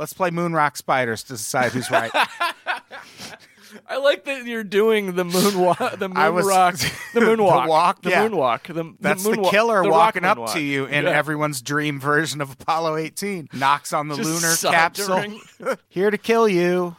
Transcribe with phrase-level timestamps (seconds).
[0.00, 2.10] Let's play Moon Rock Spiders to decide who's right.
[3.86, 8.02] I like that you're doing the moonwalk, the I was- moonwalk, the The moonwalk, walk,
[8.02, 8.26] the yeah.
[8.26, 8.62] moonwalk.
[8.62, 10.54] The, That's the, moonwalk- killer the walking up moonwalk.
[10.54, 11.10] to you in Yeah.
[11.10, 13.50] everyone's dream version of Apollo 18.
[13.52, 15.22] Knocks on the Just lunar capsule.
[15.88, 16.96] Here to kill you.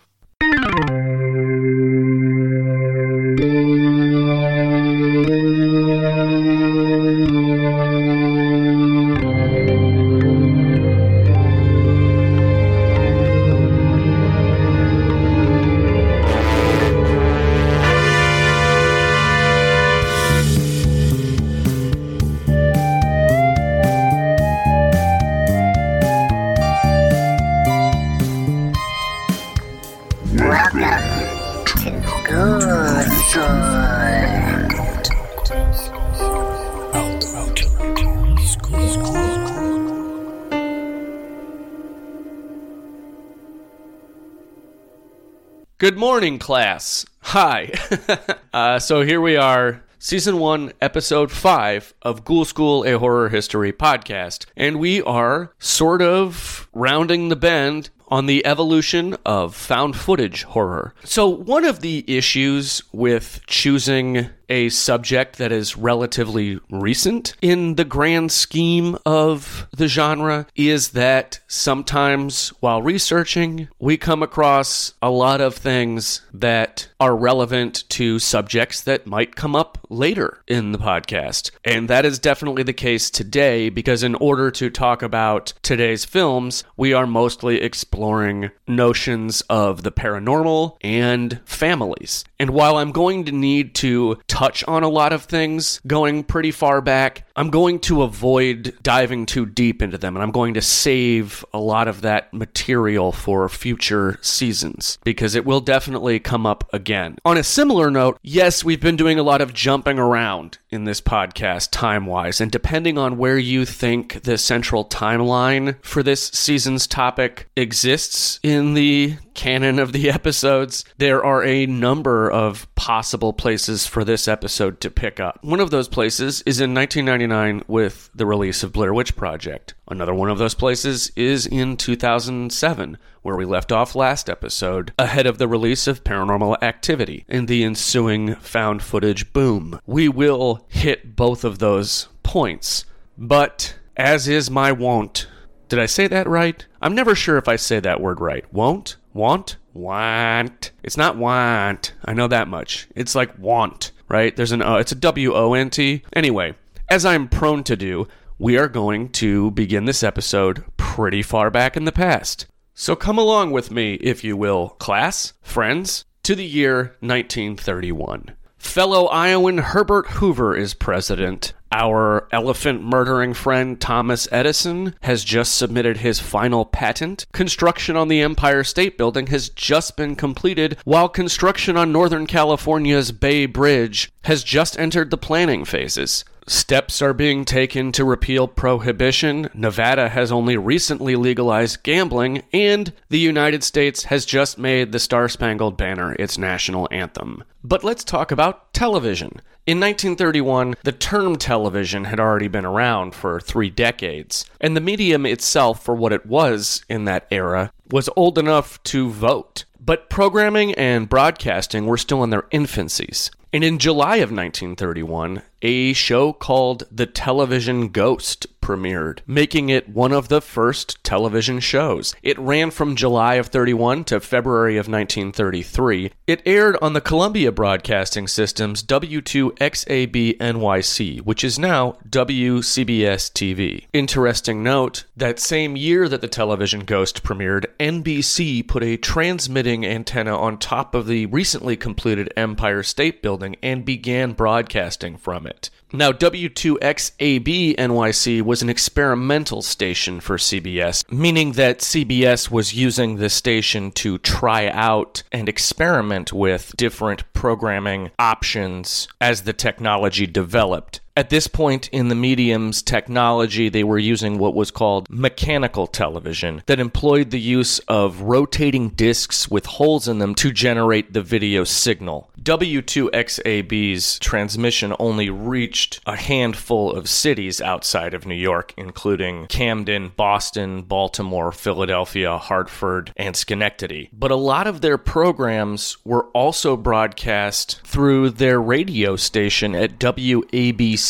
[46.11, 47.05] Morning, class.
[47.21, 47.71] Hi.
[48.53, 53.71] uh, so here we are, season one, episode five of Ghoul School, a horror history
[53.71, 54.45] podcast.
[54.57, 60.93] And we are sort of rounding the bend on the evolution of found footage horror.
[61.05, 67.85] So, one of the issues with choosing a subject that is relatively recent in the
[67.85, 75.39] grand scheme of the genre is that sometimes while researching, we come across a lot
[75.39, 81.51] of things that are relevant to subjects that might come up later in the podcast.
[81.63, 86.65] And that is definitely the case today because, in order to talk about today's films,
[86.75, 92.25] we are mostly exploring notions of the paranormal and families.
[92.37, 96.49] And while I'm going to need to touch on a lot of things going pretty
[96.49, 100.61] far back, I'm going to avoid diving too deep into them and I'm going to
[100.61, 106.71] save a lot of that material for future seasons because it will definitely come up
[106.71, 107.17] again.
[107.25, 111.01] On a similar note, yes, we've been doing a lot of jumping around in this
[111.01, 116.87] podcast time wise, and depending on where you think the central timeline for this season's
[116.87, 123.85] topic exists in the canon of the episodes, there are a number of possible places
[123.85, 125.39] for this episode to pick up.
[125.43, 127.30] One of those places is in 1999
[127.67, 129.73] with the release of Blair Witch Project.
[129.87, 135.25] Another one of those places is in 2007, where we left off last episode, ahead
[135.25, 139.79] of the release of Paranormal Activity and the ensuing found footage boom.
[139.85, 142.83] We will hit both of those points,
[143.17, 145.27] but as is my wont,
[145.69, 146.65] did I say that right?
[146.81, 148.43] I'm never sure if I say that word right.
[148.53, 148.97] Won't?
[149.13, 149.55] Want?
[149.73, 150.71] Want.
[150.83, 151.93] It's not want.
[152.03, 152.89] I know that much.
[152.93, 154.35] It's like want, right?
[154.35, 154.75] There's an O.
[154.75, 156.03] It's a W O N T.
[156.13, 156.55] Anyway,
[156.91, 158.05] as I'm prone to do,
[158.37, 162.47] we are going to begin this episode pretty far back in the past.
[162.73, 168.31] So come along with me, if you will, class, friends, to the year 1931.
[168.57, 171.53] Fellow Iowan Herbert Hoover is president.
[171.71, 177.25] Our elephant murdering friend Thomas Edison has just submitted his final patent.
[177.31, 183.13] Construction on the Empire State Building has just been completed, while construction on Northern California's
[183.13, 186.25] Bay Bridge has just entered the planning phases.
[186.47, 189.49] Steps are being taken to repeal prohibition.
[189.53, 195.29] Nevada has only recently legalized gambling, and the United States has just made the Star
[195.29, 197.43] Spangled Banner its national anthem.
[197.63, 199.41] But let's talk about television.
[199.67, 205.27] In 1931, the term television had already been around for three decades, and the medium
[205.27, 209.65] itself, for what it was in that era, was old enough to vote.
[209.79, 213.29] But programming and broadcasting were still in their infancies.
[213.53, 220.11] And in July of 1931, a show called The Television Ghost premiered, making it one
[220.11, 222.15] of the first television shows.
[222.21, 226.11] It ran from July of 31 to February of 1933.
[226.27, 233.85] It aired on the Columbia Broadcasting System's W2XAB NYC, which is now WCBS TV.
[233.93, 240.37] Interesting note that same year that The Television Ghost premiered, NBC put a transmitting antenna
[240.37, 245.69] on top of the recently completed Empire State Building and began broadcasting from it.
[245.93, 253.29] Now, W2XAB NYC was an experimental station for CBS, meaning that CBS was using the
[253.29, 261.01] station to try out and experiment with different programming options as the technology developed.
[261.17, 266.63] At this point in the medium's technology, they were using what was called mechanical television
[266.67, 271.65] that employed the use of rotating discs with holes in them to generate the video
[271.65, 272.29] signal.
[272.41, 280.81] W2XAB's transmission only reached a handful of cities outside of New York, including Camden, Boston,
[280.81, 284.09] Baltimore, Philadelphia, Hartford, and Schenectady.
[284.13, 291.00] But a lot of their programs were also broadcast through their radio station at WABC,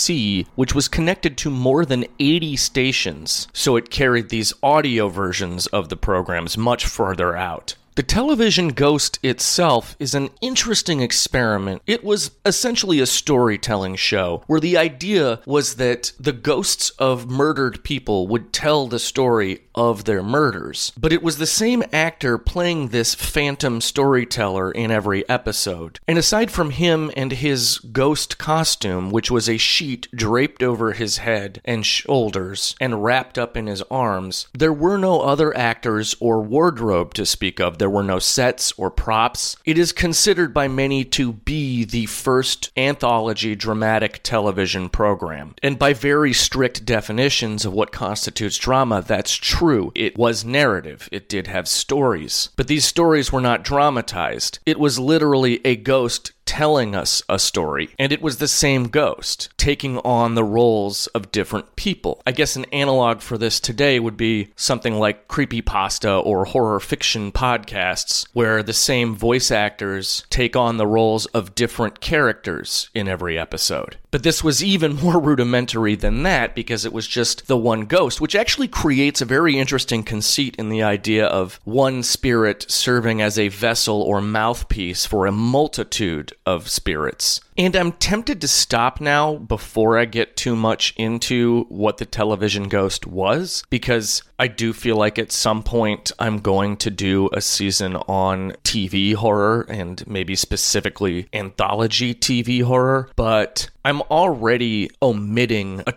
[0.55, 5.89] which was connected to more than 80 stations, so it carried these audio versions of
[5.89, 7.75] the programs much further out.
[7.95, 11.81] The television ghost itself is an interesting experiment.
[11.85, 17.83] It was essentially a storytelling show where the idea was that the ghosts of murdered
[17.83, 20.93] people would tell the story of their murders.
[20.97, 25.99] But it was the same actor playing this phantom storyteller in every episode.
[26.07, 31.17] And aside from him and his ghost costume, which was a sheet draped over his
[31.17, 36.41] head and shoulders and wrapped up in his arms, there were no other actors or
[36.41, 37.77] wardrobe to speak of.
[37.77, 39.57] There were no sets or props.
[39.65, 45.55] It is considered by many to be the first anthology dramatic television program.
[45.61, 49.91] And by very strict definitions of what constitutes drama, that's true.
[49.93, 52.49] It was narrative, it did have stories.
[52.55, 54.59] But these stories were not dramatized.
[54.65, 59.47] It was literally a ghost telling us a story, and it was the same ghost
[59.55, 62.21] taking on the roles of different people.
[62.27, 67.31] I guess an analog for this today would be something like creepypasta or horror fiction
[67.31, 73.39] podcasts, where the same voice actors take on the roles of different characters in every
[73.39, 73.95] episode.
[74.11, 78.19] But this was even more rudimentary than that because it was just the one ghost,
[78.19, 83.39] which actually creates a very interesting conceit in the idea of one spirit serving as
[83.39, 87.41] a vessel or mouthpiece for a multitude of spirits.
[87.57, 92.67] And I'm tempted to stop now before I get too much into what the television
[92.67, 97.41] ghost was, because I do feel like at some point I'm going to do a
[97.41, 105.91] season on TV horror and maybe specifically anthology TV horror, but I'm already omitting a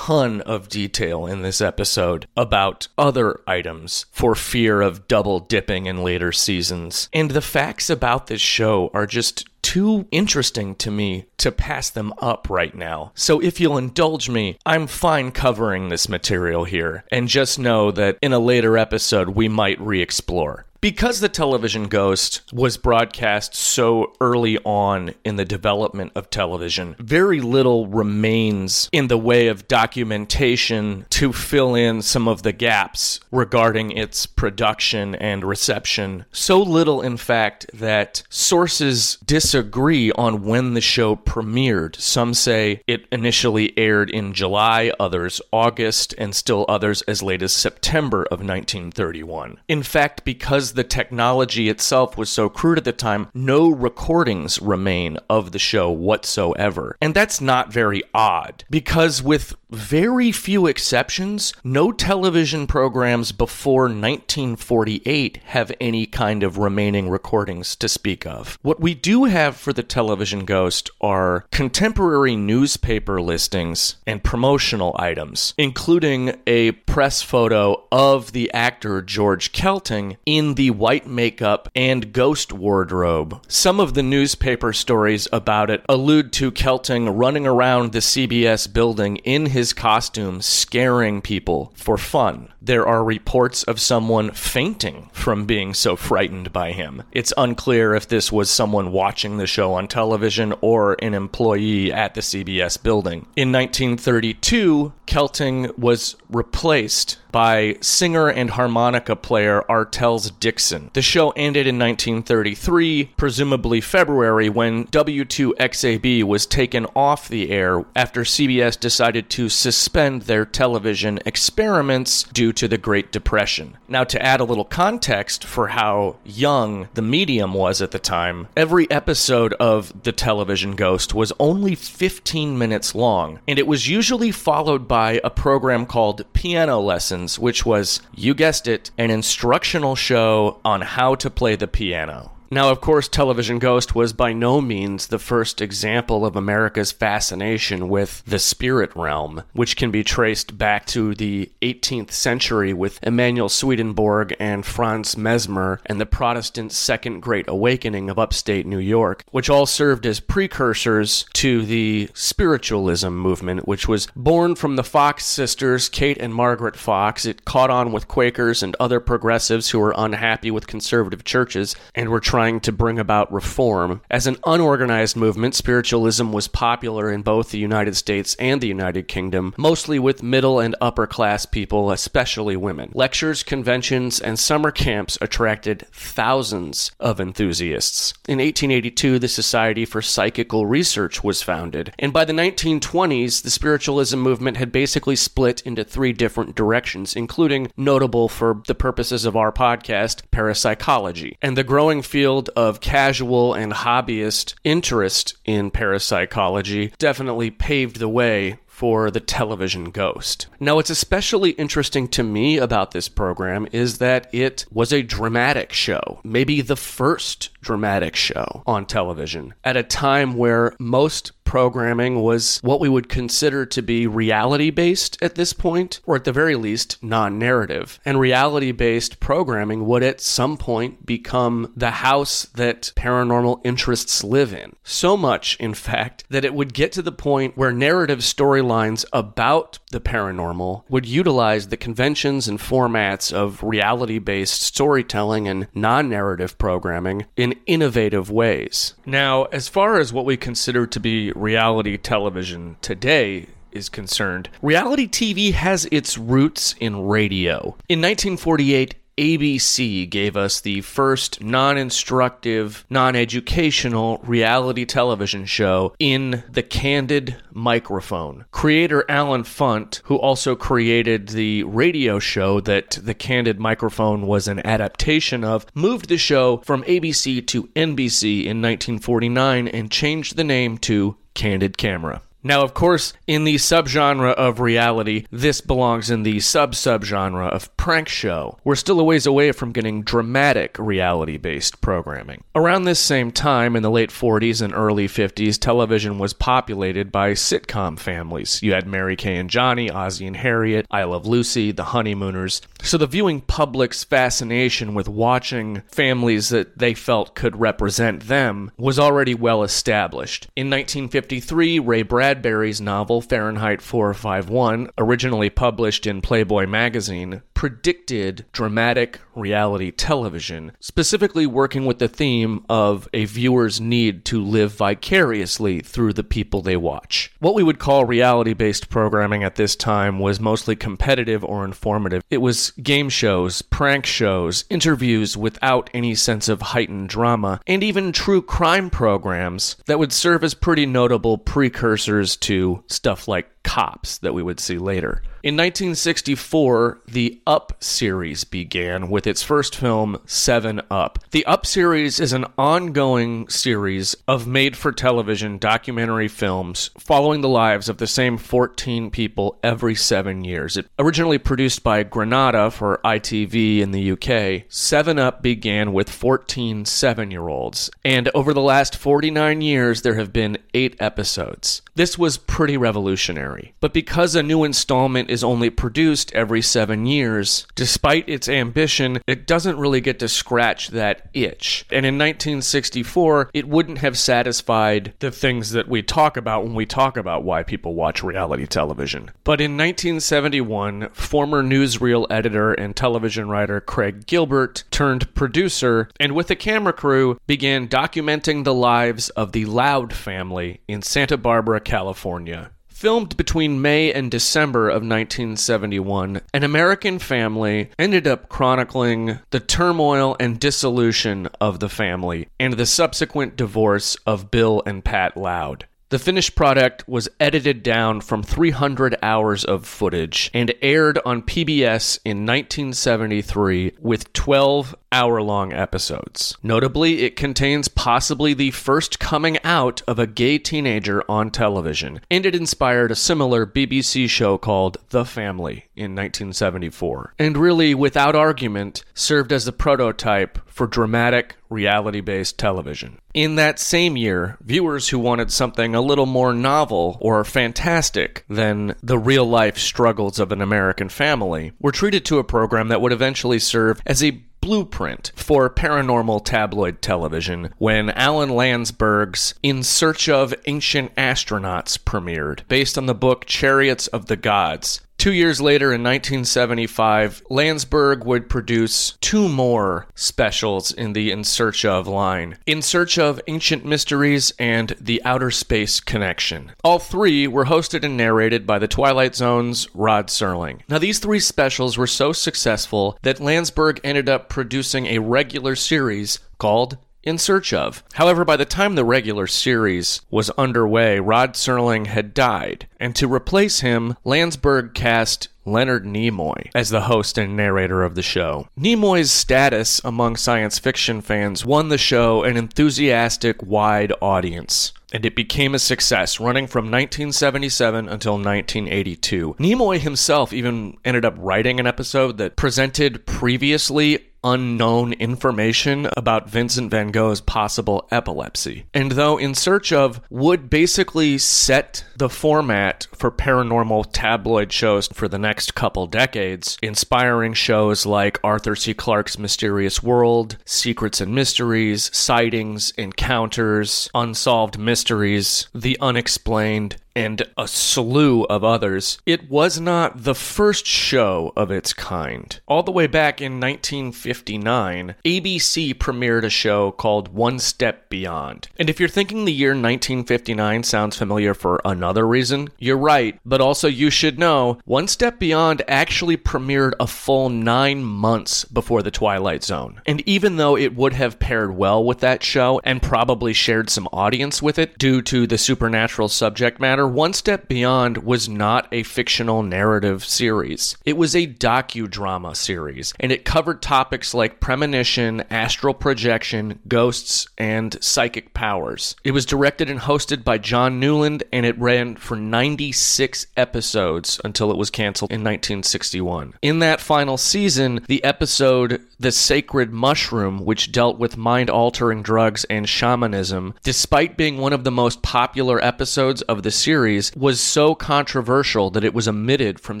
[0.10, 6.02] ton of detail in this episode about other items for fear of double dipping in
[6.02, 7.08] later seasons.
[7.12, 12.12] And the facts about this show are just too interesting to me to pass them
[12.18, 13.12] up right now.
[13.14, 18.18] So if you'll indulge me, I'm fine covering this material here, and just know that
[18.20, 20.66] in a later episode we might re explore.
[20.80, 27.42] Because the television ghost was broadcast so early on in the development of television, very
[27.42, 33.90] little remains in the way of documentation to fill in some of the gaps regarding
[33.90, 36.24] its production and reception.
[36.32, 41.96] So little, in fact, that sources disagree on when the show premiered.
[41.96, 47.52] Some say it initially aired in July, others August, and still others as late as
[47.52, 49.58] September of 1931.
[49.68, 55.18] In fact, because the technology itself was so crude at the time, no recordings remain
[55.28, 56.96] of the show whatsoever.
[57.00, 65.38] And that's not very odd, because with very few exceptions, no television programs before 1948
[65.44, 68.58] have any kind of remaining recordings to speak of.
[68.62, 75.54] What we do have for the television ghost are contemporary newspaper listings and promotional items,
[75.56, 82.52] including a press photo of the actor George Kelting in the white makeup and ghost
[82.52, 83.40] wardrobe.
[83.48, 89.16] Some of the newspaper stories about it allude to Kelting running around the CBS building
[89.18, 92.52] in his costume, scaring people for fun.
[92.60, 97.04] There are reports of someone fainting from being so frightened by him.
[97.12, 102.14] It's unclear if this was someone watching the show on television or an employee at
[102.14, 103.26] the CBS building.
[103.36, 110.90] In 1932, Kelting was replaced by singer and harmonica player Artels Dixon.
[110.92, 118.22] The show ended in 1933, presumably February, when W2XAB was taken off the air after
[118.22, 123.76] CBS decided to suspend their television experiments due to the Great Depression.
[123.88, 128.48] Now, to add a little context for how young the medium was at the time,
[128.56, 134.30] every episode of The Television Ghost was only 15 minutes long, and it was usually
[134.30, 140.60] followed by a program called Piano Lessons, which was, you guessed it, an instructional show
[140.64, 142.32] on how to play the piano.
[142.52, 147.88] Now, of course, Television Ghost was by no means the first example of America's fascination
[147.88, 153.48] with the spirit realm, which can be traced back to the 18th century with Emanuel
[153.48, 159.48] Swedenborg and Franz Mesmer and the Protestant Second Great Awakening of upstate New York, which
[159.48, 165.88] all served as precursors to the spiritualism movement, which was born from the Fox sisters,
[165.88, 167.24] Kate and Margaret Fox.
[167.24, 172.08] It caught on with Quakers and other progressives who were unhappy with conservative churches and
[172.08, 174.00] were trying to bring about reform.
[174.10, 179.08] As an unorganized movement, spiritualism was popular in both the United States and the United
[179.08, 182.90] Kingdom, mostly with middle and upper class people, especially women.
[182.94, 188.14] Lectures, conventions, and summer camps attracted thousands of enthusiasts.
[188.26, 194.18] In 1882, the Society for Psychical Research was founded, and by the 1920s, the spiritualism
[194.18, 199.52] movement had basically split into three different directions, including notable for the purposes of our
[199.52, 201.36] podcast, parapsychology.
[201.42, 208.58] And the growing field of casual and hobbyist interest in parapsychology definitely paved the way
[208.80, 210.46] for the television ghost.
[210.58, 215.74] Now, what's especially interesting to me about this program is that it was a dramatic
[215.74, 222.60] show, maybe the first dramatic show on television, at a time where most programming was
[222.62, 226.54] what we would consider to be reality based at this point, or at the very
[226.54, 227.98] least, non narrative.
[228.04, 234.52] And reality based programming would at some point become the house that paranormal interests live
[234.52, 234.76] in.
[234.84, 239.80] So much, in fact, that it would get to the point where narrative storylines about
[239.90, 246.58] the paranormal would utilize the conventions and formats of reality based storytelling and non narrative
[246.58, 248.94] programming in innovative ways.
[249.04, 255.06] Now, as far as what we consider to be reality television today, is concerned, reality
[255.06, 257.76] TV has its roots in radio.
[257.88, 266.42] In 1948, ABC gave us the first non instructive, non educational reality television show in
[266.48, 268.46] the candid microphone.
[268.50, 274.64] Creator Allen Funt, who also created the radio show that the candid microphone was an
[274.66, 280.78] adaptation of, moved the show from ABC to NBC in 1949 and changed the name
[280.78, 282.22] to Candid Camera.
[282.42, 287.74] Now, of course, in the subgenre of reality, this belongs in the sub subgenre of
[287.76, 288.58] prank show.
[288.64, 292.42] We're still a ways away from getting dramatic reality based programming.
[292.54, 297.32] Around this same time, in the late 40s and early 50s, television was populated by
[297.32, 298.62] sitcom families.
[298.62, 302.62] You had Mary Kay and Johnny, Ozzie and Harriet, I Love Lucy, The Honeymooners.
[302.82, 308.98] So the viewing public's fascination with watching families that they felt could represent them was
[308.98, 310.48] already well established.
[310.56, 319.90] In 1953, Ray Bradbury's novel Fahrenheit 451, originally published in Playboy magazine, predicted dramatic reality
[319.90, 326.24] television, specifically working with the theme of a viewer's need to live vicariously through the
[326.24, 327.32] people they watch.
[327.40, 332.22] What we would call reality based programming at this time was mostly competitive or informative.
[332.30, 338.12] It was game shows, prank shows, interviews without any sense of heightened drama, and even
[338.12, 344.34] true crime programs that would serve as pretty notable precursors to stuff like cops that
[344.34, 345.22] we would see later.
[345.42, 351.18] In 1964, the Up series began with its first film, Seven Up.
[351.30, 357.48] The Up series is an ongoing series of made for television documentary films following the
[357.48, 360.76] lives of the same 14 people every seven years.
[360.76, 364.64] It originally produced by Granada for ITV in the UK.
[364.68, 370.16] Seven Up began with 14 seven year olds, and over the last 49 years, there
[370.16, 371.80] have been eight episodes.
[371.94, 373.49] This was pretty revolutionary.
[373.80, 379.46] But because a new installment is only produced every seven years, despite its ambition, it
[379.46, 381.86] doesn't really get to scratch that itch.
[381.90, 386.86] And in 1964, it wouldn't have satisfied the things that we talk about when we
[386.86, 389.30] talk about why people watch reality television.
[389.44, 396.50] But in 1971, former newsreel editor and television writer Craig Gilbert turned producer and with
[396.50, 402.70] a camera crew began documenting the lives of the Loud family in Santa Barbara, California.
[403.00, 410.36] Filmed between May and December of 1971, an American family ended up chronicling the turmoil
[410.38, 415.86] and dissolution of the family and the subsequent divorce of Bill and Pat Loud.
[416.10, 422.18] The finished product was edited down from 300 hours of footage and aired on PBS
[422.24, 426.56] in 1973 with 12 hour long episodes.
[426.62, 432.46] Notably, it contains possibly the first coming out of a gay teenager on television, and
[432.46, 439.04] it inspired a similar BBC show called The Family in 1974, and really, without argument,
[439.14, 443.18] served as the prototype for dramatic, reality based television.
[443.32, 448.94] In that same year, viewers who wanted something a little more novel or fantastic than
[449.02, 453.12] the real life struggles of an American family were treated to a program that would
[453.12, 460.54] eventually serve as a blueprint for paranormal tabloid television when Alan Landsburg's In Search of
[460.66, 465.00] Ancient Astronauts premiered, based on the book Chariots of the Gods.
[465.20, 471.84] Two years later, in 1975, Landsburg would produce two more specials in the In Search
[471.84, 476.72] of line In Search of Ancient Mysteries and The Outer Space Connection.
[476.82, 480.80] All three were hosted and narrated by The Twilight Zone's Rod Serling.
[480.88, 486.38] Now, these three specials were so successful that Landsburg ended up producing a regular series
[486.56, 488.02] called in search of.
[488.14, 493.32] However, by the time the regular series was underway, Rod Serling had died, and to
[493.32, 498.66] replace him, Landsburg cast Leonard Nimoy as the host and narrator of the show.
[498.78, 505.34] Nimoy's status among science fiction fans won the show an enthusiastic, wide audience and it
[505.34, 509.56] became a success, running from 1977 until 1982.
[509.58, 516.90] Nimoy himself even ended up writing an episode that presented previously unknown information about Vincent
[516.90, 518.86] van Gogh's possible epilepsy.
[518.94, 525.28] And though In Search of would basically set the format for paranormal tabloid shows for
[525.28, 528.94] the next couple decades, inspiring shows like Arthur C.
[528.94, 538.44] Clarke's Mysterious World, Secrets and Mysteries, Sightings, Encounters, Unsolved Mysteries, The Unexplained, and a slew
[538.44, 542.60] of others, it was not the first show of its kind.
[542.66, 548.68] All the way back in 1959, ABC premiered a show called One Step Beyond.
[548.78, 553.60] And if you're thinking the year 1959 sounds familiar for another reason, you're right, but
[553.60, 559.10] also you should know One Step Beyond actually premiered a full nine months before The
[559.10, 560.00] Twilight Zone.
[560.06, 564.08] And even though it would have paired well with that show and probably shared some
[564.12, 569.02] audience with it due to the supernatural subject matter, one Step Beyond was not a
[569.02, 570.96] fictional narrative series.
[571.04, 577.96] It was a docudrama series, and it covered topics like premonition, astral projection, ghosts, and
[578.02, 579.16] psychic powers.
[579.24, 584.70] It was directed and hosted by John Newland, and it ran for 96 episodes until
[584.70, 586.54] it was canceled in 1961.
[586.62, 592.64] In that final season, the episode The Sacred Mushroom, which dealt with mind altering drugs
[592.64, 596.89] and shamanism, despite being one of the most popular episodes of the series,
[597.36, 600.00] was so controversial that it was omitted from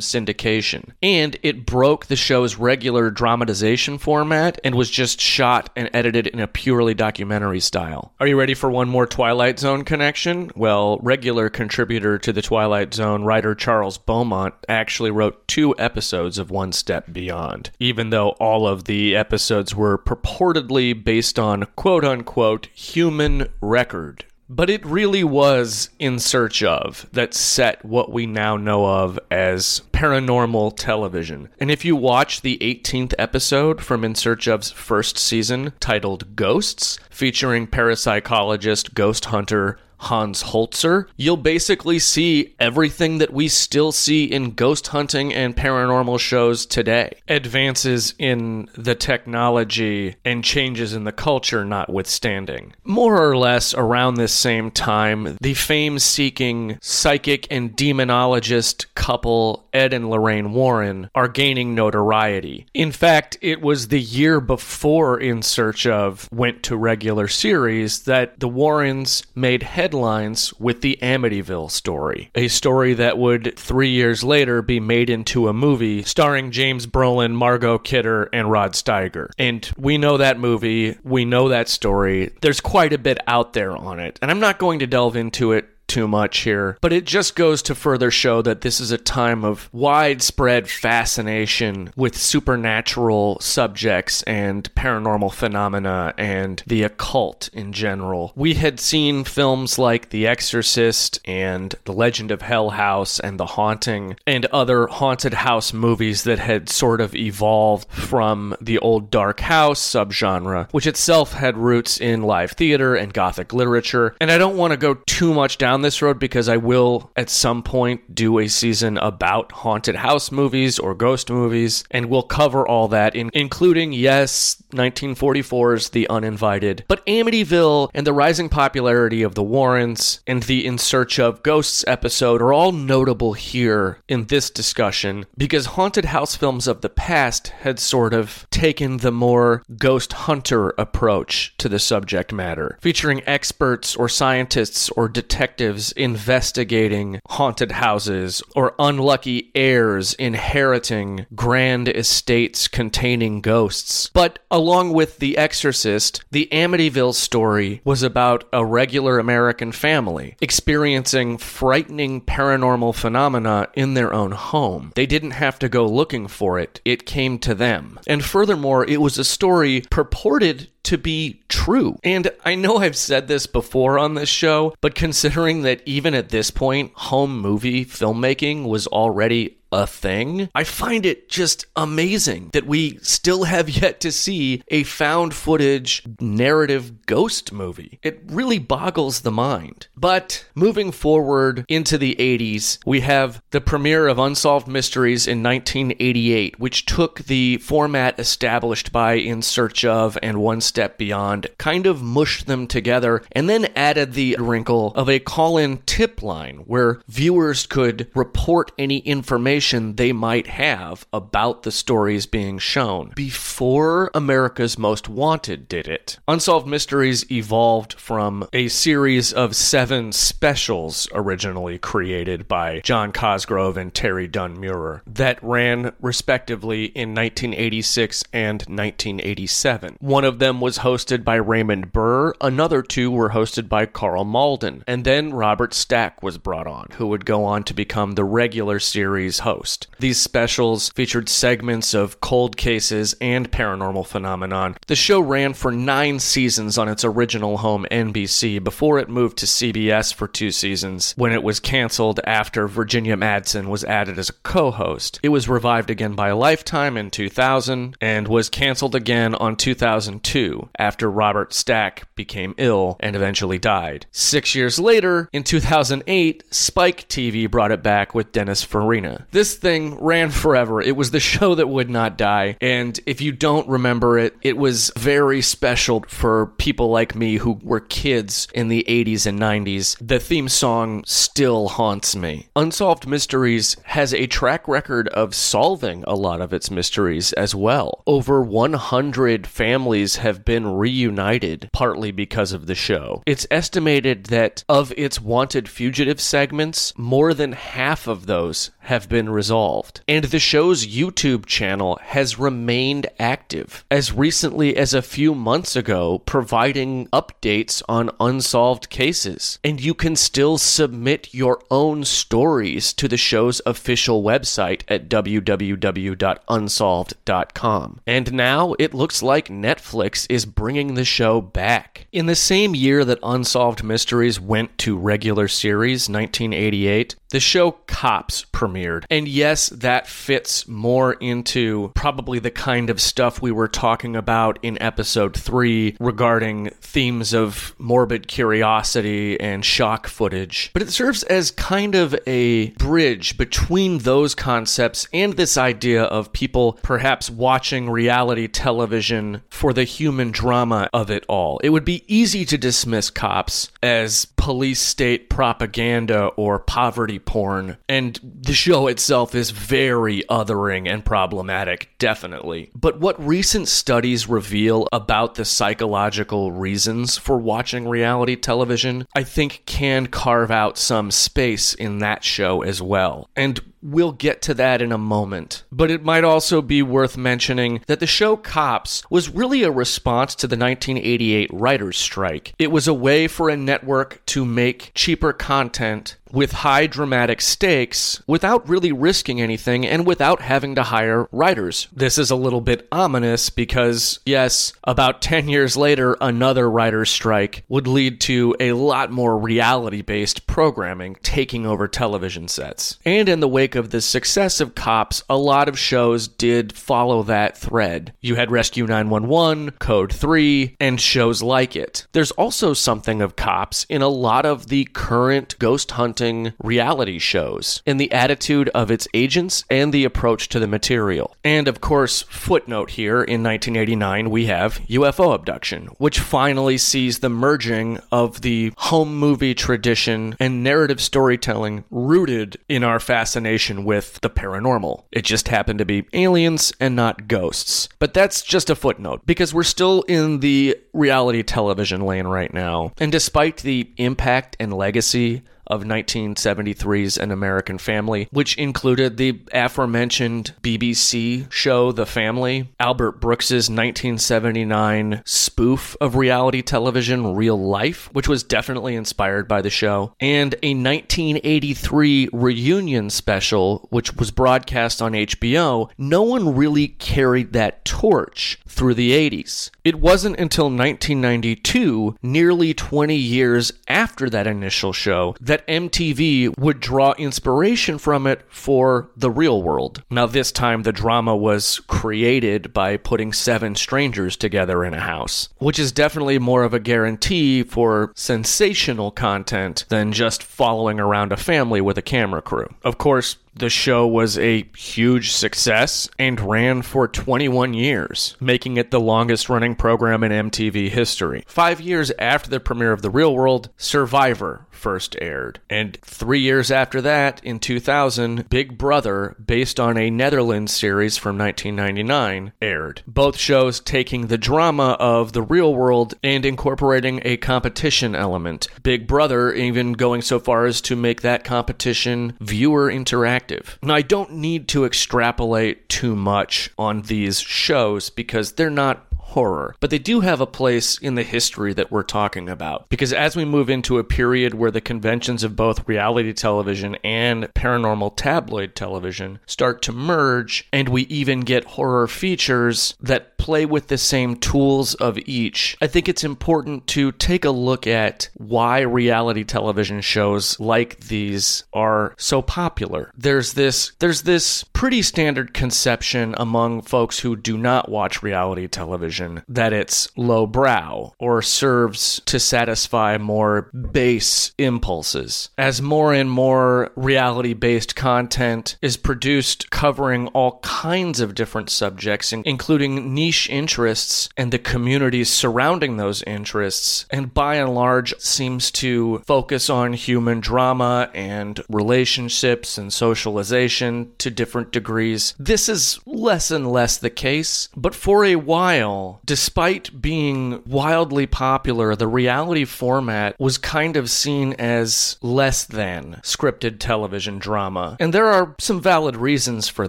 [0.00, 0.90] syndication.
[1.02, 6.40] And it broke the show's regular dramatization format and was just shot and edited in
[6.40, 8.12] a purely documentary style.
[8.20, 10.50] Are you ready for one more Twilight Zone connection?
[10.54, 16.50] Well, regular contributor to the Twilight Zone, writer Charles Beaumont, actually wrote two episodes of
[16.50, 22.68] One Step Beyond, even though all of the episodes were purportedly based on quote unquote
[22.74, 24.24] human record.
[24.52, 29.82] But it really was In Search of that set what we now know of as
[29.92, 31.50] paranormal television.
[31.60, 36.98] And if you watch the 18th episode from In Search of's first season titled Ghosts,
[37.10, 44.52] featuring parapsychologist, ghost hunter, Hans Holzer, you'll basically see everything that we still see in
[44.52, 47.18] ghost hunting and paranormal shows today.
[47.28, 52.74] Advances in the technology and changes in the culture notwithstanding.
[52.84, 59.92] More or less around this same time, the fame seeking psychic and demonologist couple Ed
[59.92, 62.66] and Lorraine Warren are gaining notoriety.
[62.74, 68.40] In fact, it was the year before In Search of went to regular series that
[68.40, 74.62] the Warrens made headlines with the Amityville story, a story that would three years later
[74.62, 79.30] be made into a movie starring James Brolin, Margot Kidder, and Rod Steiger.
[79.38, 82.32] And we know that movie, we know that story.
[82.40, 85.52] There's quite a bit out there on it, and I'm not going to delve into
[85.52, 88.96] it too much here, but it just goes to further show that this is a
[88.96, 98.32] time of widespread fascination with supernatural subjects and paranormal phenomena and the occult in general.
[98.36, 103.46] We had seen films like The Exorcist and The Legend of Hell House and The
[103.46, 109.40] Haunting and other haunted house movies that had sort of evolved from the old dark
[109.40, 114.14] house subgenre, which itself had roots in live theater and gothic literature.
[114.20, 117.10] And I don't want to go too much down down this road because I will
[117.16, 122.22] at some point do a season about haunted house movies or ghost movies, and we'll
[122.22, 129.22] cover all that, in, including, yes, 1944's The Uninvited, but Amityville and the rising popularity
[129.22, 134.26] of the Warrens and the In Search of Ghosts episode are all notable here in
[134.26, 139.62] this discussion because haunted house films of the past had sort of taken the more
[139.78, 147.72] ghost hunter approach to the subject matter, featuring experts or scientists or detectives investigating haunted
[147.72, 154.10] houses or unlucky heirs inheriting grand estates containing ghosts.
[154.12, 161.38] But along with The Exorcist, the Amityville story was about a regular American family experiencing
[161.38, 164.92] frightening paranormal phenomena in their own home.
[164.94, 167.98] They didn't have to go looking for it, it came to them.
[168.06, 171.98] And furthermore, it was a story purported to be true.
[172.02, 176.30] And I know I've said this before on this show, but considering that even at
[176.30, 180.48] this point, home movie filmmaking was already a thing.
[180.54, 186.02] I find it just amazing that we still have yet to see a found footage
[186.20, 187.98] narrative ghost movie.
[188.02, 189.88] It really boggles the mind.
[189.96, 196.58] But moving forward into the 80s, we have the premiere of Unsolved Mysteries in 1988,
[196.58, 202.02] which took the format established by In Search of and One Step Beyond, kind of
[202.02, 207.00] mushed them together, and then added the wrinkle of a call in tip line where
[207.08, 214.78] viewers could report any information they might have about the stories being shown before America's
[214.78, 216.18] Most Wanted did it.
[216.26, 223.92] Unsolved Mysteries evolved from a series of seven specials originally created by John Cosgrove and
[223.92, 229.98] Terry Dunn Meurer that ran respectively in 1986 and 1987.
[230.00, 234.84] One of them was hosted by Raymond Burr, another two were hosted by Karl Malden,
[234.86, 238.78] and then Robert Stack was brought on, who would go on to become the regular
[238.78, 239.49] series host.
[239.98, 244.76] These specials featured segments of cold cases and paranormal phenomenon.
[244.86, 249.46] The show ran for nine seasons on its original home NBC before it moved to
[249.46, 254.34] CBS for two seasons when it was canceled after Virginia Madsen was added as a
[254.44, 255.18] co host.
[255.22, 261.10] It was revived again by Lifetime in 2000 and was canceled again on 2002 after
[261.10, 264.06] Robert Stack became ill and eventually died.
[264.12, 269.26] Six years later, in 2008, Spike TV brought it back with Dennis Farina.
[269.30, 270.80] This thing ran forever.
[270.80, 272.56] It was the show that would not die.
[272.60, 277.58] And if you don't remember it, it was very special for people like me who
[277.62, 279.96] were kids in the 80s and 90s.
[280.00, 282.48] The theme song still haunts me.
[282.54, 288.02] Unsolved Mysteries has a track record of solving a lot of its mysteries as well.
[288.06, 293.22] Over 100 families have been reunited partly because of the show.
[293.26, 299.29] It's estimated that of its wanted fugitive segments, more than half of those have been
[299.30, 300.02] resolved.
[300.06, 306.18] And the show's YouTube channel has remained active as recently as a few months ago,
[306.20, 309.58] providing updates on unsolved cases.
[309.64, 318.00] And you can still submit your own stories to the show's official website at www.unsolved.com.
[318.06, 322.06] And now it looks like Netflix is bringing the show back.
[322.12, 328.44] In the same year that Unsolved Mysteries went to regular series, 1988, the show Cops
[328.52, 329.04] premiered.
[329.10, 334.58] And yes, that fits more into probably the kind of stuff we were talking about
[334.62, 340.70] in episode 3 regarding themes of morbid curiosity and shock footage.
[340.72, 346.32] But it serves as kind of a bridge between those concepts and this idea of
[346.32, 351.58] people perhaps watching reality television for the human drama of it all.
[351.62, 358.18] It would be easy to dismiss cops as police state propaganda or poverty porn, and
[358.22, 362.70] the show itself is very othering and problematic, definitely.
[362.74, 369.62] But what recent studies reveal about the psychological reasons for watching reality television, I think
[369.66, 373.28] can carve out some space in that show as well.
[373.36, 375.64] And We'll get to that in a moment.
[375.72, 380.34] But it might also be worth mentioning that the show Cops was really a response
[380.36, 382.54] to the 1988 writer's strike.
[382.58, 388.22] It was a way for a network to make cheaper content with high dramatic stakes
[388.26, 391.88] without really risking anything and without having to hire writers.
[391.92, 397.64] This is a little bit ominous because, yes, about 10 years later, another writer's strike
[397.68, 402.98] would lead to a lot more reality based programming taking over television sets.
[403.04, 407.22] And in the wake of the success of Cops, a lot of shows did follow
[407.24, 408.12] that thread.
[408.20, 412.06] You had Rescue 911, Code 3, and shows like it.
[412.12, 416.19] There's also something of Cops in a lot of the current ghost hunting
[416.62, 421.34] reality shows, in the attitude of its agents and the approach to the material.
[421.44, 427.28] And of course, footnote here in 1989, we have UFO abduction, which finally sees the
[427.28, 434.30] merging of the home movie tradition and narrative storytelling rooted in our fascination with the
[434.30, 435.04] paranormal.
[435.12, 437.88] It just happened to be aliens and not ghosts.
[437.98, 442.92] But that's just a footnote because we're still in the reality television lane right now.
[442.98, 450.52] And despite the impact and legacy of 1973's An American Family, which included the aforementioned
[450.62, 458.42] BBC show The Family, Albert Brooks's 1979 spoof of reality television Real Life, which was
[458.42, 465.90] definitely inspired by the show, and a 1983 reunion special which was broadcast on HBO.
[465.96, 469.70] No one really carried that torch through the 80s.
[469.82, 477.12] It wasn't until 1992, nearly 20 years after that initial show, that MTV would draw
[477.12, 480.02] inspiration from it for the real world.
[480.10, 485.48] Now, this time the drama was created by putting seven strangers together in a house,
[485.58, 491.36] which is definitely more of a guarantee for sensational content than just following around a
[491.36, 492.68] family with a camera crew.
[492.82, 498.90] Of course, the show was a huge success and ran for 21 years, making it
[498.90, 501.44] the longest running program in MTV history.
[501.46, 505.60] Five years after the premiere of The Real World, Survivor first aired.
[505.68, 511.36] And three years after that, in 2000, Big Brother, based on a Netherlands series from
[511.38, 513.02] 1999, aired.
[513.06, 518.68] Both shows taking the drama of The Real World and incorporating a competition element.
[518.82, 523.76] Big Brother even going so far as to make that competition viewer interactive.
[523.82, 529.74] Now, I don't need to extrapolate too much on these shows because they're not horror,
[529.80, 532.88] but they do have a place in the history that we're talking about.
[532.88, 537.44] Because as we move into a period where the conventions of both reality television and
[537.54, 543.88] paranormal tabloid television start to merge, and we even get horror features that play with
[543.88, 548.80] the same tools of each, I think it's important to take a look at why
[548.80, 553.10] reality television shows like these are so popular.
[553.16, 559.19] There's this there's this pretty standard conception among folks who do not watch reality television
[559.48, 565.50] that it's lowbrow or serves to satisfy more base impulses.
[565.58, 572.32] As more and more reality based content is produced covering all kinds of different subjects,
[572.32, 579.18] including niche interests and the communities surrounding those interests, and by and large seems to
[579.26, 585.34] focus on human drama and relationships and socialization to different degrees.
[585.38, 591.96] This is less and less the case, but for a while, despite being wildly popular,
[591.96, 597.96] the reality format was kind of seen as less than scripted television drama.
[598.00, 599.88] And there are some valid reasons for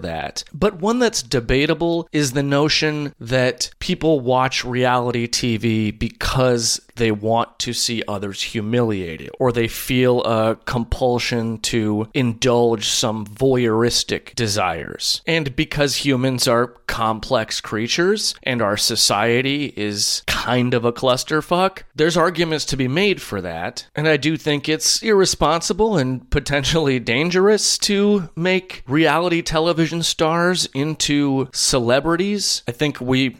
[0.00, 0.44] that.
[0.52, 7.58] But one that's debatable is the notion that people watch reality TV because they want
[7.60, 15.22] to see others humiliated or they feel a compulsion to indulge some voyeuristic desires.
[15.26, 22.16] And because humans are complex creatures and our society is kind of a clusterfuck, there's
[22.16, 23.86] arguments to be made for that.
[23.94, 31.48] And I do think it's irresponsible and potentially dangerous to make reality television stars into
[31.52, 32.62] celebrities.
[32.68, 33.36] I think we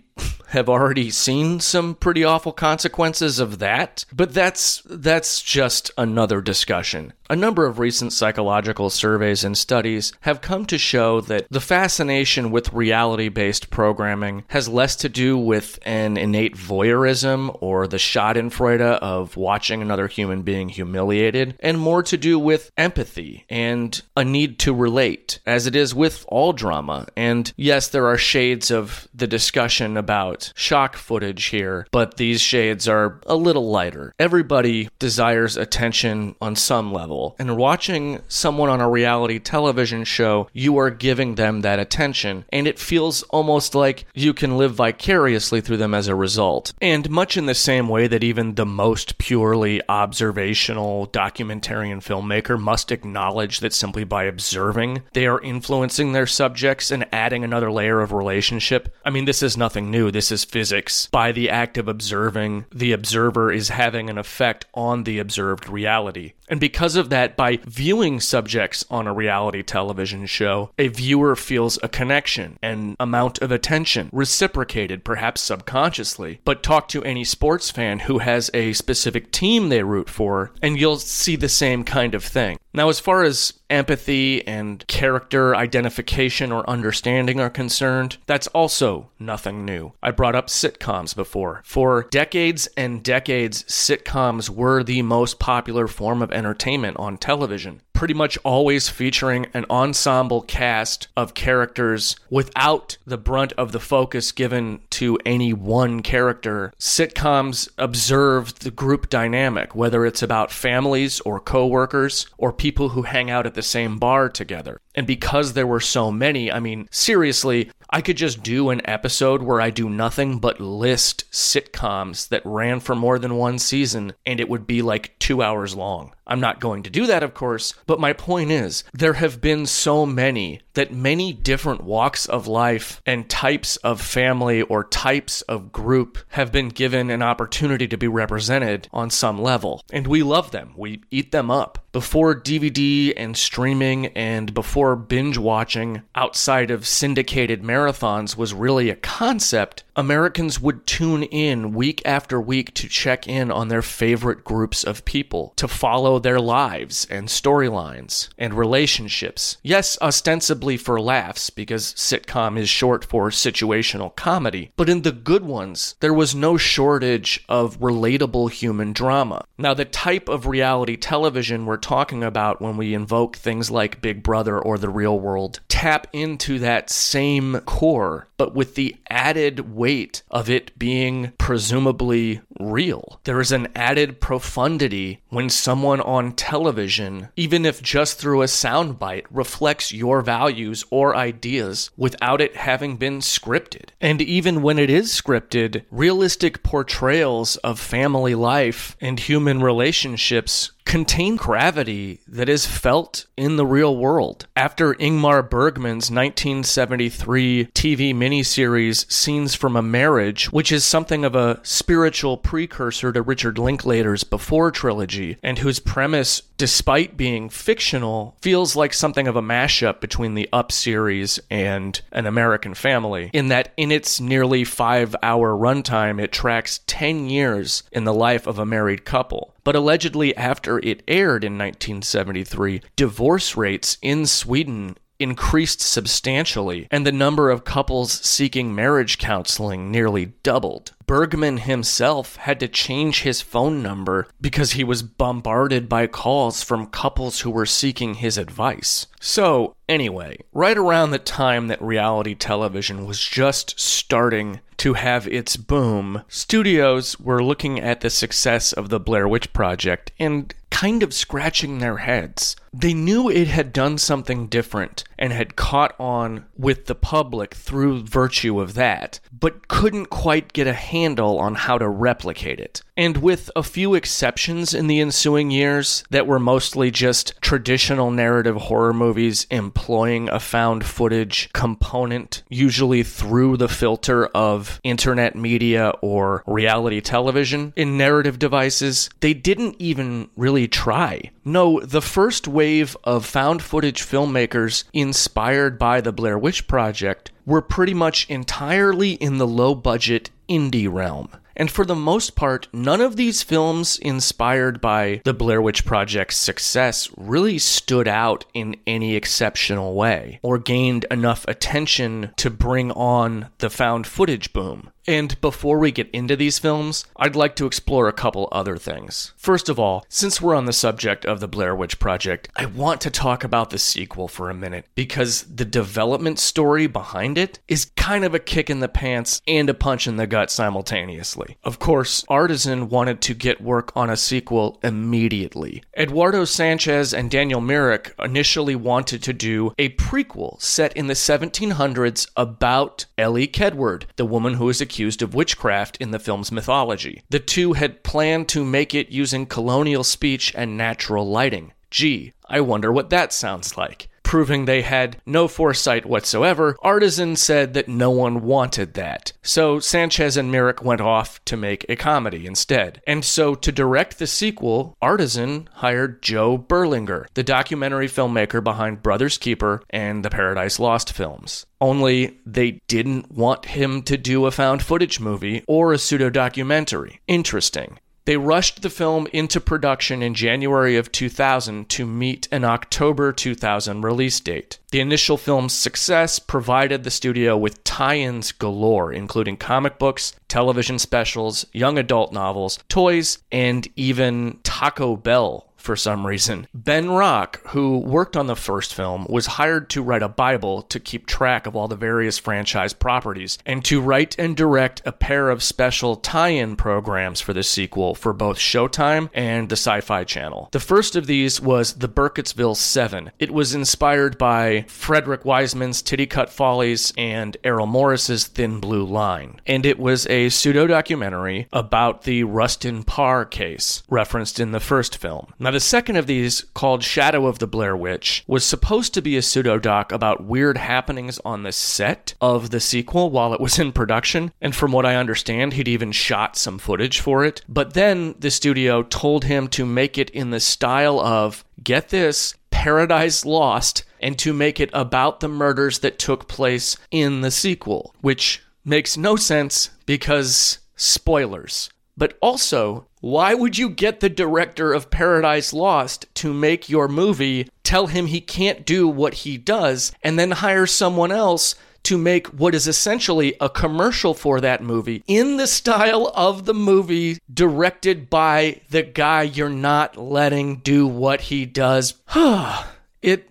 [0.48, 7.14] have already seen some pretty awful consequences of that, but that's that's just another discussion.
[7.32, 12.50] A number of recent psychological surveys and studies have come to show that the fascination
[12.50, 19.34] with reality-based programming has less to do with an innate voyeurism or the schadenfreude of
[19.38, 24.74] watching another human being humiliated and more to do with empathy and a need to
[24.74, 27.06] relate as it is with all drama.
[27.16, 32.86] And yes, there are shades of the discussion about shock footage here, but these shades
[32.86, 34.12] are a little lighter.
[34.18, 40.76] Everybody desires attention on some level, and watching someone on a reality television show, you
[40.78, 45.76] are giving them that attention, and it feels almost like you can live vicariously through
[45.76, 46.72] them as a result.
[46.80, 52.92] And much in the same way that even the most purely observational documentarian filmmaker must
[52.92, 58.12] acknowledge that simply by observing, they are influencing their subjects and adding another layer of
[58.12, 58.94] relationship.
[59.04, 60.10] I mean, this is nothing new.
[60.10, 61.08] This is physics.
[61.10, 66.32] By the act of observing, the observer is having an effect on the observed reality.
[66.52, 71.78] And because of that, by viewing subjects on a reality television show, a viewer feels
[71.82, 76.40] a connection, an amount of attention, reciprocated, perhaps subconsciously.
[76.44, 80.78] But talk to any sports fan who has a specific team they root for, and
[80.78, 82.58] you'll see the same kind of thing.
[82.74, 89.64] Now, as far as empathy and character identification or understanding are concerned, that's also nothing
[89.64, 89.92] new.
[90.02, 91.62] I brought up sitcoms before.
[91.64, 98.14] For decades and decades, sitcoms were the most popular form of entertainment on television pretty
[98.14, 104.80] much always featuring an ensemble cast of characters without the brunt of the focus given
[104.90, 106.72] to any one character.
[106.80, 113.30] Sitcoms observe the group dynamic, whether it's about families or coworkers or people who hang
[113.30, 114.80] out at the same bar together.
[114.94, 119.42] And because there were so many, I mean, seriously, I could just do an episode
[119.42, 124.40] where I do nothing but list sitcoms that ran for more than one season, and
[124.40, 126.12] it would be like two hours long.
[126.26, 129.66] I'm not going to do that, of course, but my point is there have been
[129.66, 135.72] so many that many different walks of life and types of family or types of
[135.72, 139.82] group have been given an opportunity to be represented on some level.
[139.92, 141.78] And we love them, we eat them up.
[141.92, 148.96] Before DVD and streaming and before binge watching outside of syndicated marathons was really a
[148.96, 154.84] concept, Americans would tune in week after week to check in on their favorite groups
[154.84, 159.56] of people, to follow their lives and storylines and relationships.
[159.62, 165.44] Yes, ostensibly for laughs, because sitcom is short for situational comedy, but in the good
[165.44, 169.44] ones, there was no shortage of relatable human drama.
[169.58, 174.22] Now, the type of reality television we're talking about when we invoke things like Big
[174.22, 180.24] Brother or the real world tap into that same core, but with the added weight
[180.28, 183.20] of it being presumably real.
[183.22, 189.26] There is an added profundity when someone on television, even if just through a soundbite,
[189.30, 193.90] reflects your values or ideas without it having been scripted.
[194.00, 201.36] And even when it is scripted, realistic portrayals of family life and human relationships contain
[201.36, 204.46] gravity that is felt in the real world.
[204.54, 211.58] After Ingmar Bergman's 1973 TV miniseries Scenes from a Marriage, which is something of a
[211.62, 218.92] spiritual precursor to Richard Linklater's Before trilogy, and whose premise, despite being fictional, feels like
[218.92, 223.90] something of a mashup between the Up series and An American Family, in that in
[223.90, 229.06] its nearly five hour runtime, it tracks 10 years in the life of a married
[229.06, 229.54] couple.
[229.64, 237.12] But allegedly, after it aired in 1973, divorce rates in Sweden increased substantially, and the
[237.12, 240.92] number of couples seeking marriage counseling nearly doubled.
[241.06, 246.86] Bergman himself had to change his phone number because he was bombarded by calls from
[246.86, 249.06] couples who were seeking his advice.
[249.24, 255.56] So, anyway, right around the time that reality television was just starting to have its
[255.56, 261.14] boom, studios were looking at the success of the Blair Witch Project and kind of
[261.14, 262.56] scratching their heads.
[262.72, 268.02] They knew it had done something different and had caught on with the public through
[268.04, 272.82] virtue of that, but couldn't quite get a handle on how to replicate it.
[272.96, 278.56] And with a few exceptions in the ensuing years that were mostly just traditional narrative
[278.56, 279.11] horror movies
[279.50, 287.72] employing a found footage component, usually through the filter of internet media or reality television
[287.76, 291.30] in narrative devices, they didn't even really try.
[291.44, 297.62] No, the first wave of found footage filmmakers inspired by the Blair Witch Project were
[297.62, 301.28] pretty much entirely in the low budget indie realm.
[301.56, 306.36] And for the most part, none of these films inspired by the Blair Witch Project's
[306.36, 313.48] success really stood out in any exceptional way or gained enough attention to bring on
[313.58, 314.90] the found footage boom.
[315.06, 319.32] And before we get into these films, I'd like to explore a couple other things.
[319.36, 323.00] First of all, since we're on the subject of the Blair Witch Project, I want
[323.00, 327.90] to talk about the sequel for a minute because the development story behind it is
[327.96, 331.56] kind of a kick in the pants and a punch in the gut simultaneously.
[331.64, 335.82] Of course, Artisan wanted to get work on a sequel immediately.
[335.98, 342.28] Eduardo Sanchez and Daniel Myrick initially wanted to do a prequel set in the 1700s
[342.36, 347.22] about Ellie Kedward, the woman who was accused of witchcraft in the film's mythology.
[347.30, 351.72] The two had planned to make it using colonial speech and natural lighting.
[351.90, 354.08] Gee, I wonder what that sounds like.
[354.32, 359.34] Proving they had no foresight whatsoever, Artisan said that no one wanted that.
[359.42, 363.02] So Sanchez and Myrick went off to make a comedy instead.
[363.06, 369.36] And so to direct the sequel, Artisan hired Joe Berlinger, the documentary filmmaker behind Brothers
[369.36, 371.66] Keeper and the Paradise Lost films.
[371.78, 377.20] Only they didn't want him to do a found footage movie or a pseudo documentary.
[377.26, 377.98] Interesting.
[378.24, 384.02] They rushed the film into production in January of 2000 to meet an October 2000
[384.02, 384.78] release date.
[384.92, 391.00] The initial film's success provided the studio with tie ins galore, including comic books, television
[391.00, 396.66] specials, young adult novels, toys, and even Taco Bell for some reason.
[396.72, 401.00] Ben Rock, who worked on the first film, was hired to write a Bible to
[401.00, 405.50] keep track of all the various franchise properties and to write and direct a pair
[405.50, 410.24] of special tie in programs for the sequel for both Showtime and the Sci Fi
[410.24, 410.68] Channel.
[410.72, 413.32] The first of these was The Burkittsville Seven.
[413.38, 419.60] It was inspired by Frederick Wiseman's Titicut Follies and Errol Morris's Thin Blue Line.
[419.66, 425.16] And it was a pseudo documentary about the Rustin Parr case referenced in the first
[425.16, 425.52] film.
[425.58, 429.36] Now, the second of these, called Shadow of the Blair Witch, was supposed to be
[429.36, 433.90] a pseudo-doc about weird happenings on the set of the sequel while it was in
[433.90, 437.62] production, and from what I understand, he'd even shot some footage for it.
[437.68, 442.54] But then the studio told him to make it in the style of, get this,
[442.70, 448.14] Paradise Lost, and to make it about the murders that took place in the sequel,
[448.20, 451.90] which makes no sense because spoilers.
[452.16, 457.68] But also, why would you get the director of Paradise Lost to make your movie,
[457.84, 462.48] tell him he can't do what he does, and then hire someone else to make
[462.48, 468.28] what is essentially a commercial for that movie in the style of the movie directed
[468.28, 472.14] by the guy you're not letting do what he does?
[473.22, 473.48] it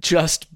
[0.00, 0.46] just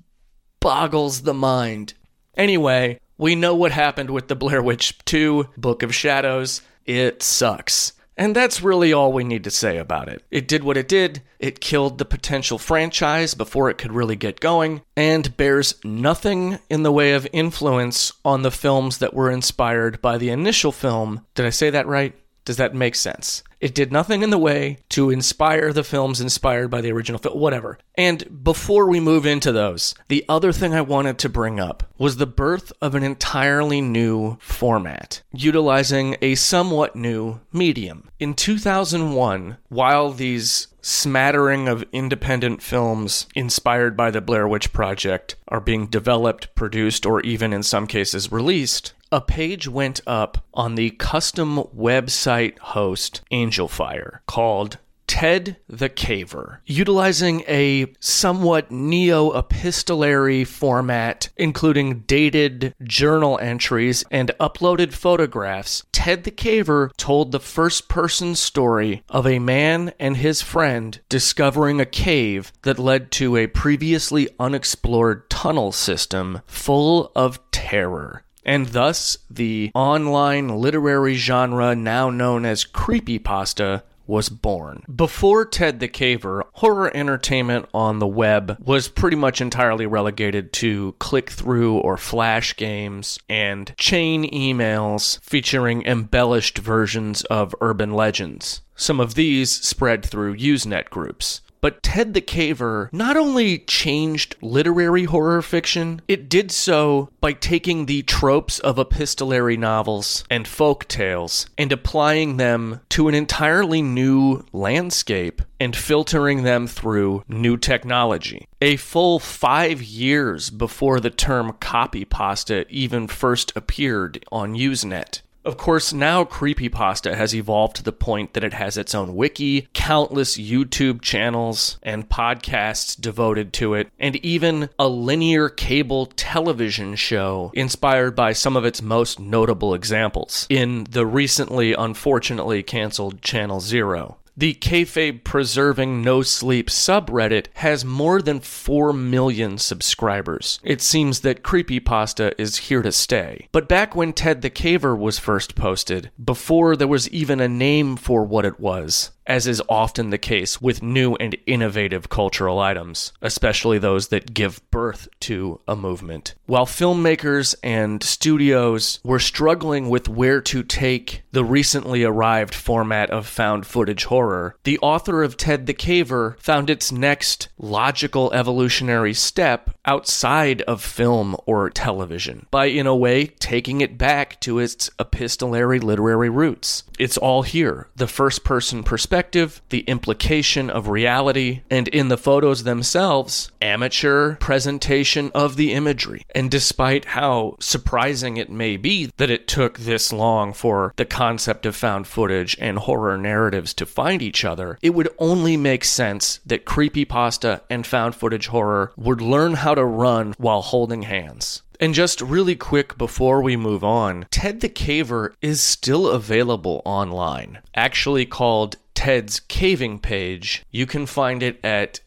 [0.61, 1.95] boggles the mind.
[2.37, 6.63] Anyway, we know what happened with the Blair Witch 2 Book of Shadows.
[6.89, 7.93] It sucks.
[8.17, 10.25] And that's really all we need to say about it.
[10.31, 14.41] It did what it did, it killed the potential franchise before it could really get
[14.41, 20.01] going, and bears nothing in the way of influence on the films that were inspired
[20.01, 21.27] by the initial film.
[21.35, 22.15] Did I say that right?
[22.49, 23.43] Does that make sense?
[23.61, 27.39] It did nothing in the way to inspire the films inspired by the original film,
[27.39, 27.79] whatever.
[27.95, 32.17] And before we move into those, the other thing I wanted to bring up was
[32.17, 38.09] the birth of an entirely new format, utilizing a somewhat new medium.
[38.19, 45.61] In 2001, while these smattering of independent films inspired by the Blair Witch Project are
[45.61, 50.91] being developed, produced, or even in some cases released, a page went up on the
[50.91, 62.01] custom website host Angelfire called Ted the Caver, utilizing a somewhat neo epistolary format, including
[62.01, 65.83] dated journal entries and uploaded photographs.
[65.93, 71.81] Ted the Caver told the first person story of a man and his friend discovering
[71.81, 79.19] a cave that led to a previously unexplored tunnel system full of terror and thus
[79.31, 84.83] the online literary genre now known as creepypasta was born.
[84.93, 90.95] Before Ted the Caver, horror entertainment on the web was pretty much entirely relegated to
[90.99, 98.63] click through or flash games and chain emails featuring embellished versions of urban legends.
[98.75, 101.43] Some of these spread through Usenet groups.
[101.61, 107.87] But Ted the Caver not only changed literary horror fiction, it did so by taking
[107.87, 114.45] the tropes of epistolary novels and folk tales and applying them to an entirely new
[114.53, 118.47] landscape and filtering them through new technology.
[118.61, 125.23] A full five years before the term copypasta even first appeared on Usenet.
[125.49, 129.67] Of course, now creepypasta has evolved to the point that it has its own wiki,
[129.73, 137.51] countless YouTube channels and podcasts devoted to it, and even a linear cable television show
[137.55, 144.18] inspired by some of its most notable examples in the recently unfortunately canceled Channel Zero.
[144.39, 150.61] The kayfabe preserving no sleep subreddit has more than 4 million subscribers.
[150.63, 153.49] It seems that creepypasta is here to stay.
[153.51, 157.97] But back when Ted the Caver was first posted, before there was even a name
[157.97, 163.13] for what it was, as is often the case with new and innovative cultural items,
[163.21, 166.35] especially those that give birth to a movement.
[166.47, 173.27] While filmmakers and studios were struggling with where to take the recently arrived format of
[173.27, 174.28] found footage horror,
[174.65, 181.37] the author of Ted the Caver found its next logical evolutionary step outside of film
[181.47, 186.85] or television by, in a way, taking it back to its epistolary literary roots.
[186.99, 192.65] It's all here the first person perspective, the implication of reality, and in the photos
[192.65, 196.25] themselves, amateur presentation of the imagery.
[196.35, 201.65] And despite how surprising it may be that it took this long for the concept
[201.65, 206.41] of found footage and horror narratives to find each other, it would only make sense
[206.47, 211.63] that creepypasta and found footage horror would learn how to run while holding hands.
[211.81, 217.59] And just really quick before we move on, Ted the Caver is still available online,
[217.75, 220.65] actually called Ted's Caving Page.
[220.73, 222.01] You can find it at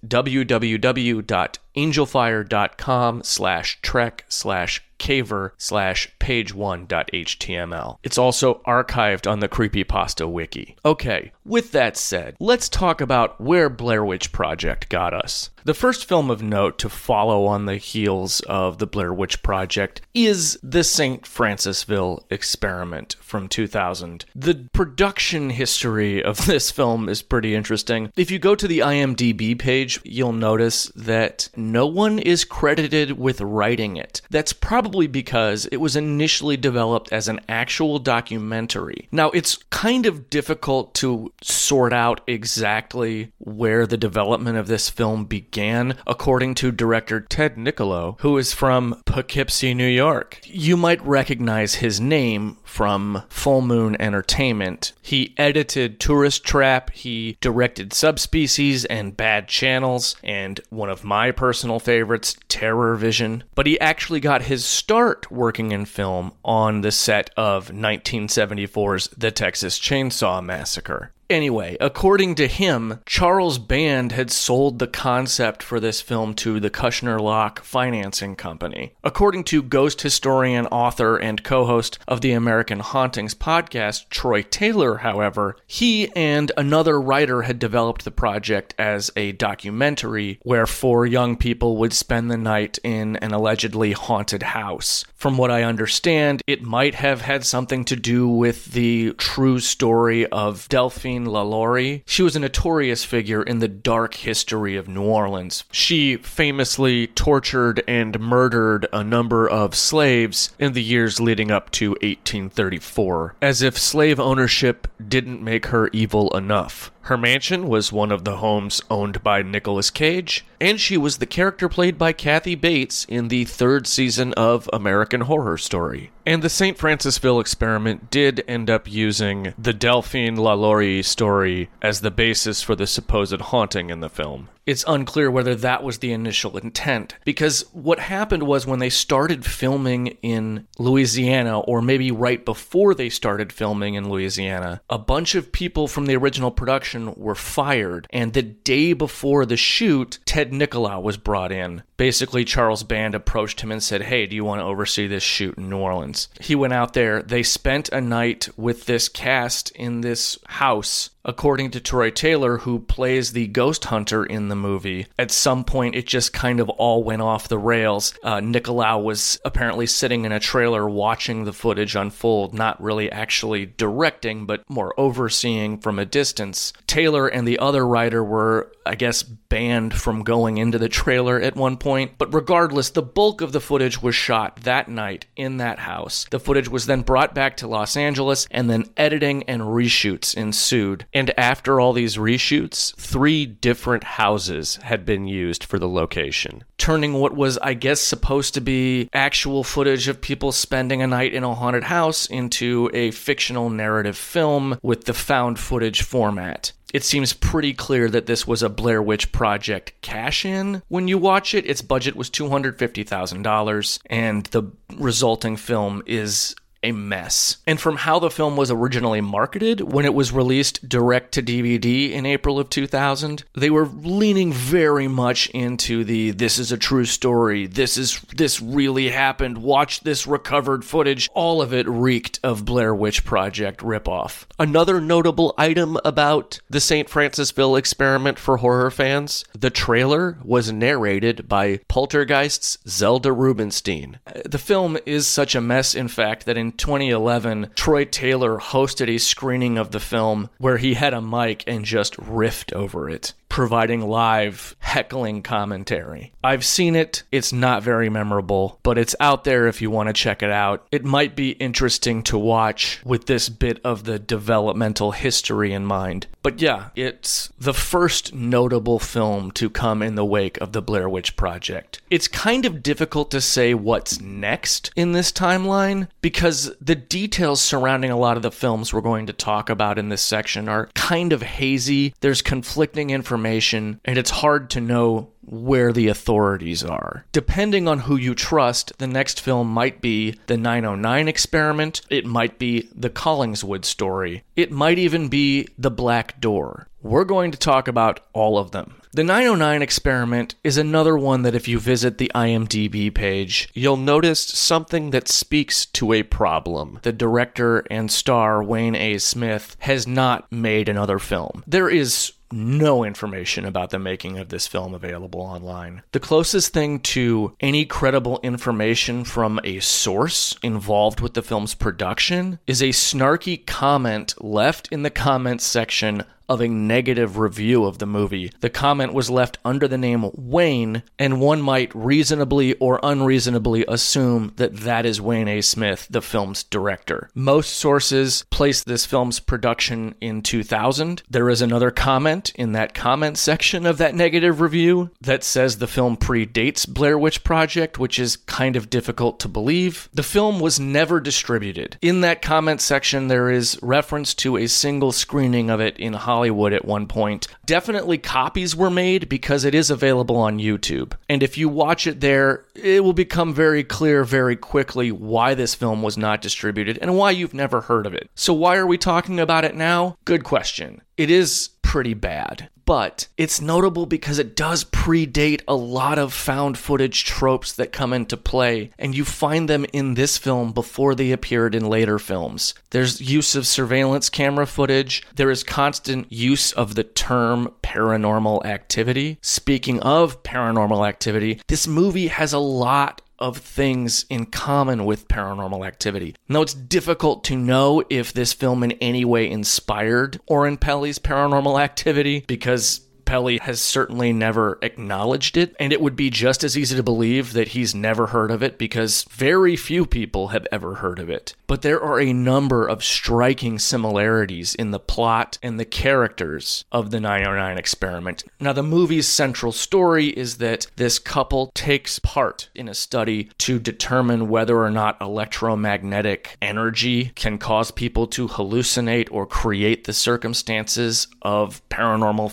[1.76, 7.98] www.angelfire.com slash trek slash caver slash page1.html.
[8.04, 10.76] It's also archived on the Creepypasta wiki.
[10.86, 15.50] Okay, with that said, let's talk about where Blair Witch Project got us.
[15.64, 20.02] The first film of note to follow on the heels of the Blair Witch Project
[20.14, 21.24] is the St.
[21.24, 24.26] Francisville experiment from 2000.
[24.36, 28.12] The production history of this film is pretty interesting.
[28.16, 33.42] If you go to the IMDb page, you'll notice that no one is credited with
[33.42, 34.22] writing it.
[34.30, 39.08] That's probably because it was initially developed as an actual documentary.
[39.12, 45.26] Now, it's kind of difficult to sort out exactly where the development of this film
[45.26, 50.40] began, according to director Ted Nicolaou, who is from Poughkeepsie, New York.
[50.46, 54.94] You might recognize his name from Full Moon Entertainment.
[55.02, 61.80] He edited Tourist Trap, he directed Subspecies and Bad Channels, and one of my personal
[61.80, 63.44] favorites, Terror Vision.
[63.56, 69.32] But he actually got his start working in film on the set of 1974's The
[69.32, 71.12] Texas Chainsaw Massacre.
[71.32, 76.70] Anyway, according to him, Charles Band had sold the concept for this film to the
[76.70, 78.96] Kushner Locke Financing Company.
[79.02, 84.98] According to ghost historian, author, and co host of the American Hauntings podcast, Troy Taylor,
[84.98, 91.38] however, he and another writer had developed the project as a documentary where four young
[91.38, 95.06] people would spend the night in an allegedly haunted house.
[95.16, 100.26] From what I understand, it might have had something to do with the true story
[100.26, 102.04] of Delphine LaLaurie.
[102.06, 105.64] She was a notorious figure in the dark history of New Orleans.
[105.72, 111.92] She famously tortured and murdered a number of slaves in the years leading up to
[111.92, 116.92] 1834, as if slave ownership didn't make her evil enough.
[117.04, 121.26] Her mansion was one of the homes owned by Nicolas Cage, and she was the
[121.26, 126.12] character played by Kathy Bates in the third season of American Horror Story.
[126.26, 126.78] And the St.
[126.78, 132.88] Francisville experiment did end up using the Delphine LaLaurie story as the basis for the
[132.88, 134.50] supposed haunting in the film.
[134.66, 139.46] It's unclear whether that was the initial intent, because what happened was when they started
[139.46, 145.52] filming in Louisiana, or maybe right before they started filming in Louisiana, a bunch of
[145.52, 151.02] people from the original production were fired, and the day before the shoot, Ted Nicolaou
[151.02, 151.84] was brought in.
[151.98, 155.58] Basically, Charles Band approached him and said, Hey, do you want to oversee this shoot
[155.58, 156.30] in New Orleans?
[156.40, 157.22] He went out there.
[157.22, 162.80] They spent a night with this cast in this house according to Troy Taylor, who
[162.80, 167.04] plays the ghost hunter in the movie, at some point it just kind of all
[167.04, 168.14] went off the rails.
[168.24, 173.66] Uh, Nicolaou was apparently sitting in a trailer watching the footage unfold, not really actually
[173.66, 176.74] directing, but more overseeing from a distance.
[176.88, 181.58] Taylor and the other writer were, I guess, banned from going into the trailer at
[181.58, 182.14] one point.
[182.18, 186.26] But regardless, the bulk of the footage was shot that night in that house.
[186.32, 191.06] The footage was then brought back to Los Angeles, and then editing and reshoots ensued.
[191.14, 197.14] And after all these reshoots, three different houses had been used for the location, turning
[197.14, 201.44] what was, I guess, supposed to be actual footage of people spending a night in
[201.44, 207.34] a haunted house into a fictional narrative film with the found footage format it seems
[207.34, 210.82] pretty clear that this was a Blair Witch Project cash in.
[210.88, 214.64] When you watch it, its budget was $250,000, and the
[214.96, 217.58] resulting film is a mess.
[217.68, 222.12] And from how the film was originally marketed when it was released direct to DVD
[222.12, 227.06] in April of 2000, they were leaning very much into the this is a true
[227.06, 231.30] story, this is this really happened, watch this recovered footage.
[231.34, 234.46] All of it reeked of Blair Witch Project ripoff.
[234.58, 237.08] Another notable item about the St.
[237.08, 244.20] Francisville experiment for horror fans, the trailer was narrated by Poltergeist's Zelda Rubinstein.
[244.46, 249.18] The film is such a mess, in fact, that in 2011, Troy Taylor hosted a
[249.18, 254.02] screening of the film where he had a mic and just riffed over it, providing
[254.02, 256.34] live heckling commentary.
[256.44, 260.14] I've seen it, it's not very memorable, but it's out there if you want to
[260.14, 260.86] check it out.
[260.92, 266.28] It might be interesting to watch with this bit of the developmental history in mind.
[266.44, 271.08] But yeah, it's the first notable film to come in the wake of the Blair
[271.08, 272.02] Witch Project.
[272.10, 278.12] It's kind of difficult to say what's next in this timeline because the details surrounding
[278.12, 281.34] a lot of the films we're going to talk about in this section are kind
[281.34, 282.14] of hazy.
[282.20, 287.26] There's conflicting information, and it's hard to know where the authorities are.
[287.32, 292.60] Depending on who you trust, the next film might be the 909 experiment, it might
[292.60, 296.88] be the Collingswood story, it might even be the Black Door.
[297.02, 299.01] We're going to talk about all of them.
[299.14, 304.40] The 909 experiment is another one that if you visit the IMDb page, you'll notice
[304.40, 306.98] something that speaks to a problem.
[307.02, 309.18] The director and star Wayne A.
[309.18, 311.62] Smith has not made another film.
[311.68, 316.04] There is no information about the making of this film available online.
[316.14, 322.60] The closest thing to any credible information from a source involved with the film's production
[322.68, 328.06] is a snarky comment left in the comments section of a negative review of the
[328.06, 328.52] movie.
[328.60, 334.52] The comment was left under the name Wayne, and one might reasonably or unreasonably assume
[334.58, 335.62] that that is Wayne A.
[335.62, 337.30] Smith, the film's director.
[337.34, 341.24] Most sources place this film's production in 2000.
[341.30, 345.88] There is another comment in that comment section of that negative review that says the
[345.88, 350.10] film predates Blair Witch Project, which is kind of difficult to believe.
[350.14, 351.98] The film was never distributed.
[352.02, 356.41] In that comment section, there is reference to a single screening of it in Hollywood
[356.48, 357.48] at one point.
[357.66, 361.14] Definitely copies were made because it is available on YouTube.
[361.30, 365.76] And if you watch it there, it will become very clear very quickly why this
[365.76, 368.30] film was not distributed and why you've never heard of it.
[368.36, 370.18] So, why are we talking about it now?
[370.26, 371.02] Good question.
[371.18, 372.70] It is pretty bad.
[372.86, 378.14] But it's notable because it does predate a lot of found footage tropes that come
[378.14, 382.74] into play, and you find them in this film before they appeared in later films.
[382.92, 389.38] There's use of surveillance camera footage, there is constant use of the term paranormal activity.
[389.42, 395.86] Speaking of paranormal activity, this movie has a lot of things in common with paranormal
[395.86, 396.36] activity.
[396.48, 401.82] Now, it's difficult to know if this film in any way inspired Oren Peli's paranormal
[401.82, 403.02] activity because
[403.32, 407.54] Peli has certainly never acknowledged it, and it would be just as easy to believe
[407.54, 411.56] that he's never heard of it because very few people have ever heard of it.
[411.66, 417.12] But there are a number of striking similarities in the plot and the characters of
[417.12, 418.44] the 909 experiment.
[418.60, 423.80] Now, the movie's central story is that this couple takes part in a study to
[423.80, 431.30] determine whether or not electromagnetic energy can cause people to hallucinate or create the circumstances
[431.42, 432.52] of paranormal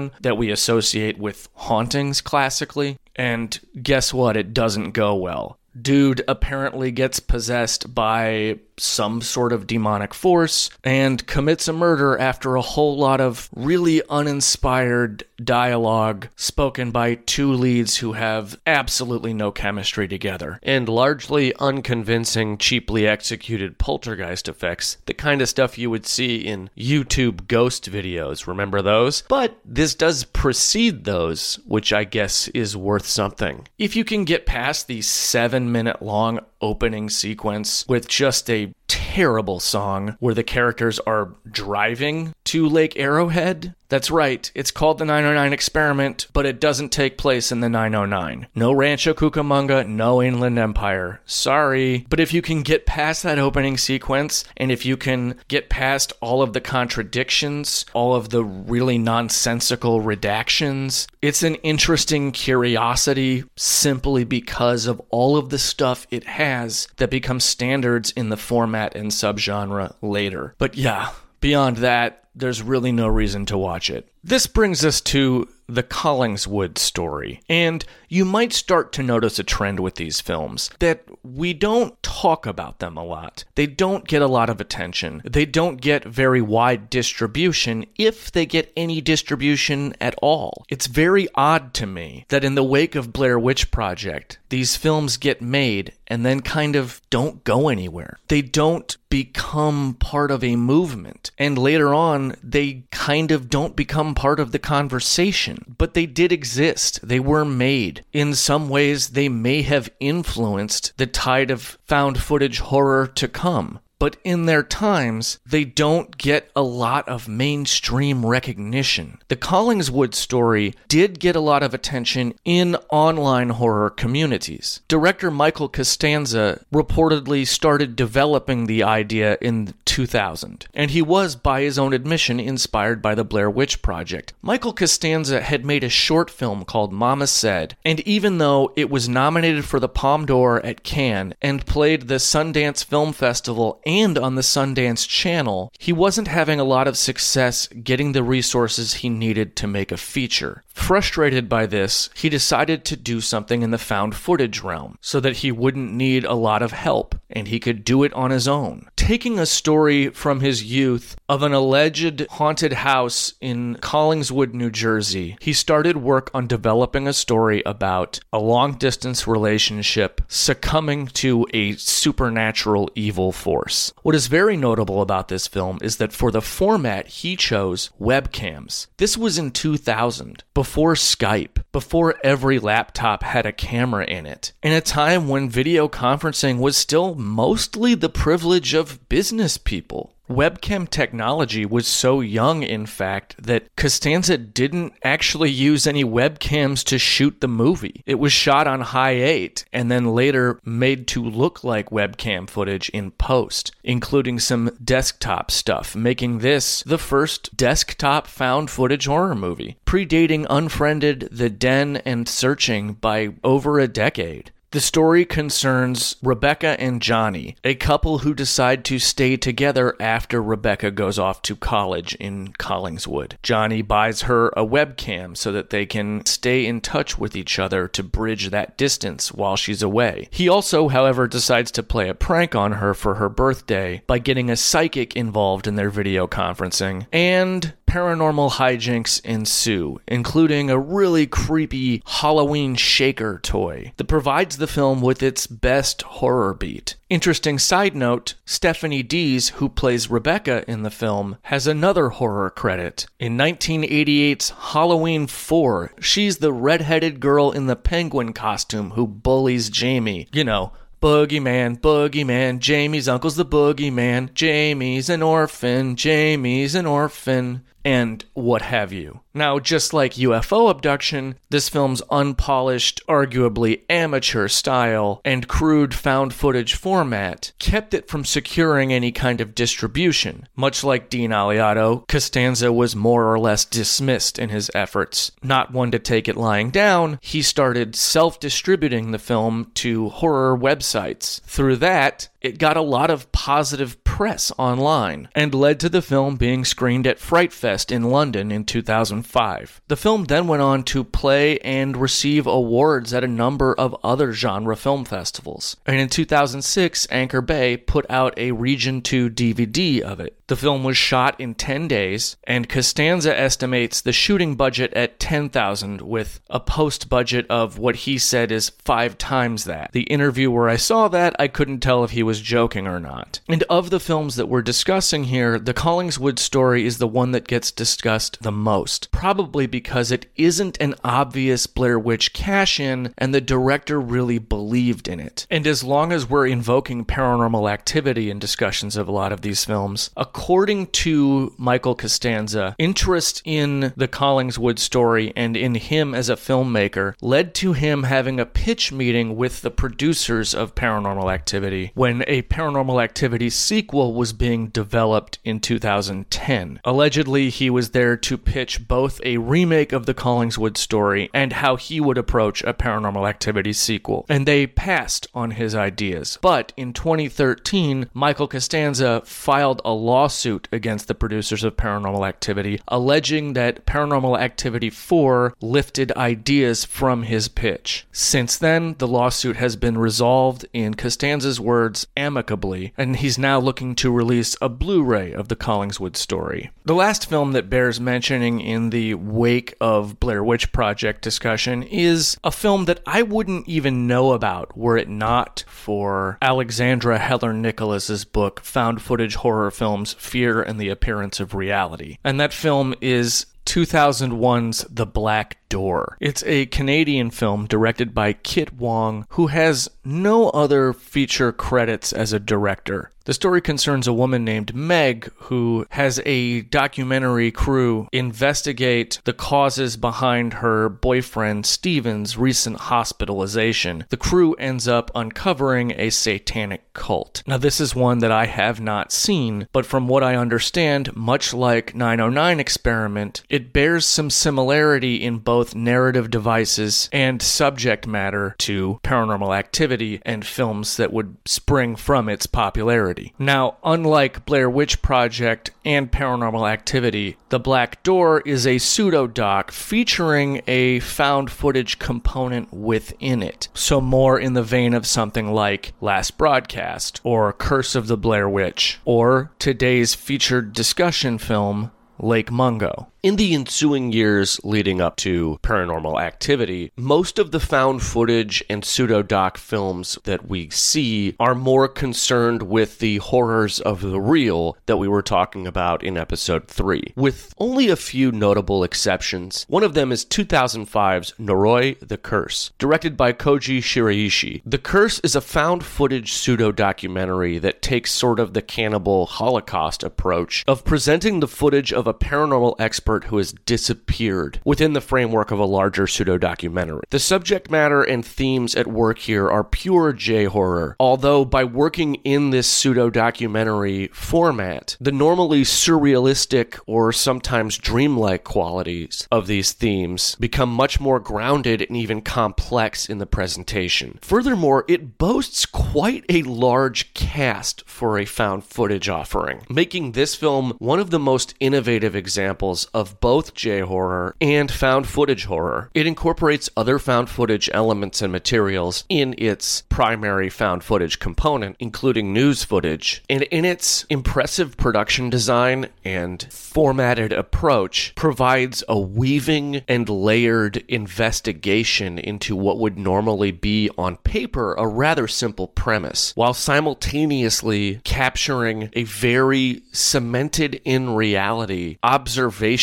[0.00, 2.98] phenomenon that we associate with hauntings classically.
[3.16, 4.36] And guess what?
[4.36, 5.58] It doesn't go well.
[5.80, 12.56] Dude apparently gets possessed by some sort of demonic force and commits a murder after
[12.56, 19.50] a whole lot of really uninspired dialogue spoken by two leads who have absolutely no
[19.50, 20.58] chemistry together.
[20.62, 26.70] and largely unconvincing, cheaply executed poltergeist effects, the kind of stuff you would see in
[26.76, 28.46] YouTube ghost videos.
[28.46, 29.22] Remember those?
[29.28, 33.66] But this does precede those, which I guess is worth something.
[33.78, 39.60] If you can get past the seven minute long opening sequence with just a terrible
[39.60, 45.52] song where the characters are driving to Lake Arrowhead, that's right, it's called the 909
[45.52, 48.46] Experiment, but it doesn't take place in the 909.
[48.54, 51.20] No Rancho Cucamonga, no Inland Empire.
[51.26, 52.06] Sorry.
[52.08, 56.12] But if you can get past that opening sequence, and if you can get past
[56.20, 64.24] all of the contradictions, all of the really nonsensical redactions, it's an interesting curiosity simply
[64.24, 69.10] because of all of the stuff it has that becomes standards in the format and
[69.10, 70.54] subgenre later.
[70.58, 71.10] But yeah,
[71.40, 74.08] beyond that, there's really no reason to watch it.
[74.22, 77.40] This brings us to the Collingswood story.
[77.48, 82.44] And you might start to notice a trend with these films that we don't talk
[82.44, 83.44] about them a lot.
[83.54, 85.22] They don't get a lot of attention.
[85.24, 90.64] They don't get very wide distribution, if they get any distribution at all.
[90.68, 95.16] It's very odd to me that in the wake of Blair Witch Project, these films
[95.16, 98.18] get made and then kind of don't go anywhere.
[98.26, 101.30] They don't become part of a movement.
[101.38, 105.76] And later on, they kind of don't become part of the conversation.
[105.78, 107.00] But they did exist.
[107.02, 108.04] They were made.
[108.12, 113.80] In some ways, they may have influenced the tide of found footage horror to come
[114.00, 119.20] but in their times, they don't get a lot of mainstream recognition.
[119.28, 124.80] The Collingswood story did get a lot of attention in online horror communities.
[124.88, 131.78] Director Michael Costanza reportedly started developing the idea in 2000, and he was, by his
[131.78, 134.32] own admission, inspired by the Blair Witch Project.
[134.40, 139.10] Michael Costanza had made a short film called Mama Said, and even though it was
[139.10, 144.36] nominated for the Palme d'Or at Cannes and played the Sundance Film Festival and on
[144.36, 149.56] the Sundance Channel, he wasn't having a lot of success getting the resources he needed
[149.56, 150.62] to make a feature.
[150.72, 155.38] Frustrated by this, he decided to do something in the found footage realm so that
[155.38, 158.88] he wouldn't need a lot of help and he could do it on his own.
[158.96, 165.36] Taking a story from his youth of an alleged haunted house in Collingswood, New Jersey,
[165.40, 171.72] he started work on developing a story about a long distance relationship succumbing to a
[171.72, 173.79] supernatural evil force.
[174.02, 178.86] What is very notable about this film is that for the format, he chose webcams.
[178.96, 184.72] This was in 2000, before Skype, before every laptop had a camera in it, in
[184.72, 190.14] a time when video conferencing was still mostly the privilege of business people.
[190.30, 197.00] Webcam technology was so young, in fact, that Costanza didn't actually use any webcams to
[197.00, 198.04] shoot the movie.
[198.06, 202.88] It was shot on high 8 and then later made to look like webcam footage
[202.90, 209.78] in post, including some desktop stuff, making this the first desktop found footage horror movie,
[209.84, 214.52] predating Unfriended, The Den, and Searching by over a decade.
[214.72, 220.92] The story concerns Rebecca and Johnny, a couple who decide to stay together after Rebecca
[220.92, 223.32] goes off to college in Collingswood.
[223.42, 227.88] Johnny buys her a webcam so that they can stay in touch with each other
[227.88, 230.28] to bridge that distance while she's away.
[230.30, 234.50] He also, however, decides to play a prank on her for her birthday by getting
[234.50, 242.00] a psychic involved in their video conferencing and paranormal hijinks ensue, including a really creepy
[242.06, 246.94] Halloween shaker toy that provides the film with its best horror beat.
[247.08, 253.06] Interesting side note Stephanie Dees, who plays Rebecca in the film, has another horror credit.
[253.18, 260.28] In 1988's Halloween 4, she's the redheaded girl in the penguin costume who bullies Jamie.
[260.32, 260.72] You know,
[261.02, 268.92] Boogeyman, boogeyman, Jamie's uncle's the boogeyman, Jamie's an orphan, Jamie's an orphan, and what have
[268.92, 269.20] you.
[269.32, 276.74] Now, just like UFO abduction, this film's unpolished, arguably amateur style and crude found footage
[276.74, 280.48] format kept it from securing any kind of distribution.
[280.56, 285.30] Much like Dean Alioto, Costanza was more or less dismissed in his efforts.
[285.42, 290.58] Not one to take it lying down, he started self distributing the film to horror
[290.58, 291.40] websites.
[291.42, 296.34] Through that, it got a lot of positive press online and led to the film
[296.34, 299.80] being screened at Fright Fest in London in 2005.
[299.86, 304.32] The film then went on to play and receive awards at a number of other
[304.32, 305.76] genre film festivals.
[305.86, 310.36] And in 2006, Anchor Bay put out a Region 2 DVD of it.
[310.50, 316.00] The film was shot in 10 days, and Costanza estimates the shooting budget at 10,000
[316.00, 319.92] with a post budget of what he said is 5 times that.
[319.92, 323.38] The interview where I saw that, I couldn't tell if he was joking or not.
[323.48, 327.46] And of the films that we're discussing here, the Collingswood story is the one that
[327.46, 333.32] gets discussed the most, probably because it isn't an obvious Blair Witch cash in and
[333.32, 335.46] the director really believed in it.
[335.48, 339.64] And as long as we're invoking paranormal activity in discussions of a lot of these
[339.64, 340.10] films,
[340.40, 347.14] according to Michael Costanza, interest in the Collingswood story and in him as a filmmaker
[347.20, 352.40] led to him having a pitch meeting with the producers of Paranormal Activity when a
[352.40, 356.80] Paranormal Activity sequel was being developed in 2010.
[356.86, 361.76] Allegedly, he was there to pitch both a remake of the Collingswood story and how
[361.76, 364.24] he would approach a paranormal activity sequel.
[364.30, 366.38] And they passed on his ideas.
[366.40, 370.29] But in 2013, Michael Costanza filed a lawsuit
[370.72, 377.48] against the producers of Paranormal Activity, alleging that Paranormal Activity 4 lifted ideas from his
[377.48, 378.06] pitch.
[378.12, 383.94] Since then, the lawsuit has been resolved, in Costanza's words, amicably, and he's now looking
[383.96, 386.70] to release a Blu ray of the Collingswood story.
[386.84, 392.36] The last film that bears mentioning in the wake of Blair Witch Project discussion is
[392.42, 398.24] a film that I wouldn't even know about were it not for Alexandra Heller Nicholas's
[398.24, 402.18] book, Found Footage Horror Films Fear and the Appearance of Reality.
[402.22, 406.16] And that film is 2001's The Black Door.
[406.20, 412.32] It's a Canadian film directed by Kit Wong, who has no other feature credits as
[412.32, 413.12] a director.
[413.24, 419.96] The story concerns a woman named Meg who has a documentary crew investigate the causes
[419.98, 424.06] behind her boyfriend Steven's recent hospitalization.
[424.08, 427.42] The crew ends up uncovering a satanic cult.
[427.46, 431.52] Now, this is one that I have not seen, but from what I understand, much
[431.52, 438.98] like 909 Experiment, it bears some similarity in both narrative devices and subject matter to
[439.02, 443.09] paranormal activity and films that would spring from its popularity.
[443.38, 449.72] Now, unlike Blair Witch Project and Paranormal Activity, The Black Door is a pseudo doc
[449.72, 453.68] featuring a found footage component within it.
[453.74, 458.48] So, more in the vein of something like Last Broadcast or Curse of the Blair
[458.48, 463.08] Witch or today's featured discussion film, Lake Mungo.
[463.22, 468.82] In the ensuing years leading up to paranormal activity, most of the found footage and
[468.82, 474.96] pseudo-doc films that we see are more concerned with the horrors of the real that
[474.96, 479.66] we were talking about in episode 3, with only a few notable exceptions.
[479.68, 484.62] One of them is 2005's Noroi the Curse, directed by Koji Shiraishi.
[484.64, 490.64] The Curse is a found footage pseudo-documentary that takes sort of the cannibal holocaust approach
[490.66, 495.58] of presenting the footage of a paranormal expert who has disappeared within the framework of
[495.58, 497.02] a larger pseudo documentary.
[497.10, 502.16] The subject matter and themes at work here are pure J horror, although by working
[502.16, 510.36] in this pseudo documentary format, the normally surrealistic or sometimes dreamlike qualities of these themes
[510.38, 514.18] become much more grounded and even complex in the presentation.
[514.22, 520.74] Furthermore, it boasts quite a large cast for a found footage offering, making this film
[520.78, 525.90] one of the most innovative examples of both J horror and found footage horror.
[525.94, 532.32] It incorporates other found footage elements and materials in its primary found footage component, including
[532.32, 540.08] news footage, and in its impressive production design and formatted approach, provides a weaving and
[540.08, 548.00] layered investigation into what would normally be on paper a rather simple premise, while simultaneously
[548.04, 551.98] capturing a very cemented in reality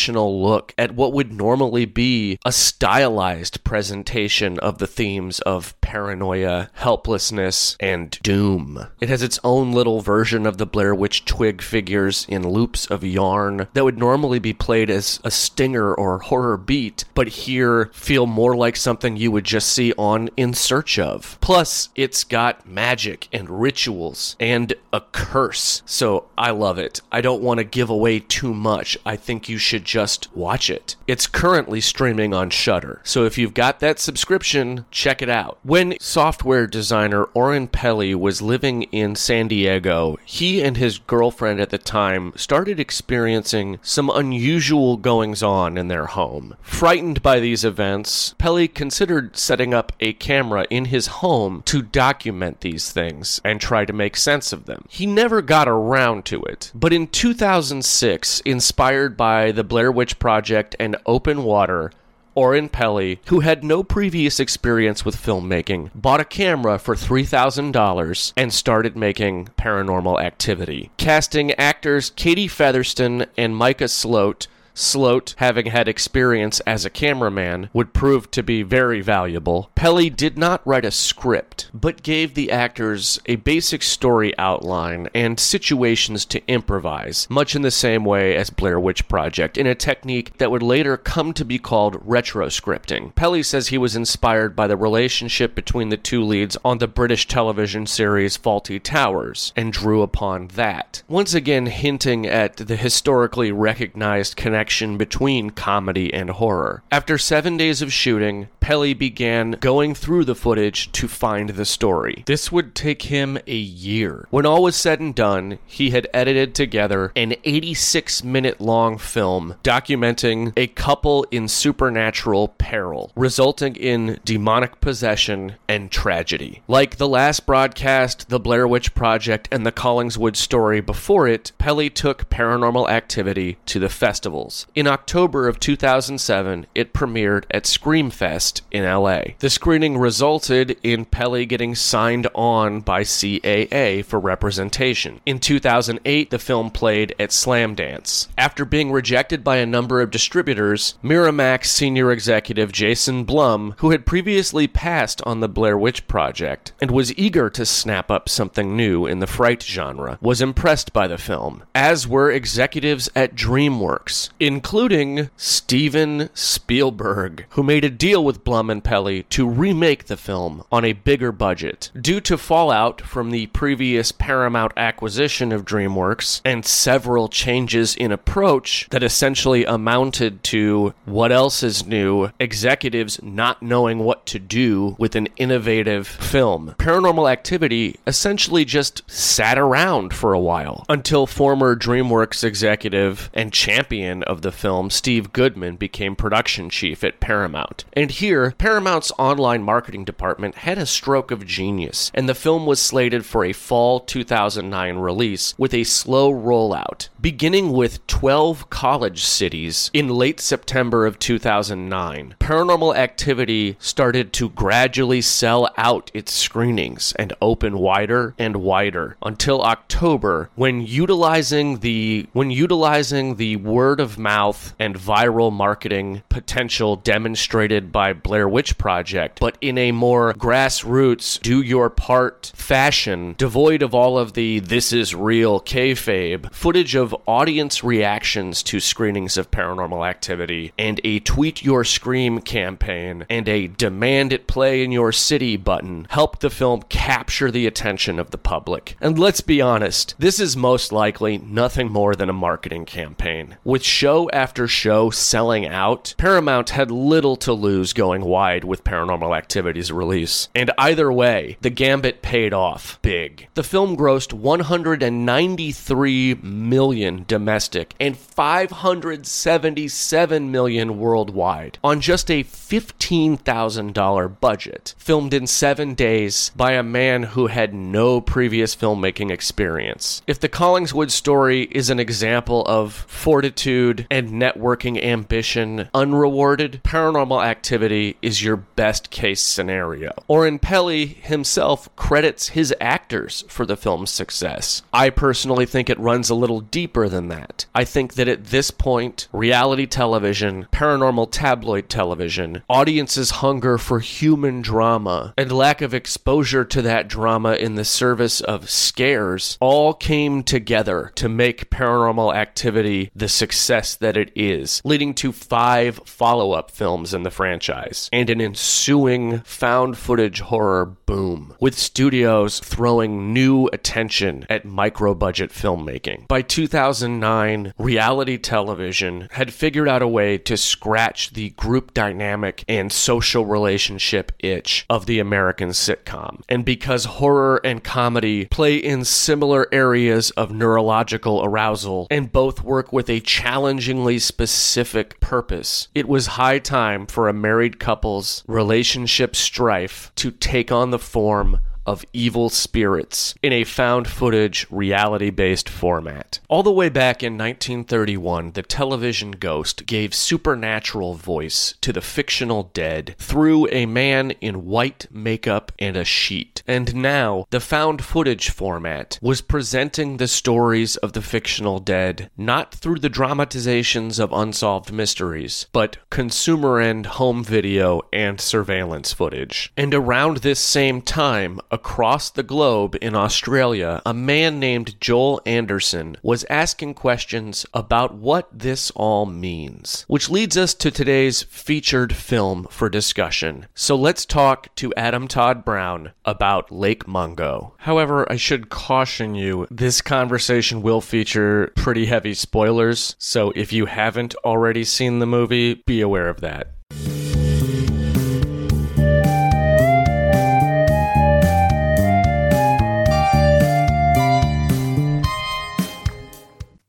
[0.08, 6.70] observational look at what would normally be a stylized presentation of the themes of paranoia,
[6.74, 8.88] helplessness, and doom.
[9.02, 13.04] It has its own little version of the Blair Witch twig figures in loops of
[13.04, 18.26] yarn that would normally be played as a stinger or horror beat, but here feel
[18.26, 21.38] more like something you would just see on In Search of.
[21.42, 25.82] Plus, it's got magic and rituals and a curse.
[25.86, 27.02] So I love it.
[27.12, 28.98] I don't want to give away too much.
[29.06, 29.97] I think you should just
[30.36, 30.96] watch it.
[31.08, 33.02] It's currently streaming on Shudder.
[33.04, 35.58] So if you've got that subscription, check it out.
[35.64, 41.70] When software designer Oren Peli was living in San Diego, he and his girlfriend at
[41.70, 46.56] the time started experiencing some unusual goings on in their home.
[46.62, 52.62] Frightened by these events, Peli considered setting up a camera in his home to document
[52.62, 54.86] these things and try to make sense of them.
[54.90, 60.76] He never got around to it, but in 2006, inspired by the Blair Witch Project
[60.80, 61.92] and Open Water,
[62.36, 68.54] Oren Peli, who had no previous experience with filmmaking, bought a camera for $3,000 and
[68.54, 70.92] started making paranormal activity.
[70.98, 74.46] Casting actors Katie Featherston and Micah Sloat
[74.80, 79.72] Sloat, having had experience as a cameraman, would prove to be very valuable.
[79.74, 85.40] Peli did not write a script, but gave the actors a basic story outline and
[85.40, 90.38] situations to improvise, much in the same way as Blair Witch Project, in a technique
[90.38, 93.16] that would later come to be called retroscripting.
[93.16, 97.28] Peli says he was inspired by the relationship between the two leads on the British
[97.28, 101.02] television series Fawlty Towers, and drew upon that.
[101.08, 106.84] Once again, hinting at the historically recognized connection connection between comedy and horror.
[106.92, 112.24] After seven days of shooting, Peli began going through the footage to find the story.
[112.26, 114.28] This would take him a year.
[114.30, 119.56] When all was said and done, he had edited together an 86 minute long film
[119.64, 126.62] documenting a couple in supernatural peril, resulting in demonic possession and tragedy.
[126.68, 131.90] Like the last broadcast, The Blair Witch Project, and the Collingswood story before it, Peli
[131.90, 134.57] took paranormal activity to the festivals.
[134.74, 139.22] In October of 2007, it premiered at Screamfest in LA.
[139.40, 145.22] The screening resulted in Peli getting signed on by CAA for representation.
[145.26, 148.30] In 2008, the film played at Slam Dance.
[148.38, 154.06] After being rejected by a number of distributors, Miramax senior executive Jason Blum, who had
[154.06, 159.06] previously passed on the Blair Witch Project and was eager to snap up something new
[159.06, 165.30] in the fright genre, was impressed by the film, as were executives at DreamWorks, including
[165.36, 170.86] Steven Spielberg, who made a deal with Blum and Peli to remake the film on
[170.86, 171.92] a bigger budget.
[172.00, 178.88] Due to fallout from the previous Paramount acquisition of DreamWorks and several changes in approach
[178.92, 185.18] that essentially amounted to what else is new, executives not knowing what to do with
[185.18, 186.74] an innovative film.
[186.80, 194.24] Paranormal Activity essentially just sat around for a while until former DreamWorks executive and champion
[194.28, 197.86] of the film, Steve Goodman, became production chief at Paramount.
[197.94, 202.82] And here, Paramount's online marketing department had a stroke of genius, and the film was
[202.82, 209.92] slated for a fall 2009 release with a slow rollout, beginning with 12 college cities
[209.94, 212.36] in late September of 2009.
[212.40, 219.62] Paranormal Activity started to gradually sell out its screenings and open wider and wider until
[219.62, 227.92] October when utilizing the when utilizing the word of mouth and viral marketing potential demonstrated
[227.92, 233.94] by Blair Witch Project, but in a more grassroots, do your part fashion, devoid of
[233.94, 240.08] all of the this is real kayfabe, footage of audience reactions to screenings of paranormal
[240.08, 245.58] activity, and a tweet your scream campaign, and a demand it play in your city
[245.58, 248.96] button helped the film capture the attention of the public.
[249.02, 253.58] And let's be honest, this is most likely nothing more than a marketing campaign.
[253.64, 259.38] With show after show selling out, Paramount had little to lose going wide with Paranormal
[259.38, 260.50] Activity's release.
[260.56, 263.48] And either way, the gambit paid off big.
[263.54, 266.97] The film grossed 193 million
[267.28, 276.74] domestic and 577 million worldwide on just a $15,000 budget, filmed in 7 days by
[276.74, 280.22] a man who had no previous filmmaking experience.
[280.28, 288.18] If the Collingswood story is an example of fortitude and networking ambition unrewarded, paranormal activity
[288.22, 290.12] is your best case scenario.
[290.28, 294.84] Oren Peli himself credits his actors for the film's success.
[294.94, 297.66] I personally think it runs a little deeper than that.
[297.76, 304.62] I think that at this point, reality television, paranormal tabloid television, audiences' hunger for human
[304.62, 310.44] drama, and lack of exposure to that drama in the service of scares all came
[310.44, 316.72] together to make paranormal activity the success that it is, leading to five follow up
[316.72, 323.68] films in the franchise and an ensuing found footage horror boom, with studios throwing new
[323.74, 326.28] attention at micro budget filmmaking.
[326.30, 326.44] By
[326.78, 333.48] 2009, reality television had figured out a way to scratch the group dynamic and social
[333.48, 336.44] relationship itch of the American sitcom.
[336.48, 342.94] And because horror and comedy play in similar areas of neurological arousal and both work
[342.94, 350.12] with a challengingly specific purpose, it was high time for a married couple's relationship strife
[350.18, 351.58] to take on the form
[351.88, 356.40] of evil spirits in a found footage reality based format.
[356.50, 362.70] All the way back in 1931, the television ghost gave supernatural voice to the fictional
[362.74, 366.62] dead through a man in white makeup and a sheet.
[366.68, 372.76] And now, the found footage format was presenting the stories of the fictional dead not
[372.76, 379.72] through the dramatizations of unsolved mysteries, but consumer end home video and surveillance footage.
[379.78, 386.18] And around this same time, across the globe in Australia, a man named Joel Anderson
[386.24, 390.04] was asking questions about what this all means.
[390.08, 393.68] Which leads us to today's featured film for discussion.
[393.76, 397.76] So let's talk to Adam Todd Brown about Lake Mungo.
[397.78, 403.86] However, I should caution you this conversation will feature pretty heavy spoilers, so if you
[403.86, 406.72] haven't already seen the movie, be aware of that.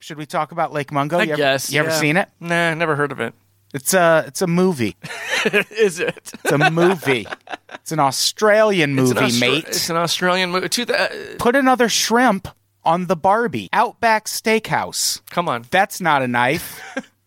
[0.09, 1.19] Should we talk about Lake Mungo?
[1.19, 1.71] I you ever, guess.
[1.71, 2.31] You ever seen it?
[2.41, 3.35] Nah, never heard of it.
[3.75, 4.97] It's a it's a movie.
[5.71, 6.33] Is it?
[6.33, 7.27] It's a movie.
[7.75, 9.65] it's an Australian movie, it's an Austra- mate.
[9.69, 10.71] It's an Australian movie.
[10.71, 12.49] Th- uh, Put another shrimp
[12.85, 13.69] on the Barbie.
[13.71, 15.21] Outback Steakhouse.
[15.29, 15.67] come on.
[15.71, 16.81] That's not a knife.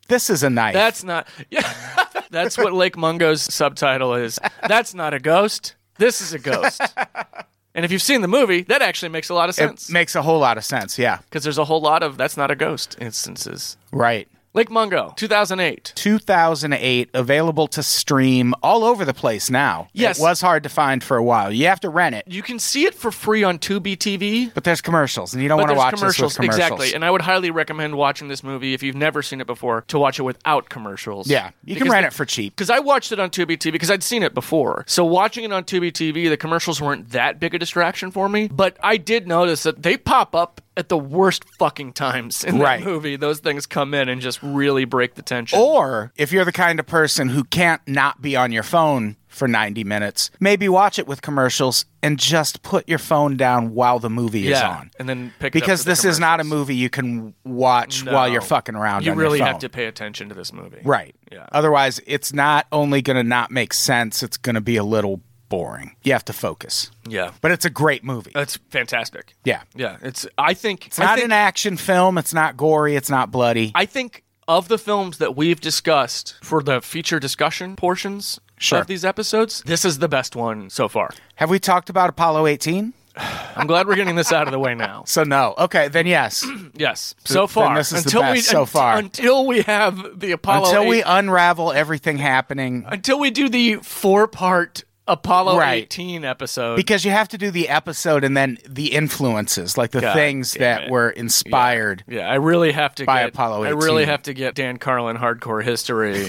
[0.08, 0.74] this is a knife.
[0.74, 1.28] That's not.
[1.52, 1.72] Yeah,
[2.32, 4.40] that's what Lake Mungo's subtitle is.
[4.68, 5.76] That's not a ghost.
[6.00, 6.82] This is a ghost.
[7.74, 9.90] And if you've seen the movie, that actually makes a lot of sense.
[9.90, 11.00] it makes a whole lot of sense.
[11.00, 11.20] Yeah.
[11.30, 13.78] because there's a whole lot of that's not a ghost instances.
[13.92, 14.28] Right.
[14.54, 15.94] Lake Mungo, 2008.
[15.96, 19.88] 2008, available to stream all over the place now.
[19.94, 20.20] Yes.
[20.20, 21.54] It was hard to find for a while.
[21.54, 24.54] You have to rent it, You can see it for free on Tubi TV.
[24.54, 26.36] but there's commercials, and you don't want to watch commercials.
[26.36, 26.58] commercials.
[26.58, 26.94] Exactly.
[26.94, 29.98] And I would highly recommend watching this movie if you've never seen it before to
[29.98, 31.28] watch it without commercials.
[31.30, 32.54] yeah, you can rent it for cheap.
[32.54, 34.84] Because I watched it on Tubi TV because I'd seen it before.
[34.86, 38.50] So watching it on Tubi TV, the commercials weren't that big a distraction for me.
[38.50, 42.80] But I did notice that they pop up at the worst fucking times in Right.
[42.84, 43.16] that movie.
[43.18, 45.60] Those things come in and just really break the tension.
[45.60, 49.48] Or if you're the kind of person who can't not be on your phone for
[49.50, 54.10] 90 minutes, maybe watch it with commercials and just put your phone down while the
[54.10, 54.92] movie is on.
[54.98, 58.14] and then pick Because this is not a movie you can watch No.
[58.14, 60.80] while you're fucking around You really have to pay attention to this movie.
[60.84, 61.16] Right.
[61.32, 61.48] Yeah.
[61.52, 65.22] Otherwise, it's not only going to not make sense, it's going to be a little
[65.52, 65.96] boring.
[66.02, 66.90] You have to focus.
[67.08, 67.32] Yeah.
[67.42, 68.32] But it's a great movie.
[68.36, 69.34] It's fantastic.
[69.44, 69.62] yeah.
[69.76, 69.98] Yeah.
[70.02, 72.18] It's I think It's not think, an action film.
[72.18, 72.96] It's not gory.
[72.96, 73.72] It's not bloody.
[73.76, 78.80] I think of the films that we've discussed for the feature discussion portions Sure.
[78.80, 81.10] of these episodes, this is the best one so far.
[81.36, 82.94] Have we talked about Apollo 18?
[83.56, 85.04] I'm glad we're getting this out of the way now.
[85.08, 85.56] So no.
[85.58, 86.46] Okay, then yes.
[86.76, 87.76] Yes, So- so far.
[87.76, 88.98] this is the until we so far.
[88.98, 94.28] until we have the Apollo Until we unravel everything happening until we do the four
[94.28, 95.84] part Apollo Right.
[95.84, 96.76] 18 episode.
[96.76, 100.54] because you have to do the episode and then the influences, like the God things
[100.54, 100.92] that it.
[100.92, 102.04] were inspired.
[102.08, 105.18] yeah, I really have to By get Apollo I really have to get Dan Carlin
[105.18, 106.28] hardcore history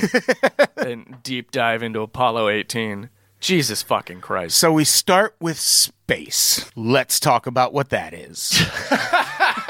[0.77, 3.11] and deep dive into Apollo 18.
[3.41, 4.57] Jesus fucking Christ.
[4.57, 6.71] So we start with space.
[6.77, 8.53] Let's talk about what that is.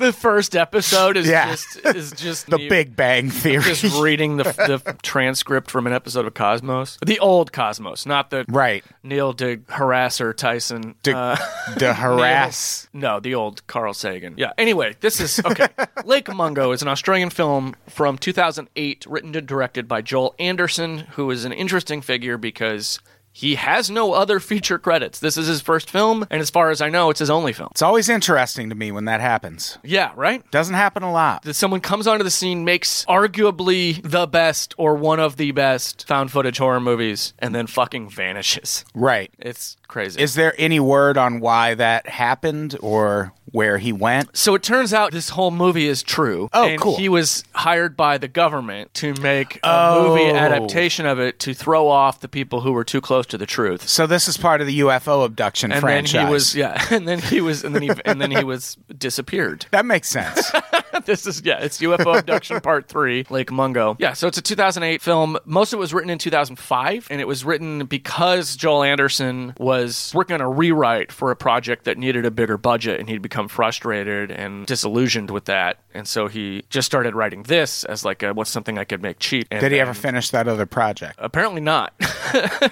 [0.00, 1.50] The first episode is Yeah.
[1.50, 3.62] just is just The me Big Bang Theory.
[3.62, 6.96] just reading the the transcript from an episode of Cosmos.
[7.04, 8.82] The old Cosmos, not the right.
[9.02, 10.94] Neil de Harasser Tyson.
[11.02, 11.36] To, uh,
[11.78, 12.88] to harass.
[12.94, 14.34] No, the old Carl Sagan.
[14.38, 14.52] Yeah.
[14.56, 15.68] Anyway, this is okay.
[16.06, 21.30] Lake Mungo is an Australian film from 2008, written and directed by Joel Anderson, who
[21.30, 23.00] is an interesting figure because
[23.32, 25.20] he has no other feature credits.
[25.20, 27.68] This is his first film, and as far as I know, it's his only film.
[27.72, 29.78] It's always interesting to me when that happens.
[29.82, 30.48] Yeah, right?
[30.50, 31.42] Doesn't happen a lot.
[31.42, 36.06] That someone comes onto the scene, makes arguably the best or one of the best
[36.06, 38.84] found footage horror movies, and then fucking vanishes.
[38.94, 39.30] Right.
[39.38, 40.20] It's crazy.
[40.20, 44.36] Is there any word on why that happened or where he went?
[44.36, 46.48] So it turns out this whole movie is true.
[46.52, 46.96] Oh, and cool.
[46.96, 50.08] He was hired by the government to make a Oh.
[50.08, 53.46] movie adaptation of it to throw off the people who were too close to the
[53.46, 53.88] truth.
[53.88, 56.12] So this is part of the UFO abduction And franchise.
[56.12, 58.76] then he was yeah, and then he was and then he and then he was
[58.96, 59.66] disappeared.
[59.70, 60.50] That makes sense.
[61.04, 63.96] this is yeah, it's UFO abduction part 3, Lake Mungo.
[63.98, 65.38] Yeah, so it's a 2008 film.
[65.44, 70.12] Most of it was written in 2005 and it was written because Joel Anderson was
[70.14, 73.39] working on a rewrite for a project that needed a bigger budget and he'd become
[73.48, 75.78] frustrated and disillusioned with that.
[75.94, 79.18] And so he just started writing this as like a, what's something I could make
[79.18, 79.48] cheap.
[79.50, 81.16] And Did he then- ever finish that other project?
[81.18, 81.92] Apparently not.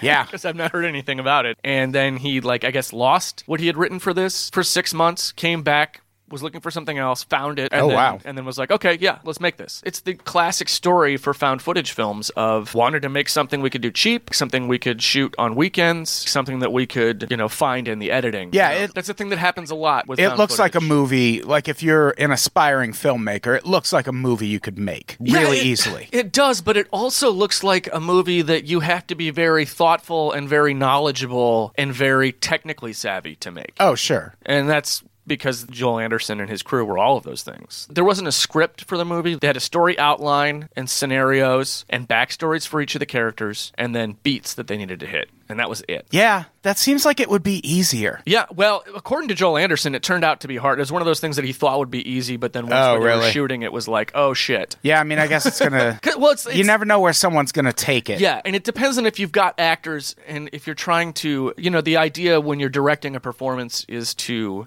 [0.02, 0.22] Yeah.
[0.26, 1.58] because I've not heard anything about it.
[1.64, 4.94] And then he, like, I guess, lost what he had written for this for six
[4.94, 6.00] months, came back.
[6.30, 8.18] Was looking for something else, found it, and Oh, then, wow.
[8.24, 9.82] and then was like, okay, yeah, let's make this.
[9.86, 13.80] It's the classic story for found footage films of wanted to make something we could
[13.82, 17.88] do cheap, something we could shoot on weekends, something that we could, you know, find
[17.88, 18.50] in the editing.
[18.52, 20.18] Yeah, You know, it- that's a thing that happens a lot with.
[20.20, 24.12] It looks like a movie, like if you're an aspiring filmmaker, it looks like a
[24.12, 26.08] movie you could make Yeah, really it- easily.
[26.18, 29.64] It does, but it also looks like a movie that you have to be very
[29.64, 33.72] thoughtful and very knowledgeable and very technically savvy to make.
[33.80, 34.34] Oh, sure.
[34.44, 37.86] And that's because Joel Anderson and his crew were all of those things.
[37.90, 39.34] There wasn't a script for the movie.
[39.36, 43.94] They had a story outline and scenarios and backstories for each of the characters, and
[43.94, 45.30] then beats that they needed to hit.
[45.50, 46.06] And that was it.
[46.10, 48.20] Yeah, that seems like it would be easier.
[48.26, 50.78] Yeah, well, according to Joel Anderson, it turned out to be hard.
[50.78, 52.74] It was one of those things that he thought would be easy, but then once
[52.74, 54.76] Oh, when they were shooting, it was like, oh shit.
[54.82, 55.98] Yeah, I mean, I guess it's gonna.
[56.18, 58.20] Well, it's, you it's- never know where someone's gonna take it.
[58.20, 61.70] Yeah, and it depends on if you've got actors and if you're trying to, you
[61.70, 64.66] know, the idea when you're directing a performance is to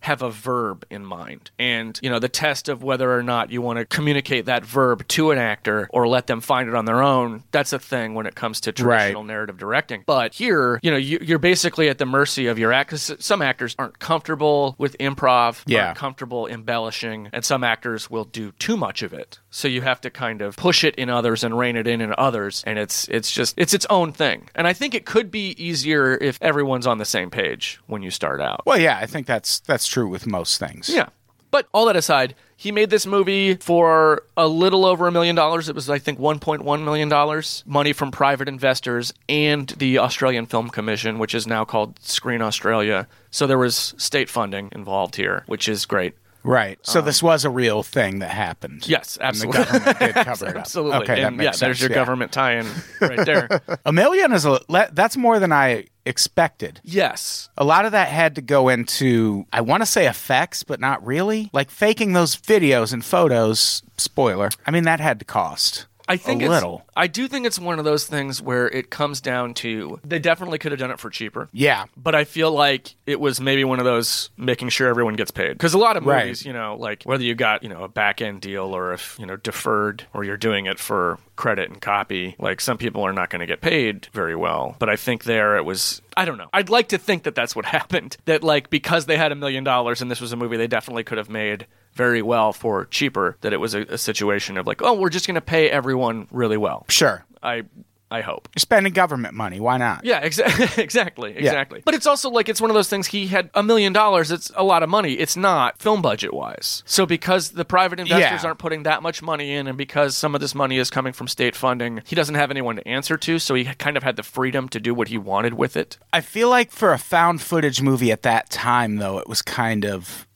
[0.00, 1.50] have a verb in mind.
[1.58, 5.06] And, you know, the test of whether or not you want to communicate that verb
[5.08, 8.26] to an actor or let them find it on their own, that's a thing when
[8.26, 10.02] it comes to traditional narrative directing.
[10.06, 12.96] But here, you know, you, you're basically at the mercy of your act.
[12.98, 15.86] some actors aren't comfortable with improv, Yeah.
[15.88, 19.38] aren't comfortable embellishing, and some actors will do too much of it.
[19.50, 22.14] So you have to kind of push it in others and rein it in in
[22.16, 24.48] others, and it's it's just it's its own thing.
[24.54, 28.10] And I think it could be easier if everyone's on the same page when you
[28.10, 28.62] start out.
[28.64, 30.88] Well, yeah, I think that's that's true with most things.
[30.88, 31.08] Yeah.
[31.50, 35.68] But all that aside, he made this movie for a little over a million dollars.
[35.68, 37.42] It was, I think, $1.1 million.
[37.66, 43.08] Money from private investors and the Australian Film Commission, which is now called Screen Australia.
[43.32, 46.14] So there was state funding involved here, which is great.
[46.42, 46.78] Right.
[46.82, 48.84] So this was a real thing that happened.
[48.84, 49.62] Um, Yes, And absolutely.
[49.62, 50.56] the government did cover it up.
[50.56, 50.98] Absolutely.
[51.00, 51.60] Okay, that and makes yeah, sense.
[51.60, 51.96] there's your yeah.
[51.96, 52.66] government tie in
[53.00, 53.60] right there.
[53.84, 54.60] A million is a
[54.92, 56.80] that's more than I expected.
[56.84, 57.48] yes.
[57.56, 61.04] A lot of that had to go into I want to say effects, but not
[61.06, 61.50] really.
[61.52, 63.82] Like faking those videos and photos.
[63.96, 64.50] Spoiler.
[64.66, 65.86] I mean that had to cost.
[66.10, 66.82] I think a it's, little.
[66.96, 70.58] I do think it's one of those things where it comes down to they definitely
[70.58, 71.48] could have done it for cheaper.
[71.52, 71.84] Yeah.
[71.96, 75.52] But I feel like it was maybe one of those making sure everyone gets paid.
[75.52, 76.24] Because a lot of Right.
[76.24, 79.16] movies, you know, like whether you got, you know, a back end deal or if,
[79.20, 83.12] you know, deferred or you're doing it for credit and copy, like some people are
[83.12, 84.76] not going to get paid very well.
[84.78, 86.48] But I think there it was, I don't know.
[86.52, 88.16] I'd like to think that that's what happened.
[88.24, 91.04] That like because they had a million dollars and this was a movie they definitely
[91.04, 91.66] could have made
[92.00, 95.26] very well for cheaper, that it was a, a situation of like, oh, we're just
[95.26, 96.86] going to pay everyone really well.
[96.88, 97.26] Sure.
[97.42, 97.64] I
[98.12, 98.48] I hope.
[98.56, 99.60] You're spending government money.
[99.60, 100.04] Why not?
[100.04, 101.80] Yeah, exa- exactly, exactly.
[101.84, 103.06] But it's also like it's one of those things.
[103.06, 104.32] He had a million dollars.
[104.32, 105.12] It's a lot of money.
[105.12, 106.82] It's not film budget wise.
[106.86, 108.48] So because the private investors Yeah.
[108.48, 111.28] aren't putting that much money in, and because some of this money is coming from
[111.28, 113.38] state funding, he doesn't have anyone to answer to.
[113.38, 115.96] So he kind of had the freedom to do what he wanted with it.
[116.12, 119.84] I feel like for a found footage movie at that time, though, it was kind
[119.84, 120.26] of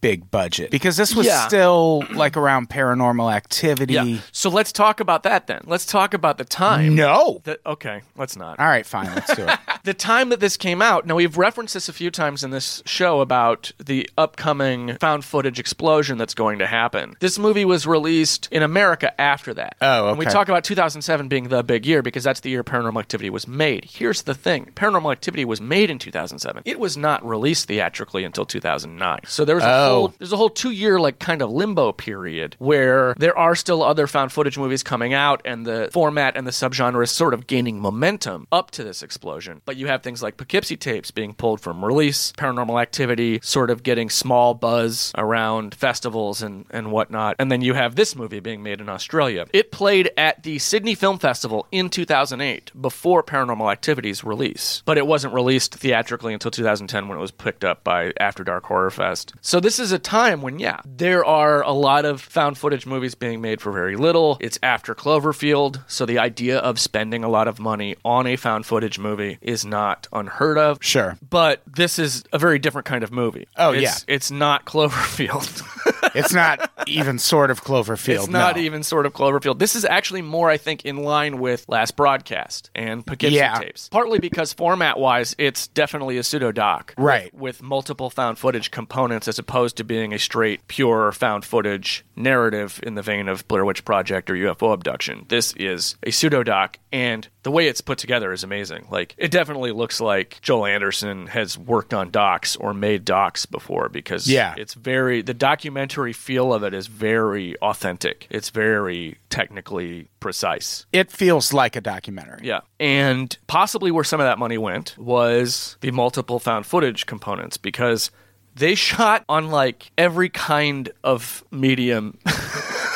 [0.00, 1.46] big budget because this was Yeah.
[1.46, 3.94] still like around paranormal activity.
[3.94, 4.18] Yeah.
[4.32, 5.62] So let's talk about that then.
[5.66, 6.94] Let's talk about the time.
[6.94, 7.40] No.
[7.44, 8.58] That, okay, let's not.
[8.60, 9.06] All right, fine.
[9.14, 9.58] Let's do it.
[9.84, 12.82] the time that this came out, now we've referenced this a few times in this
[12.86, 17.14] show about the upcoming found footage explosion that's going to happen.
[17.20, 19.76] This movie was released in America after that.
[19.80, 23.00] Oh, And we talk about 2007 being the big year because that's the year Paranormal
[23.00, 23.84] Activity was made.
[23.84, 26.62] Here's the thing Paranormal Activity was made in 2007.
[26.64, 29.20] It was not released theatrically until 2009.
[29.26, 29.87] So there was a Oh.
[29.88, 33.82] Whole there's a whole two year like kind of limbo period where there are still
[33.82, 37.46] other found footage movies coming out and the format and the subgenre is sort of
[37.46, 39.60] gaining momentum up to this explosion.
[39.64, 43.82] But you have things like Poughkeepsie tapes being pulled from release, paranormal activity sort of
[43.82, 47.36] getting small buzz around festivals and, and whatnot.
[47.38, 49.46] And then you have this movie being made in Australia.
[49.52, 55.06] It played at the Sydney Film Festival in 2008 before Paranormal Activity's release, but it
[55.06, 59.34] wasn't released theatrically until 2010 when it was picked up by After Dark Horror Fest.
[59.40, 63.14] So this is a time when, yeah, there are a lot of found footage movies
[63.14, 64.36] being made for very little.
[64.40, 68.66] It's after Cloverfield, so the idea of spending a lot of money on a found
[68.66, 70.78] footage movie is not unheard of.
[70.80, 71.16] Sure.
[71.28, 73.46] But this is a very different kind of movie.
[73.56, 74.14] Oh, It's- yeah.
[74.14, 75.62] It's not Cloverfield.
[76.14, 78.14] It's not even sort of Cloverfield.
[78.24, 78.62] It's not no.
[78.62, 79.58] even sort of Cloverfield.
[79.58, 83.58] This is actually more, I think, in line with Last Broadcast and Poughkeepsie Yeah.
[83.58, 83.88] tapes.
[83.90, 86.94] Partly because format-wise, it's definitely a pseudo-doc.
[86.96, 87.32] Right.
[87.34, 92.04] With, with multiple found footage components as opposed to being a straight, pure found footage
[92.16, 95.26] narrative in the vein of Blair Witch Project or UFO abduction.
[95.28, 98.86] This is a pseudo-doc, and the way it's put together is amazing.
[98.90, 103.88] Like, it definitely looks like Joel Anderson has worked on docs or made docs before
[103.88, 104.54] because Yeah.
[104.58, 108.26] it's very the documentary feel of it is very authentic.
[108.30, 110.86] It's very technically precise.
[110.92, 112.40] It feels like a documentary.
[112.42, 112.60] Yeah.
[112.80, 118.10] And possibly where some of that money went was the multiple found footage components because
[118.58, 122.18] they shot on like every kind of medium.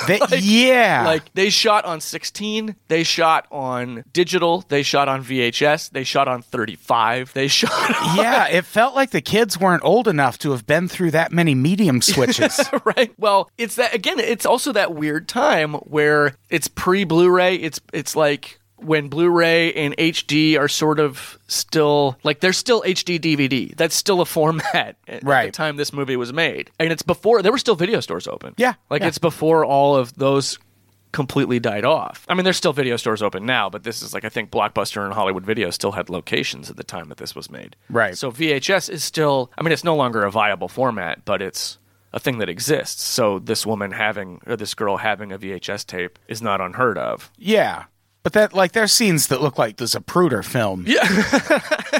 [0.06, 1.04] They- yeah.
[1.06, 6.26] like they shot on 16, they shot on digital, they shot on VHS, they shot
[6.26, 7.70] on 35, they shot
[8.16, 11.54] yeah, it felt like the kids weren't old enough to have been through that many
[11.54, 12.60] medium switches.
[12.84, 13.12] right?
[13.16, 14.18] Well, it's that again.
[14.18, 17.54] It's also that weird time where it's pre Blu-ray.
[17.56, 23.18] It's it's like when Blu-ray and HD are sort of still like they're still HD
[23.18, 23.74] DVD.
[23.76, 27.52] That's still a format at the time this movie was made, and it's before there
[27.52, 28.54] were still video stores open.
[28.56, 29.08] Yeah, like yeah.
[29.08, 30.58] it's before all of those
[31.12, 32.24] completely died off.
[32.28, 35.04] I mean, there's still video stores open now, but this is like I think Blockbuster
[35.04, 37.76] and Hollywood Video still had locations at the time that this was made.
[37.88, 38.16] Right.
[38.16, 39.50] So VHS is still.
[39.56, 41.78] I mean, it's no longer a viable format, but it's
[42.12, 43.02] a thing that exists.
[43.02, 47.30] So this woman having or this girl having a VHS tape is not unheard of.
[47.38, 47.84] Yeah.
[48.22, 50.84] But that like there's scenes that look like the Zapruder film.
[50.86, 51.02] Yeah.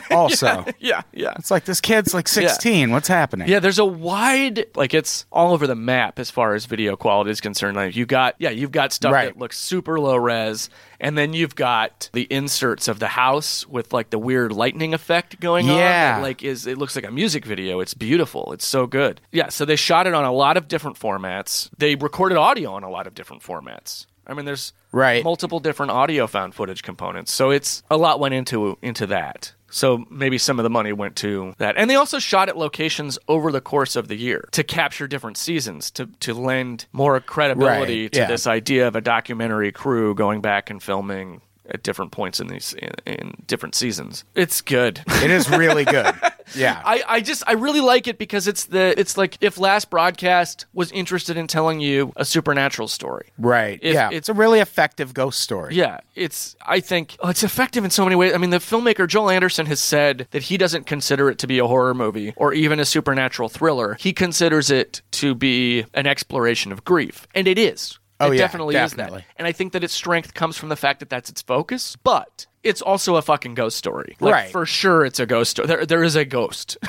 [0.10, 0.64] also.
[0.78, 1.32] Yeah, yeah.
[1.38, 2.90] It's like this kid's like 16.
[2.92, 3.48] What's happening?
[3.48, 7.30] Yeah, there's a wide like it's all over the map as far as video quality
[7.30, 7.76] is concerned.
[7.76, 9.26] Like you got yeah, you've got stuff Right.
[9.32, 10.70] that looks super low res,
[11.00, 15.40] and then you've got the inserts of the house with like the weird lightning effect
[15.40, 15.76] going on.
[15.76, 16.20] Yeah.
[16.22, 17.80] like is it looks like a music video.
[17.80, 18.52] It's beautiful.
[18.52, 19.20] It's so good.
[19.32, 21.68] Yeah, so they shot it on a lot of different formats.
[21.76, 24.06] They recorded audio on a lot of different formats.
[24.26, 25.24] I mean, there's Right.
[25.24, 27.32] multiple different audio found footage components.
[27.32, 29.52] So it's a lot went into into that.
[29.70, 31.76] So maybe some of the money went to that.
[31.78, 35.38] And they also shot at locations over the course of the year to capture different
[35.38, 38.26] seasons to to lend more credibility Right, to yeah.
[38.26, 41.40] this idea of a documentary crew going back and filming
[41.70, 44.24] at different points in these in, in different seasons.
[44.34, 45.02] It's good.
[45.06, 46.14] It is really good.
[46.56, 46.82] Yeah.
[46.84, 50.66] I, I just I really like it because it's the it's like if last broadcast
[50.74, 53.30] was interested in telling you a supernatural story.
[53.38, 53.78] right.
[53.80, 54.06] if yeah.
[54.08, 55.74] it's- It's a really effective ghost story.
[55.76, 56.56] Yeah, it's.
[56.66, 58.34] I think oh, it's effective in so many ways.
[58.34, 61.58] I mean, the filmmaker Joel Anderson has said that he doesn't consider it to be
[61.58, 63.94] a horror movie or even a supernatural thriller.
[63.94, 67.98] He considers it to be an exploration of grief, and it is.
[68.22, 69.20] Oh, it yeah, definitely, is definitely.
[69.20, 69.26] that.
[69.36, 72.46] And I think that its strength comes from the fact that that's its focus, but.
[72.62, 74.16] It's also a fucking ghost story.
[74.20, 74.50] Like, Right.
[74.52, 75.66] For sure, it's a ghost story.
[75.68, 76.78] There, there is a ghost.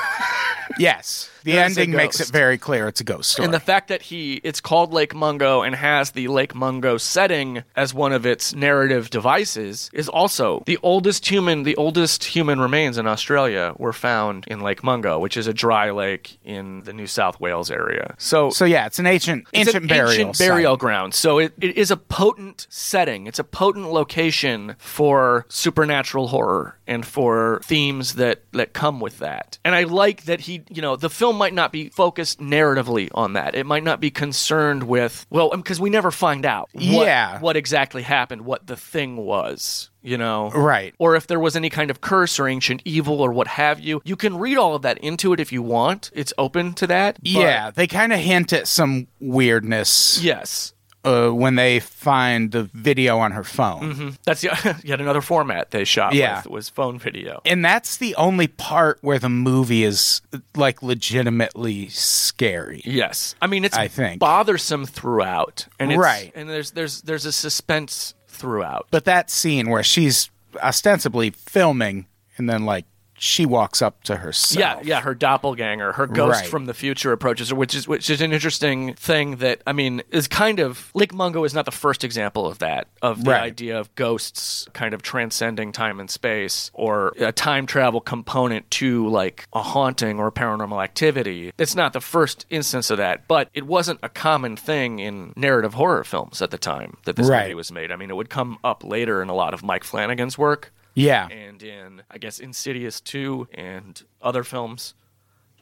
[0.79, 1.29] Yes.
[1.43, 3.45] The There is a ending makes it very clear it's a ghost story.
[3.45, 7.63] And the fact that he it's called Lake Mungo and has the Lake Mungo setting
[7.75, 12.97] as one of its narrative devices is also the oldest human the oldest human remains
[12.97, 17.07] in Australia were found in Lake Mungo, which is a dry lake in the New
[17.07, 18.15] South Wales area.
[18.17, 20.79] So so yeah, it's an ancient it's ancient an burial ancient burial site.
[20.79, 21.13] ground.
[21.13, 23.27] So it, it is a potent setting.
[23.27, 29.57] It's a potent location for supernatural horror and for themes that that come with that.
[29.65, 33.33] And I like that he, you know, the film might not be focused narratively on
[33.33, 33.55] that.
[33.55, 37.39] It might not be concerned with well, um, because we never find out what, Yeah.
[37.39, 39.89] what exactly happened, what the thing was.
[40.05, 40.93] You know, Right.
[40.99, 44.01] Or if there was any kind of curse or ancient evil or what have you,
[44.03, 46.11] you can read all of that into it if you want.
[46.13, 47.19] It's open to that.
[47.21, 50.72] Yeah, they kind of hint at some weirdness Yes.
[51.05, 54.17] Uh, when they find the video on her phone.
[54.23, 56.37] That's yet, yet another format they shot Yeah.
[56.37, 57.41] with was phone video.
[57.45, 60.21] And that's the only part where the movie is
[60.55, 62.81] like legitimately scary.
[62.85, 64.19] Yes, I mean it's I think.
[64.19, 66.31] bothersome throughout, and it's, Right.
[66.35, 68.87] and there's there's there's a suspense throughout.
[68.91, 70.29] But that scene where she's
[70.61, 72.07] ostensibly filming
[72.37, 72.85] and then like
[73.17, 74.59] she walks up to herself.
[74.59, 76.49] Yeah, yeah, her doppelganger, her ghost Right.
[76.49, 80.01] from the future approaches her, which is which is an interesting thing that I mean
[80.11, 83.41] is kind of Lake Mungo is not the first example of that of the Right.
[83.43, 89.07] idea of ghosts kind of transcending time and space or a time travel component to
[89.07, 91.51] like a haunting or paranormal activity.
[91.57, 95.75] It's not the first instance of that, but it wasn't a common thing in narrative
[95.75, 97.43] horror films at the time that this Right.
[97.43, 97.91] movie was made.
[97.91, 101.27] I mean, it would come up later in a lot of Mike Flanagan's work Yeah.
[101.27, 104.93] and in I guess Insidious 2 and other films.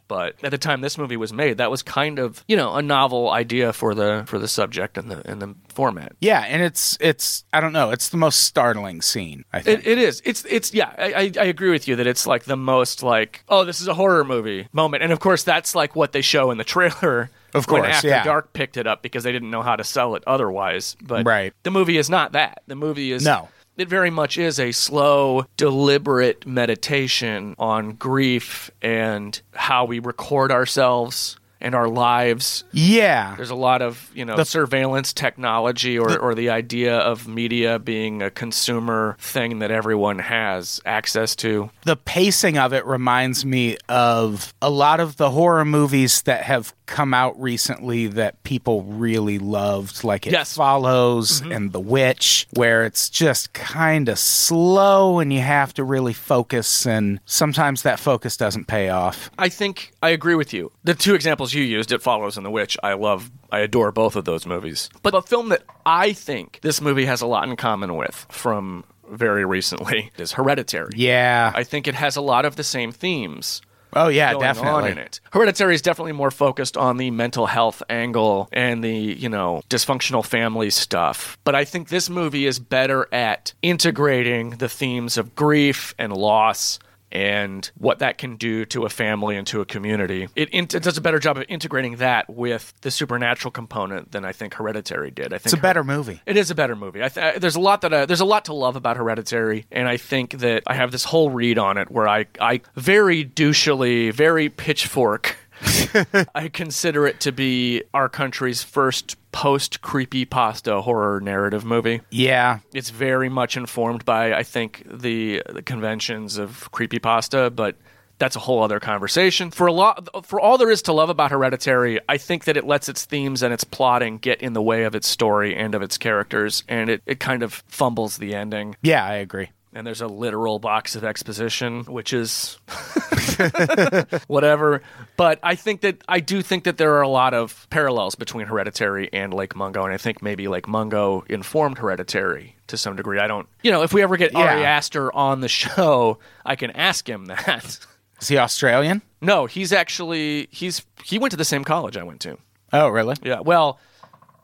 [0.08, 2.82] But at the time this movie was made, that was kind of you know a
[2.82, 6.18] novel idea for the for the subject and the and the format.
[6.20, 9.80] Yeah, and it's it's I don't know, it's the most startling scene, I think.
[9.80, 10.22] It, it is.
[10.26, 10.94] It's it's yeah.
[10.98, 13.94] I, I agree with you that it's like the most like oh this is a
[13.94, 17.30] horror movie moment, and of course that's like what they show in the trailer.
[17.54, 18.24] Of when course, After yeah.
[18.24, 20.96] Dark picked it up because they didn't know how to sell it otherwise.
[21.02, 21.54] But Right.
[21.64, 22.64] the movie is not that.
[22.68, 23.50] The movie is No.
[23.78, 31.38] It very much is a slow, deliberate meditation on grief and how we record ourselves
[31.62, 32.64] and our lives.
[32.72, 33.36] yeah.
[33.36, 37.80] There's a lot of, you know, the, surveillance technology or, or the idea of media
[37.80, 41.70] being a consumer thing that everyone has access to.
[41.84, 46.74] the pacing of it reminds me of a lot of the horror movies that have
[46.86, 50.52] come out recently that people really loved like it Yes.
[50.52, 50.58] Mm-hmm.
[50.62, 56.12] follows and the witch where it's just kind of slow and you have to really
[56.14, 60.72] focus and sometimes that focus doesn't pay off I think I agree with you.
[60.84, 64.16] The two examples you used, It Follows and The Witch, I love, I adore both
[64.16, 64.90] of those movies.
[65.04, 68.84] But a film that I think this movie has a lot in common with from
[69.10, 70.92] very recently is Hereditary.
[70.96, 73.62] yeah I think it has a lot of the same themes
[73.94, 74.92] Oh, yeah, going on definitely.
[74.92, 75.20] in it.
[75.34, 80.26] Hereditary is definitely more focused on the mental health angle and the, you know, dysfunctional
[80.26, 81.38] family stuff.
[81.44, 86.80] But I think this movie is better at integrating the themes of grief and loss
[87.12, 90.28] and what that can do to a family and to a community.
[90.36, 94.32] It, it does a better job of integrating that with the supernatural component than I
[94.32, 95.28] think Hereditary did.
[95.34, 96.22] I think It's a better movie.
[96.26, 97.04] it is a better movie.
[97.04, 99.88] I th- there's a lot that I, there's a lot to love about Hereditary, and
[99.88, 104.14] I think that I have this whole read on it where I I very douchily,
[104.14, 105.38] very pitchfork.
[106.36, 112.02] I consider it to be our country's first post creepy pasta horror narrative movie.
[112.10, 112.60] Yeah.
[112.74, 117.76] It's very much informed by I think the, the conventions of creepy pasta, but
[118.18, 119.50] that's a whole other conversation.
[119.50, 122.66] For a lot for all there is to love about Hereditary, I think that it
[122.66, 125.82] lets its themes and its plotting get in the way of its story and of
[125.82, 128.76] its characters and it, it kind of fumbles the ending.
[128.82, 129.50] Yeah, I agree.
[129.74, 132.58] And there's a literal box of exposition, which is
[134.28, 134.82] whatever.
[135.18, 138.48] But I think that I do think that there are a lot of parallels between
[138.48, 143.20] Hereditary and Lake Mungo, and I think maybe Lake Mungo informed Hereditary to some degree.
[143.20, 144.68] I don't, you know, if we ever get Ari Yeah.
[144.70, 147.80] Aster on the show, I can ask him that.
[148.20, 149.02] Is he Australian?
[149.22, 152.38] no, he's actually he's he went to the same college I went to.
[152.74, 153.16] Oh, really?
[153.24, 153.80] Yeah, well.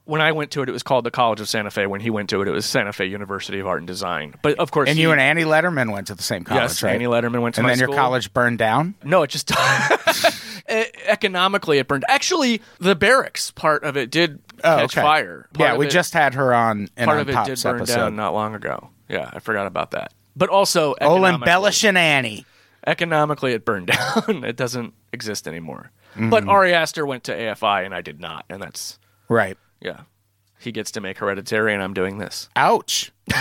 [0.08, 1.86] When I went to it, it was called the College of Santa Fe.
[1.86, 4.34] When he went to it, it was Santa Fe University of Art and Design.
[4.42, 6.82] But of course, And he- you and Annie Letterman went to the same college, yes,
[6.82, 6.96] right?
[6.96, 8.96] Annie Letterman went to and then your college burned down?
[9.04, 9.52] No, it just
[10.70, 12.06] economically it burned.
[12.10, 15.02] Actually, the barracks part of it did Oh, catch okay.
[15.02, 15.48] fire.
[15.54, 17.96] Part yeah, we it- just had her on in part of it did burn episode.
[17.96, 18.90] down not long ago.
[19.08, 20.14] Yeah, I forgot about that.
[20.36, 22.46] But also, Bellish and Annie.
[22.86, 23.88] economically, it burned
[24.28, 24.44] down.
[24.44, 25.92] it doesn't exist anymore.
[26.16, 26.30] Mm-hmm.
[26.30, 28.98] But Ari Aster went to AFI, and I did not, and that's
[29.30, 29.58] Right.
[29.82, 30.02] Yeah.
[30.60, 32.50] He gets to make Hereditary, and I'm doing this.
[32.56, 33.12] Ouch.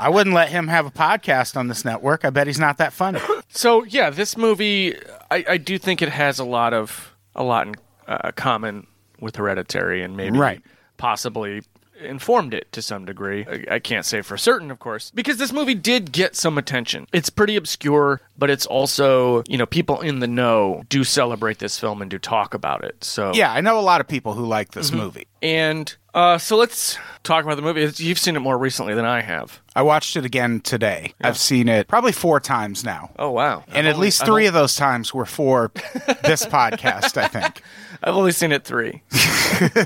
[0.00, 2.24] I wouldn't let him have a podcast on this network.
[2.24, 3.20] I bet he's not that funny.
[3.48, 4.94] So yeah, this movie,
[5.30, 7.74] I, I do think it has a lot of a lot in
[8.06, 8.86] uh, common
[9.20, 10.62] with Hereditary, and maybe Right.
[10.98, 11.62] possibly
[12.00, 13.46] informed it to some degree.
[13.48, 17.06] I, I can't say for certain, of course, because this movie did get some attention.
[17.12, 21.78] It's pretty obscure, but it's also you know people in the know do celebrate this
[21.78, 23.02] film and do talk about it.
[23.04, 24.98] So Yeah, I know a lot of people who like this Mm-hmm.
[24.98, 25.26] movie.
[25.42, 27.88] and uh, so let's talk about the movie.
[28.02, 29.60] You've seen it more recently than I have.
[29.76, 31.14] I watched it again today.
[31.20, 33.10] I've seen it probably four times now.
[33.18, 33.62] Oh wow!
[33.68, 35.70] and at least three of those times were for
[36.24, 37.62] this podcast, I think.
[38.02, 39.02] I've only seen it three,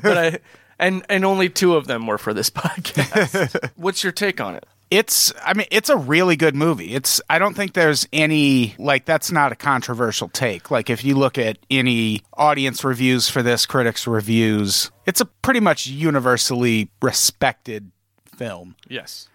[0.02, 0.38] but I
[0.78, 2.50] and and only two of them were for this
[2.96, 3.70] podcast.
[3.76, 4.66] What's your take on it?
[4.90, 6.94] It's I mean it's a really good movie.
[6.94, 10.70] It's I don't think there's any like that's not a controversial take.
[10.70, 15.60] Like if you look at any audience reviews for this, critics reviews, it's a pretty
[15.60, 17.90] much universally respected
[18.36, 18.76] film.
[18.86, 19.28] Yes.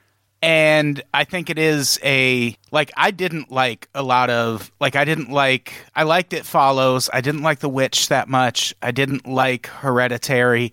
[0.44, 5.06] and I think it is a like I didn't like a lot of like I
[5.06, 7.10] didn't like I liked it follows.
[7.12, 8.76] I didn't like The Witch that much.
[8.84, 10.72] I didn't like Hereditary.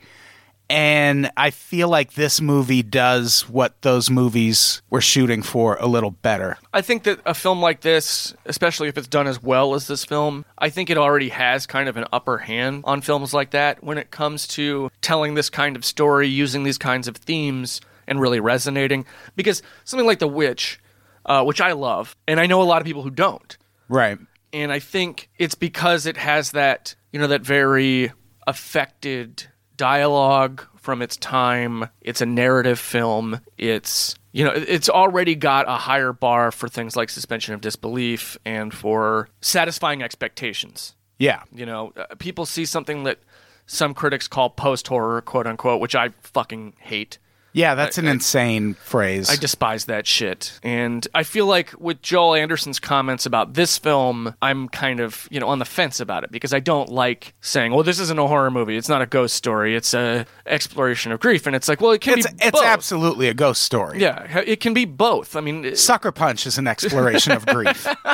[0.70, 6.10] And I feel like this movie does what those movies were shooting for a little
[6.10, 6.56] better.
[6.72, 10.04] I think that a film like this, especially if it's done as well as this
[10.06, 13.84] film, I think it already has kind of an upper hand on films like that
[13.84, 18.20] when it comes to telling this kind of story, using these kinds of themes, and
[18.20, 19.04] really resonating.
[19.36, 20.80] Because something like The Witch,
[21.26, 23.56] uh, which I love, and I know a lot of people who don't,
[23.88, 24.18] Right.
[24.52, 28.12] and I think it's because it has that you know that very
[28.46, 31.88] affected dialogue from its time.
[32.00, 33.40] It's a narrative film.
[33.58, 38.36] It's you know it's already got a higher bar for things like suspension of disbelief
[38.44, 40.94] and for satisfying expectations.
[41.18, 41.42] Yeah.
[41.52, 43.18] You know, uh, people see something that
[43.66, 47.18] some critics call post horror, quote unquote, which I fucking hate.
[47.54, 49.30] Yeah, that's an insane phrase.
[49.30, 50.58] I despise that shit.
[50.64, 55.38] And I feel like with Joel Anderson's comments about this film, I'm kind of, you
[55.38, 58.26] know, on the fence about it because I don't like saying, "Well, this isn't a
[58.26, 58.76] horror movie.
[58.76, 59.76] It's not a ghost story.
[59.76, 62.64] It's a exploration of grief." And it's like, "Well, it can it's be it's both."
[62.64, 64.00] absolutely a ghost story.
[64.00, 65.36] Yeah, it can be both.
[65.36, 67.86] I mean, it- Sucker Punch is an exploration of grief.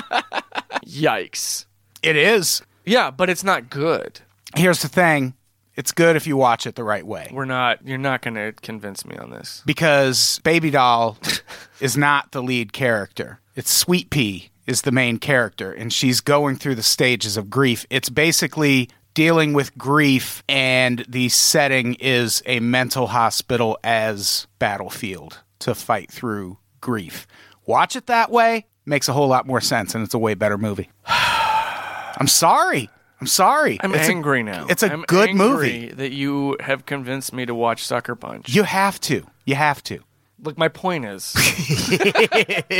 [0.84, 1.64] yikes.
[2.02, 2.62] It is.
[2.84, 4.20] Yeah, but it's not good.
[4.54, 5.34] Here's the thing.
[5.80, 7.30] It's good if you watch it the right way.
[7.32, 9.62] We're not you're not going to convince me on this.
[9.64, 11.16] because Baby Doll
[11.80, 13.40] is not the lead character.
[13.56, 17.86] It's Sweet Pea is the main character, and she's going through the stages of grief.
[17.88, 25.74] It's basically dealing with grief, and the setting is a mental hospital as battlefield to
[25.74, 27.26] fight through grief.
[27.64, 30.58] Watch it that way makes a whole lot more sense, and it's a way better
[30.58, 30.90] movie.
[31.06, 32.90] I'm sorry.
[33.20, 33.78] I'm sorry.
[33.82, 34.66] I'm It's a- angry now.
[34.68, 35.88] it's a I'm good movie.
[35.88, 38.48] that you have convinced me to watch Sucker Punch.
[38.54, 39.26] You have to.
[39.44, 40.00] You have to.
[40.42, 41.34] Look, my point is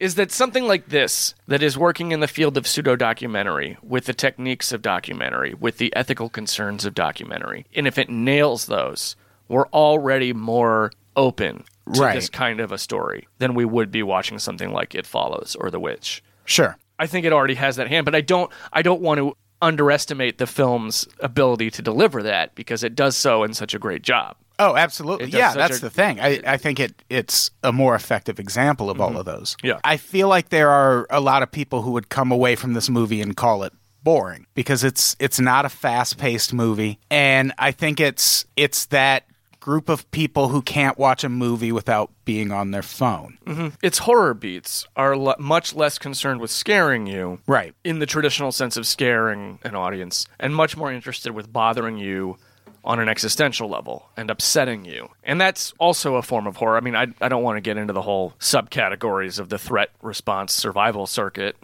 [0.00, 4.06] is that something like this that is working in the field of pseudo documentary with
[4.06, 9.16] the techniques of documentary, with the ethical concerns of documentary, and if it nails those,
[9.48, 12.14] we're already more open to Right.
[12.14, 15.68] this kind of a story than we would be watching something like It Follows or
[15.70, 16.22] The Witch.
[16.44, 16.78] Sure.
[16.98, 20.36] I think it already has that hand, but I don't I don't want to underestimate
[20.38, 24.36] the film's ability to deliver that because it does so in such a great job.
[24.58, 25.28] Oh, absolutely.
[25.30, 26.20] Yeah, that's a- the thing.
[26.20, 29.56] I, I think it it's a more effective example of all of those.
[29.56, 29.66] Mm-hmm.
[29.68, 29.80] Yeah.
[29.82, 32.90] I feel like there are a lot of people who would come away from this
[32.90, 33.72] movie and call it
[34.04, 39.24] boring because it's it's not a fast-paced movie and I think it's it's that
[39.62, 43.38] group of people who can't watch a movie without being on their phone.
[43.46, 43.68] Mm-hmm.
[43.80, 47.72] Its horror beats are le- much less concerned with scaring you Right.
[47.84, 52.38] in the traditional sense of scaring an audience and much more interested with bothering you
[52.84, 55.08] on an existential level and upsetting you.
[55.22, 56.76] And that's also a form of horror.
[56.76, 59.90] I mean, I, I don't want to get into the whole subcategories of the threat
[60.02, 61.56] response survival circuit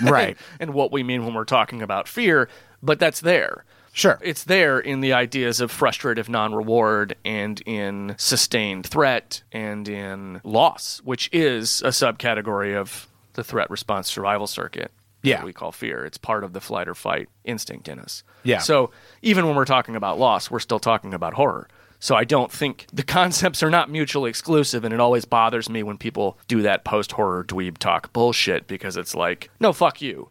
[0.00, 0.36] Right.
[0.60, 2.48] and what we mean when we're talking about fear,
[2.80, 3.64] but that's there.
[3.92, 4.18] Sure.
[4.22, 10.40] It's there in the ideas of frustrative non reward and in sustained threat and in
[10.44, 14.92] loss, which is a subcategory of the threat response survival circuit.
[15.22, 15.38] Yeah.
[15.38, 16.04] That we call fear.
[16.06, 18.22] It's part of the flight or fight instinct in us.
[18.42, 18.58] Yeah.
[18.58, 18.90] So
[19.20, 21.68] even when we're talking about loss, we're still talking about horror.
[21.98, 25.82] So I don't think the concepts are not mutually exclusive, and it always bothers me
[25.82, 30.30] when people do that post horror dweeb talk bullshit because it's like, no, fuck you.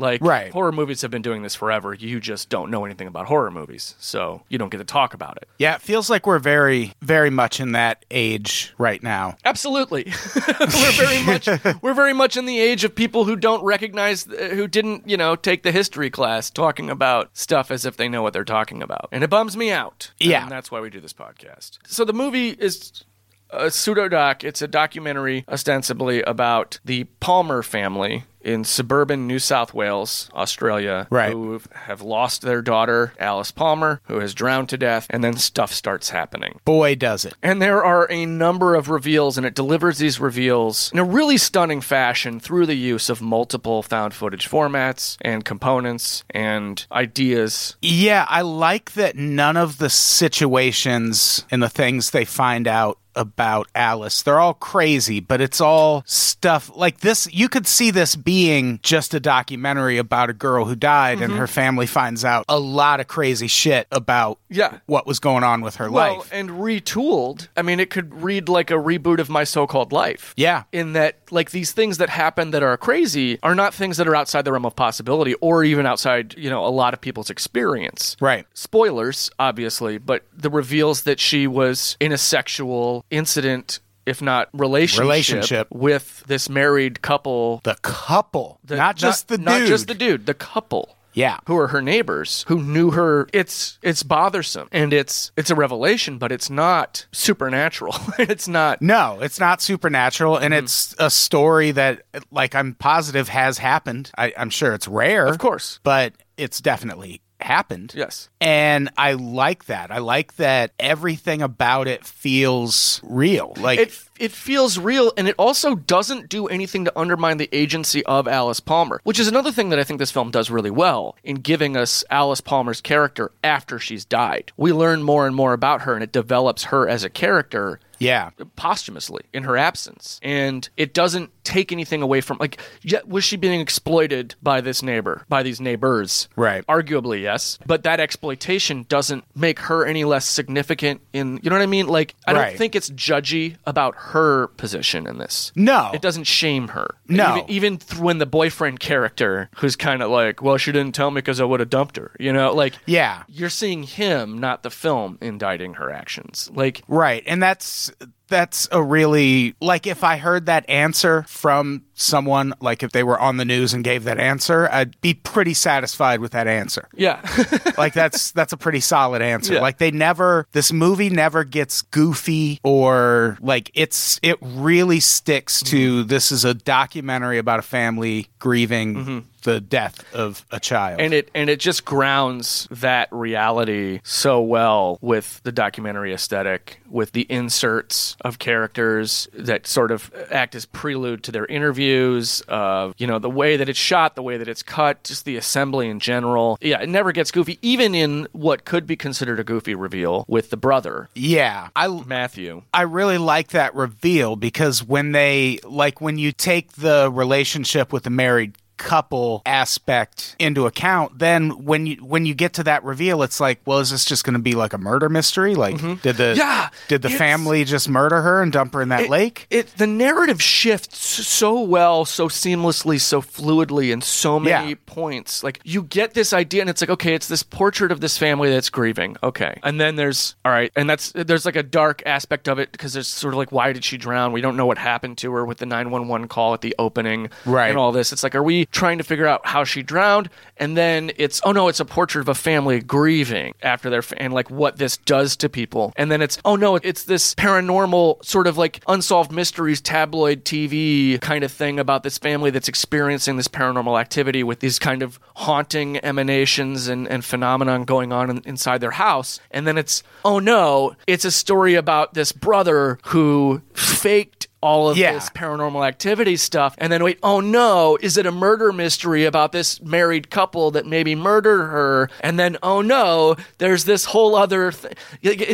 [0.00, 0.50] Like Right.
[0.52, 1.92] horror movies have been doing this forever.
[1.94, 5.36] You just don't know anything about horror movies, so you don't get to talk about
[5.36, 5.48] it.
[5.58, 9.36] Yeah, it feels like we're very very much in that age right now.
[9.44, 10.04] Absolutely,
[10.58, 11.48] we're very much
[11.82, 15.16] we're very much in the age of people who don't recognize, uh, who didn't, you
[15.16, 18.82] know, take the history class, talking about stuff as if they know what they're talking
[18.82, 20.12] about, and it bums me out.
[20.18, 20.42] Yeah.
[20.42, 21.78] and that's why we do this podcast.
[21.86, 23.04] So the movie is
[23.52, 24.44] a pseudo doc.
[24.44, 31.30] It's a documentary ostensibly about the Palmer family in suburban New South Wales, Australia, Right.
[31.30, 35.74] who have lost their daughter, Alice Palmer, who has drowned to death, and then stuff
[35.74, 36.58] starts happening.
[36.64, 37.34] Boy does it.
[37.42, 41.36] And there are a number of reveals, and it delivers these reveals in a really
[41.36, 47.76] stunning fashion through the use of multiple found footage formats and components and ideas.
[47.82, 53.68] Yeah, I like that none of the situations and the things they find out about
[53.74, 57.28] Alice, they're all crazy, but it's all stuff like this.
[57.32, 61.38] You could see this being just a documentary about a girl who died and mm-hmm.
[61.38, 64.78] her family finds out a lot of crazy shit about Yeah.
[64.86, 66.10] what was going on with her life.
[66.10, 66.30] Well, life.
[66.32, 67.48] and retooled.
[67.56, 70.32] I mean, it could read like a reboot of My So Called Life.
[70.36, 70.64] Yeah.
[70.72, 74.16] In that, like, these things that happen that are crazy are not things that are
[74.16, 78.16] outside the realm of possibility or even outside, you know, a lot of people's experience.
[78.20, 78.46] Right.
[78.54, 85.02] spoilers, obviously, but the reveals that she was in a sexual incident, if not relationship,
[85.02, 85.68] Relationship.
[85.70, 87.60] with this married couple.
[87.64, 89.44] The couple, The- not just the dude.
[89.46, 90.96] not just the dude, the couple.
[91.12, 91.38] Yeah.
[91.48, 96.18] Who are her neighbors who knew her it's it's bothersome and it's it's a revelation
[96.18, 100.64] but it's not supernatural it's not No, it's not supernatural, and Mm-hmm.
[100.64, 104.12] it's a story that, like, I'm positive has happened.
[104.16, 107.92] I, I'm sure it's rare, of course but it's definitely happened.
[107.96, 109.90] yes And I like that.
[109.90, 113.54] I like that everything about it feels real.
[113.56, 118.04] Like, it it feels real and it also doesn't do anything to undermine the agency
[118.04, 121.16] of Alice Palmer, which is another thing that I think this film does really well
[121.24, 124.52] in giving us Alice Palmer's character after she's died.
[124.56, 128.30] We learn more and more about her and it develops her as a character yeah,
[128.56, 133.36] posthumously in her absence and it doesn't take anything away from like yet was she
[133.36, 136.64] being exploited by this neighbor by these neighbors Right.
[136.66, 141.62] arguably yes but that exploitation doesn't make her any less significant in you know what
[141.62, 142.48] i mean like i Right.
[142.50, 145.90] don't think it's judgy about her position in this No.
[145.94, 147.36] it doesn't shame her No.
[147.38, 151.10] even, even th- when the boyfriend character who's kind of like well she didn't tell
[151.10, 154.62] me because i would have dumped her you know like yeah, you're seeing him not
[154.62, 157.22] the film indicting her actions like right.
[157.26, 157.89] And that's
[158.28, 163.18] that's a really like if I heard that answer from someone, like if they were
[163.18, 166.88] on the news and gave that answer, I'd be pretty satisfied with that answer.
[166.94, 167.20] yeah
[167.76, 169.54] like that's that's a pretty solid answer.
[169.54, 169.60] Yeah.
[169.60, 176.00] Like they never this movie never gets goofy or like it's it really sticks to
[176.00, 176.08] Mm-hmm.
[176.08, 181.00] this is a documentary about a family grieving the death of a child.
[181.00, 187.12] and it and it just grounds that reality so well with the documentary aesthetic with
[187.12, 193.06] the inserts of characters that sort of act as prelude to their interviews of you
[193.06, 196.00] know the way that it's shot the way that it's cut just the assembly in
[196.00, 196.58] general.
[196.60, 200.50] Yeah it never gets goofy even in what could be considered a goofy reveal with
[200.50, 201.08] the brother.
[201.14, 202.62] Yeah, I matthew.
[202.72, 208.04] I really like that reveal because when they like when you take the relationship with
[208.04, 213.22] the married couple aspect into account then when you when you get to that reveal
[213.22, 216.16] it's like well is this just going to be like a murder mystery like did
[216.16, 216.38] the Mm-hmm.
[216.38, 219.76] Yeah, did the family just murder her and dump her in that it, lake It
[219.76, 224.74] the narrative shifts so well, so seamlessly, so fluidly, in so many Yeah.
[224.86, 225.42] points.
[225.42, 228.48] Like you get this idea, and it's like, okay, it's this portrait of this family
[228.50, 229.16] that's grieving.
[229.22, 232.70] Okay, and then there's all right, and that's there's like a dark aspect of it
[232.72, 234.32] because there's sort of like, why did she drown?
[234.32, 236.74] We don't know what happened to her with the nine one one call at the
[236.78, 237.68] opening, Right.
[237.68, 238.12] And all this.
[238.12, 240.30] It's like, are we trying to figure out how she drowned?
[240.56, 244.32] And then it's, oh no, it's a portrait of a family grieving after their and
[244.32, 245.92] like what this does to people.
[245.96, 251.20] And then it's, oh no, it's this paranormal sort of like unsolved mysteries tabloid TV
[251.20, 255.18] kind of thing about this family that's experiencing this paranormal activity with these kind of
[255.36, 259.40] haunting emanations and, and phenomenon going on in, inside their house.
[259.50, 264.96] And then it's, oh no, it's a story about this brother who faked all of
[264.98, 265.12] Yeah.
[265.12, 269.52] this paranormal activity stuff and then wait oh no is it a murder mystery about
[269.52, 274.70] this married couple that maybe murdered her and then oh no there's this whole other
[274.72, 274.92] thing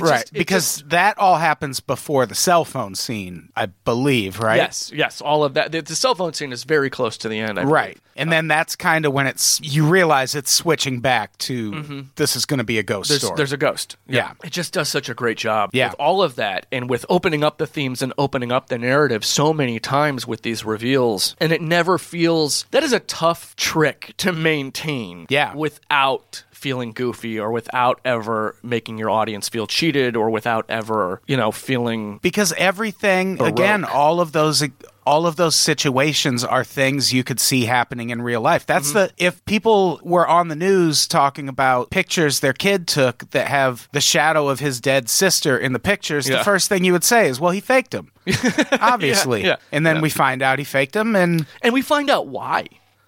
[0.02, 5.20] right because that all happens before the cell phone scene i believe right yes yes
[5.20, 7.56] all of that the, the cell phone scene is very close to the end.
[7.70, 7.98] Right.
[8.18, 12.46] And then that's kind of when it's you realize it's switching back to this is
[12.46, 13.12] going to be a ghost Mm-hmm.
[13.12, 13.36] there's, story.
[13.36, 13.96] there's a ghost.
[14.08, 14.32] Yeah.
[14.42, 15.88] It just does such a great job Yeah.
[15.90, 18.95] with all of that and with opening up the themes and opening up the narrative
[19.24, 21.36] so many times with these reveals.
[21.40, 25.54] And it never feels that is a tough trick to maintain Yeah.
[25.54, 31.36] without feeling goofy or without ever making your audience feel cheated or without ever, you
[31.36, 34.64] know, feeling because everything again all of those
[35.06, 39.16] all of those situations are things you could see happening in real life that's Mm-hmm.
[39.16, 43.88] the if people were on the news talking about pictures their kid took that have
[43.92, 46.38] the shadow of his dead sister in the pictures Yeah.
[46.38, 48.10] the first thing you would say is well he faked them
[48.80, 52.26] obviously yeah, and then we find out he faked them and and we find out
[52.26, 52.66] why.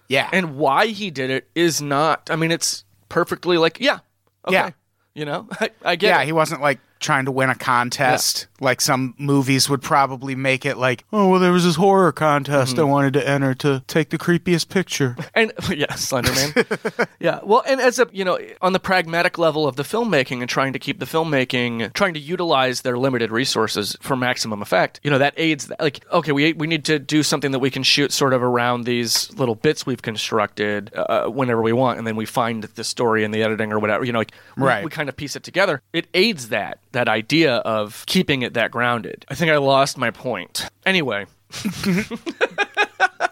[0.09, 3.99] yeah And why he did it is not I mean it's perfectly like, yeah.
[4.47, 4.55] Okay.
[4.55, 4.71] Yeah.
[5.15, 5.49] You know?
[5.61, 6.27] I, I get yeah it.
[6.27, 10.77] he wasn't like trying to win a contest like some movies would probably make it
[10.77, 12.81] like oh well there was this horror contest Mm-hmm.
[12.81, 17.09] i wanted to enter to take the creepiest picture And yeah, Slenderman.
[17.21, 17.41] yeah.
[17.43, 20.73] Well, and as a you know, on the pragmatic level of the filmmaking and trying
[20.73, 25.19] to keep the filmmaking, trying to utilize their limited resources for maximum effect, you know,
[25.19, 25.67] that aids.
[25.69, 25.81] That.
[25.81, 28.85] Like, okay, we we need to do something that we can shoot sort of around
[28.85, 33.25] these little bits we've constructed uh, whenever we want, and then we find the story
[33.25, 34.05] and the editing or whatever.
[34.05, 34.85] You know, like we- Right.
[34.85, 35.81] we kind of piece it together.
[35.93, 39.25] It aids that that idea of keeping it that grounded.
[39.29, 40.67] I think I lost my point.
[40.87, 41.27] Anyway.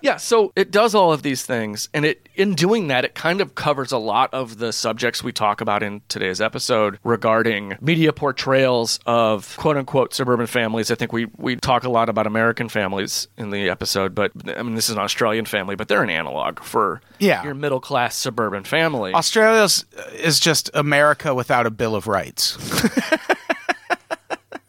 [0.01, 3.41] yeah, so it does all of these things, and it in doing that, it kind
[3.41, 8.13] of covers a lot of the subjects we talk about in today's episode regarding media
[8.13, 10.91] portrayals of quote unquote suburban families.
[10.91, 14.63] I think we we talk a lot about American families in the episode, but I
[14.63, 17.43] mean this is an Australian family, but they're an analog for Yeah.
[17.45, 19.13] your middle class suburban family.
[19.13, 19.85] Australia's
[20.15, 22.57] is just America without a Bill of Rights.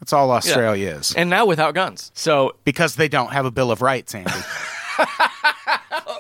[0.08, 1.14] That's all Australia is.
[1.16, 2.14] and now without guns.
[2.14, 4.32] So Because they don't have a Bill of Rights, Andy.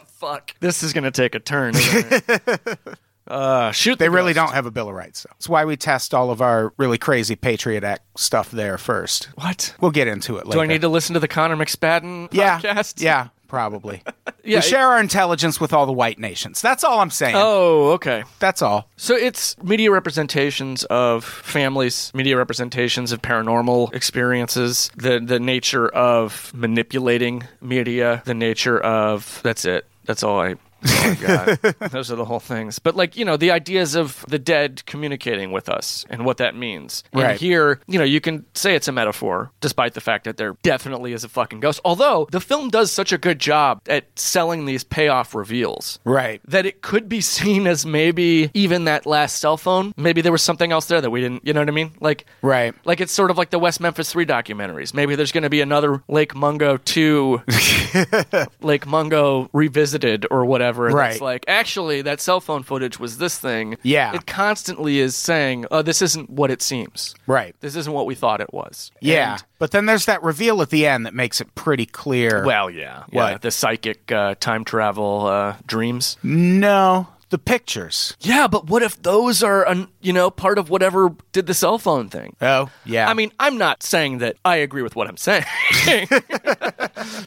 [0.07, 0.53] fuck.
[0.59, 1.73] This is gonna take a turn.
[1.73, 2.79] Isn't it?
[3.29, 3.97] uh, shoot.
[3.97, 4.47] They the really ghost.
[4.47, 5.21] don't have a Bill of Rights.
[5.21, 5.29] So.
[5.31, 9.29] That's why we test all of our really crazy Patriot Act stuff there first.
[9.35, 9.73] What?
[9.79, 10.57] We'll get into it later.
[10.57, 13.01] Do I need to listen to the Connor McSpadden yeah, podcast?
[13.01, 14.03] Yeah, probably.
[14.43, 16.61] Yeah, we share our intelligence with all the white nations.
[16.61, 17.35] That's all I'm saying.
[17.37, 18.23] Oh, okay.
[18.39, 18.89] That's all.
[18.95, 26.53] So it's media representations of families, media representations of paranormal experiences, the the nature of
[26.55, 29.85] manipulating media, the nature of that's it.
[30.05, 30.55] That's all I
[30.85, 31.59] Oh God.
[31.91, 32.79] Those are the whole things.
[32.79, 36.55] But like, you know, the ideas of the dead communicating with us and what that
[36.55, 37.03] means.
[37.13, 37.39] And Right.
[37.39, 41.13] here, you know, you can say it's a metaphor, despite the fact that there definitely
[41.13, 41.79] is a fucking ghost.
[41.85, 46.41] Although the film does such a good job at selling these payoff reveals Right.
[46.47, 49.93] that it could be seen as maybe even that last cell phone.
[49.97, 51.45] Maybe there was something else there that we didn't.
[51.45, 51.91] You know what I mean?
[51.99, 52.73] Like, Right.
[52.85, 54.93] Like it's sort of like the West Memphis Three documentaries.
[54.93, 57.41] Maybe there's going to be another Lake Mungo Two,
[58.61, 60.66] Lake Mungo revisited or whatever.
[60.67, 60.87] Whatever.
[60.87, 61.21] and It's Right.
[61.21, 63.77] like actually that cell phone footage was this thing.
[63.83, 64.13] Yeah.
[64.15, 67.15] It constantly is saying, "Oh, this isn't what it seems.
[67.25, 67.55] Right.
[67.61, 69.33] This isn't what we thought it was." Yeah.
[69.33, 72.43] And- but then there's that reveal at the end that makes it pretty clear.
[72.45, 73.03] well, yeah.
[73.11, 73.31] Yeah.
[73.33, 73.41] What?
[73.41, 76.17] The psychic uh, time travel uh, dreams.
[76.23, 78.15] no, the pictures.
[78.21, 81.77] Yeah, but what if those are, un- you know, part of whatever did the cell
[81.77, 82.35] phone thing?
[82.41, 83.09] Oh, yeah.
[83.09, 85.45] I mean, I'm not saying that I agree with what I'm saying.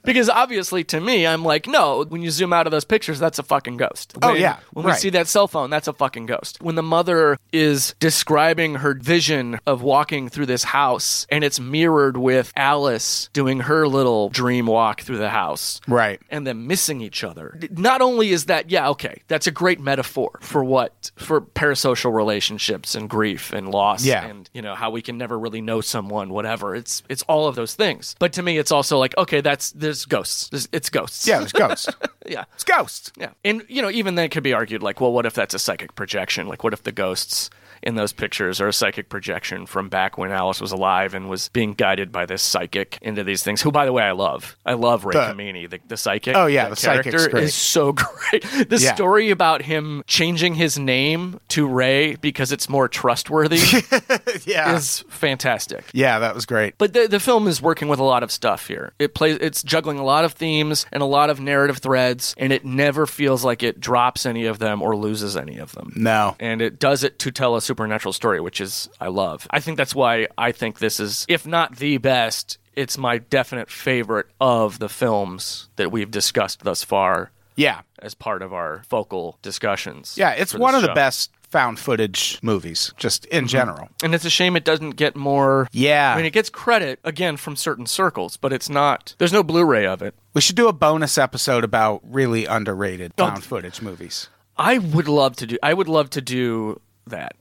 [0.05, 3.39] because obviously, to me, I'm like, no, when you zoom out of those pictures, that's
[3.39, 4.15] a fucking ghost.
[4.23, 6.63] Oh, yeah, When we see that cell phone, that's a fucking ghost.
[6.63, 12.17] When the mother is describing her vision of walking through this house and it's mirrored
[12.17, 16.21] with Alice doing her little dream walk through the house right.
[16.31, 17.59] and them missing each other.
[17.71, 22.95] Not only is that, yeah, okay, that's a great metaphor for what for parasocial relationships
[22.95, 24.25] and grief and loss Yeah.
[24.31, 26.77] and you know how we can never really know someone, whatever.
[26.77, 28.15] It's it's all of those things.
[28.19, 30.49] But to me, it's also like, okay, that's there's ghosts.
[30.51, 31.27] There's, it's ghosts.
[31.27, 31.89] Yeah, there's ghosts.
[32.27, 32.45] yeah.
[32.55, 33.13] it's ghosts.
[33.17, 33.31] Yeah.
[33.45, 35.59] And, you know, even then it could be argued, like, well, what if that's a
[35.59, 36.47] psychic projection?
[36.47, 37.51] Like, what if the ghosts
[37.83, 41.49] in those pictures are a psychic projection from back when Alice was alive and was
[41.49, 43.63] being guided by this psychic into these things?
[43.63, 44.57] Who, by the way, I love.
[44.67, 46.37] I love Ray Kemeny, the, the psychic.
[46.37, 48.43] Oh, yeah, the character is so great.
[48.69, 48.95] The Yeah.
[48.95, 53.59] story about him changing his name to Ray because it's more trustworthy
[54.45, 54.77] Yeah.
[54.77, 55.85] is fantastic.
[55.93, 56.75] yeah, that was great.
[56.79, 58.93] But the, the film is working with a lot of stuff here.
[58.99, 62.53] It plays it's juggling a lot of themes and a lot of narrative threads and
[62.53, 65.93] it never feels like it drops any of them or loses any of them.
[65.97, 66.37] No.
[66.41, 69.47] And it does it to tell a supernatural story, which is I love.
[69.51, 73.71] I think that's why I think this is if not the best, it's my definite
[73.71, 77.83] favorite of the films that we've discussed thus far Yeah.
[78.01, 80.17] as part of our focal discussions.
[80.19, 83.49] Yeah, it's one of the best found footage movies, just in mm-hmm.
[83.49, 83.89] general.
[84.03, 86.13] And it's a shame it doesn't get more Yeah.
[86.13, 89.15] I mean, it gets credit again from certain circles, but it's not.
[89.19, 90.15] There's no Blu-ray of it.
[90.35, 94.29] We should do a bonus episode about really underrated Oh, found footage movies.
[94.57, 95.57] I would love to do.
[95.63, 97.35] I would love to do that.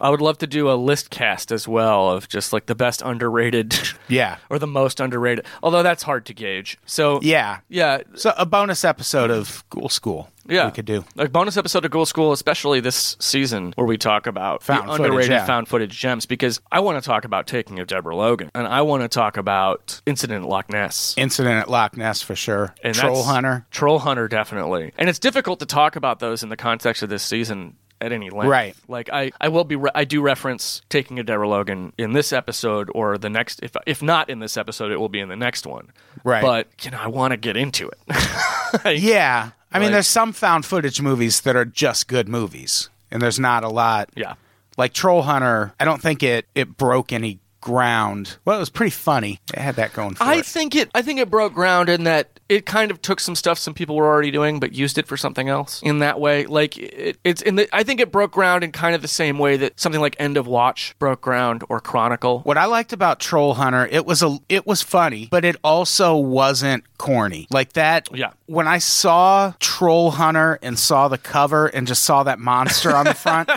[0.00, 3.02] I would love to do a list cast as well of just like the best
[3.02, 3.74] underrated,
[4.08, 4.36] Yeah.
[4.50, 5.46] or the most underrated.
[5.62, 6.78] Although that's hard to gauge.
[6.86, 7.58] So Yeah.
[7.68, 10.30] yeah, So a bonus episode of Ghoul School.
[10.46, 10.66] yeah.
[10.66, 11.04] We could do.
[11.16, 15.00] a bonus episode of Ghoul School, especially this season, where we talk about Found footage,
[15.06, 15.46] underrated yeah.
[15.46, 16.26] found footage gems.
[16.26, 19.36] Because I want to talk about Taking of Deborah Logan, and I want to talk
[19.38, 21.14] about Incident at Loch Ness.
[21.16, 22.74] Incident at Loch Ness for sure.
[22.84, 23.66] And Troll Hunter.
[23.70, 24.92] Troll Hunter, definitely.
[24.98, 28.30] And it's difficult to talk about those in the context of this season at any
[28.30, 28.48] length.
[28.50, 28.76] Right.
[28.88, 29.76] Like I, I will be.
[29.76, 33.60] Re- I do reference taking a Deborah Logan in this episode or the next.
[33.62, 35.90] If if not in this episode, it will be in the next one.
[36.24, 36.42] Right.
[36.42, 37.98] But you know, I want to get into it.
[38.84, 39.50] Like, Yeah.
[39.72, 43.38] I mean, Like- there's some found footage movies that are just good movies, and there's
[43.38, 44.10] not a lot.
[44.16, 44.34] Yeah.
[44.76, 48.36] Like Troll Hunter, I don't think it it broke any ground.
[48.44, 49.40] Well, it was pretty funny.
[49.52, 50.46] It had that going for I it.
[50.46, 50.88] think it.
[50.94, 53.96] I think it broke ground in that it kind of took some stuff some people
[53.96, 56.46] were already doing, but used it for something else in that way.
[56.46, 57.68] Like it, it's in the.
[57.74, 60.36] I think it broke ground in kind of the same way that something like End
[60.36, 62.38] of Watch broke ground or Chronicle.
[62.42, 66.16] What I liked about Troll Hunter, it was a it was funny, but it also
[66.16, 67.48] wasn't corny.
[67.50, 68.30] Like that Yeah.
[68.46, 73.04] When I saw Troll Hunter and saw the cover and just saw that monster on
[73.04, 73.50] the front,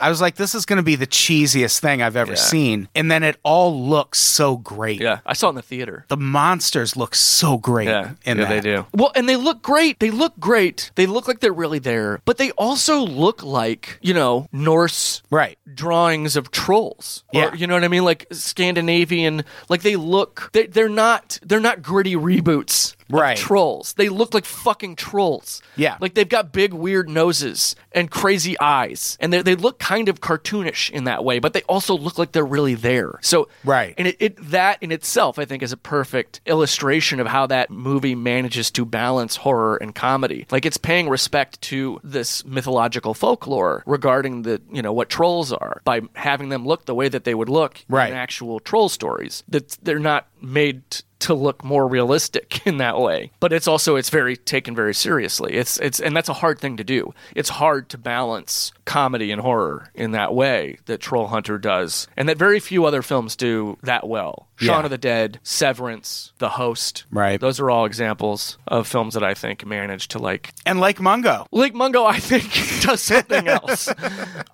[0.00, 2.38] I was like this is going to be the cheesiest thing I've ever Yeah.
[2.38, 2.88] seen.
[2.94, 5.00] And then it all looks so great.
[5.00, 6.04] Yeah, I saw it in the theater.
[6.08, 8.48] The monsters look so great Yeah, yeah, that.
[8.48, 8.86] they do.
[8.94, 9.98] Well, and they look great.
[10.00, 10.90] They look great.
[10.94, 15.58] They look like they're really there, but they also look like you know Norse Right.
[15.74, 17.24] drawings of trolls.
[17.34, 17.54] Or, Yeah.
[17.54, 18.04] you know what I mean?
[18.04, 19.44] Like Scandinavian.
[19.68, 20.50] Like they look.
[20.52, 21.38] They, they're not.
[21.42, 22.95] They're not gritty reboots.
[23.08, 23.36] Right.
[23.36, 23.92] trolls.
[23.94, 25.62] They look like fucking trolls.
[25.76, 25.96] Yeah.
[26.00, 30.20] Like they've got big weird noses and crazy eyes, and they they look kind of
[30.20, 33.18] cartoonish in that way, but they also look like they're really there.
[33.22, 33.94] So Right.
[33.98, 37.70] and it, it that in itself, I think, is a perfect illustration of how that
[37.70, 40.46] movie manages to balance horror and comedy.
[40.50, 45.80] Like it's paying respect to this mythological folklore regarding the you know what trolls are
[45.84, 48.10] by having them look the way that they would look Right.
[48.10, 49.42] in actual troll stories.
[49.48, 50.88] That they're not made.
[50.90, 54.92] t- to look more realistic in that way but it's also it's very taken very
[54.92, 59.30] seriously it's it's and that's a hard thing to do it's hard to balance comedy
[59.30, 63.36] and horror in that way that troll hunter does and that very few other films
[63.36, 67.38] do that well shaun of the dead severance the host Right.
[67.40, 71.46] those are all examples of films that i think manage to like And Lake Mungo.
[71.52, 72.44] Lake Mungo, I think,
[72.82, 73.88] does something else.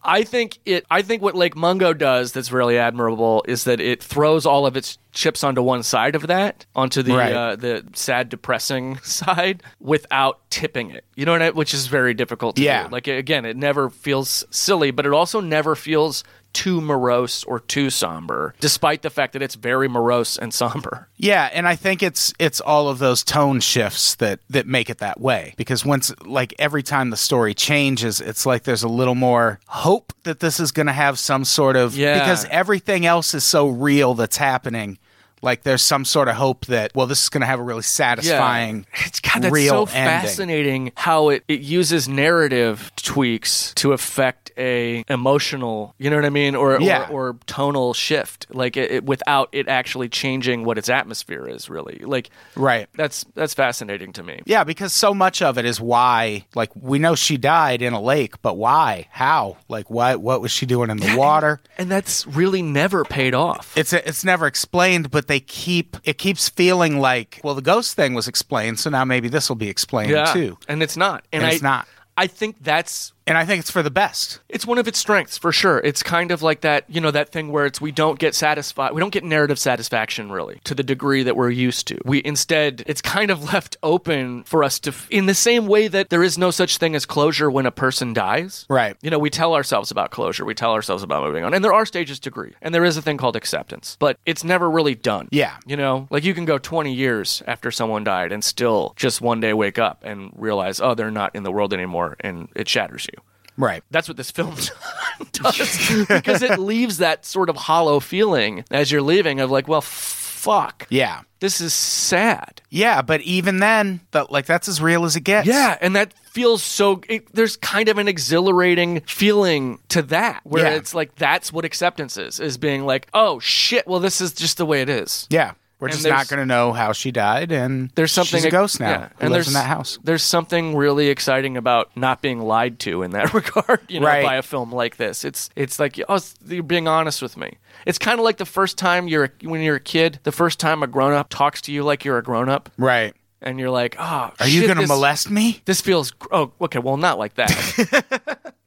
[0.03, 0.85] I think it.
[0.91, 4.77] I think what Lake Mungo does that's really admirable is that it throws all of
[4.77, 7.33] its chips onto one side of that, onto the Right.
[7.33, 11.05] uh, the sad, depressing side, without tipping it.
[11.17, 11.47] You know what I?
[11.47, 11.55] mean?
[11.55, 12.85] Which is very difficult to Yeah.
[12.85, 12.91] do.
[12.91, 17.89] Like again, it never feels silly, but it also never feels too morose or too
[17.89, 21.09] somber, despite the fact that it's very morose and somber.
[21.17, 24.99] Yeah, and I think it's it's all of those tone shifts that that make it
[24.99, 25.55] that way.
[25.57, 30.13] Because once like every time the story changes, it's like there's a little more hope
[30.25, 32.19] that this is going to have some sort of Yeah.
[32.19, 34.99] because everything else is so real that's happening.
[35.43, 37.83] Like there's some sort of hope that well, this is going to have a really
[37.83, 40.21] satisfying, It's God, that's real so ending.
[40.23, 46.31] fascinating how it, it uses narrative tweaks to affect a emotional, you know what I
[46.31, 47.09] mean, or Yeah.
[47.11, 51.69] or, or tonal shift, like it, it, without it actually changing what its atmosphere is.
[51.71, 52.87] Really, like Right.
[52.95, 54.41] that's that's fascinating to me.
[54.45, 56.45] Yeah, because so much of it is why.
[56.55, 59.09] Like we know she died in a lake, but why?
[59.11, 59.57] How?
[59.69, 60.21] Like what?
[60.21, 61.61] What was she doing in the water?
[61.79, 63.77] And that's really never paid off.
[63.77, 68.13] It's it's never explained, but they keep it keeps feeling like well, the ghost thing
[68.13, 70.59] was explained, so now maybe this will be explained too.
[70.69, 71.25] and it's not.
[71.33, 71.89] And, And I, it's not.
[72.19, 74.41] I think that's And I think it's for the best.
[74.49, 75.79] it's one of its strengths for sure.
[75.79, 78.93] It's kind of like that, you know, that thing where it's we don't get satisfied,
[78.93, 81.99] we don't get narrative satisfaction really to the degree that we're used to.
[82.05, 86.11] We instead, it's kind of left open for us to, in the same way that
[86.11, 88.67] there is no such thing as closure when a person dies.
[88.69, 88.97] Right.
[89.03, 91.73] You know, we tell ourselves about closure, we tell ourselves about moving on, and there
[91.75, 94.95] are stages to grief, and there is a thing called acceptance, but it's never really
[94.95, 95.29] done.
[95.31, 95.57] Yeah.
[95.67, 99.41] You know, like you can go 20 years after someone died and still just one
[99.41, 103.07] day wake up and realize, oh, they're not in the world anymore, and it shatters
[103.12, 103.12] you.
[103.57, 103.83] Right.
[103.91, 104.55] That's what this film
[105.33, 109.81] does because it leaves that sort of hollow feeling as you're leaving of like, well,
[109.83, 110.87] fuck.
[110.91, 111.21] Yeah.
[111.41, 112.63] This is sad.
[112.71, 115.49] Yeah, but even then, that like that's as real as it gets.
[115.49, 117.01] Yeah, and that feels so.
[117.09, 120.77] It, there's kind of an exhilarating feeling to that, where Yeah.
[120.77, 124.57] it's like that's what acceptance is: is being like, oh shit, well, this is just
[124.57, 125.27] the way it is.
[125.31, 125.55] Yeah.
[125.83, 128.51] We're And just not going to know how she died, and There's something she's a
[128.53, 128.89] ghost now.
[128.89, 129.99] yeah, who lives in that house.
[130.05, 134.23] There's something really exciting about not being lied to in that regard, you know, Right.
[134.25, 135.25] by a film like this.
[135.25, 137.59] It's it's like oh, it's- you're being honest with me.
[137.85, 140.61] It's kind of like the first time you're a- when you're a kid, the first
[140.61, 143.13] time a grown up talks to you like you're a grown up, Right.
[143.41, 145.63] and you're like, oh, Are you going to molest me?
[145.65, 148.55] This feels oh okay, well not like that.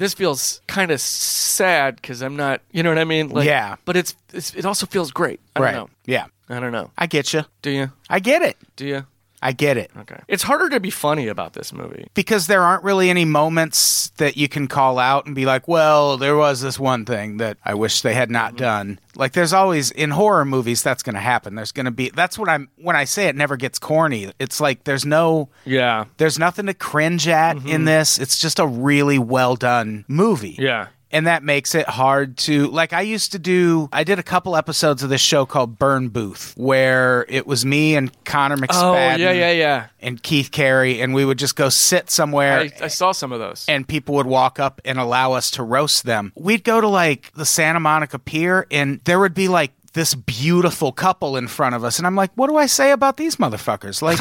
[0.00, 3.28] this feels kind of sad because I'm not, you know what I mean?
[3.28, 3.76] Like, Yeah.
[3.84, 5.40] But it's, it's it also feels great.
[5.54, 5.72] I right.
[5.72, 5.90] don't know.
[6.06, 6.24] Yeah.
[6.48, 6.90] I don't know.
[6.96, 7.42] I get you.
[7.60, 7.92] Do you?
[8.08, 8.56] I get it.
[8.76, 9.04] Do you?
[9.42, 9.90] I get it.
[9.96, 10.20] Okay.
[10.28, 12.08] It's harder to be funny about this movie.
[12.14, 16.18] Because there aren't really any moments that you can call out and be like, well,
[16.18, 18.58] there was this one thing that I wish they had not mm-hmm.
[18.58, 19.00] done.
[19.16, 21.54] Like there's always in horror movies that's going to happen.
[21.54, 24.30] There's going to be that's what I'm when I say it never gets corny.
[24.38, 26.04] It's like there's no Yeah.
[26.18, 27.84] there's nothing to cringe at in mm-hmm.
[27.84, 28.18] this.
[28.18, 30.56] It's just a really well done movie.
[30.58, 30.88] Yeah.
[31.12, 34.56] And that makes it hard to like i used to do i did a couple
[34.56, 39.14] episodes of this show called burn booth where it was me and connor oh, mcspadden
[39.14, 39.86] Oh, yeah, yeah, yeah.
[40.00, 43.38] and keith carey and we would just go sit somewhere I, I saw some of
[43.40, 43.64] those.
[43.68, 47.32] and people would walk up and allow us to roast them we'd go to like
[47.34, 51.82] the santa monica pier and there would be like this beautiful couple in front of
[51.82, 54.18] us and i'm like what do i say about these motherfuckers like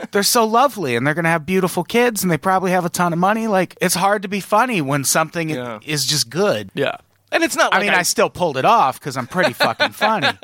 [0.12, 2.90] they're so lovely and they're going to have beautiful kids and they probably have a
[2.90, 5.78] ton of money like it's hard to be funny when something Yeah.
[5.84, 6.96] is just good yeah.
[7.30, 10.28] And it's not I mean, I, still pulled it off because I'm pretty fucking funny.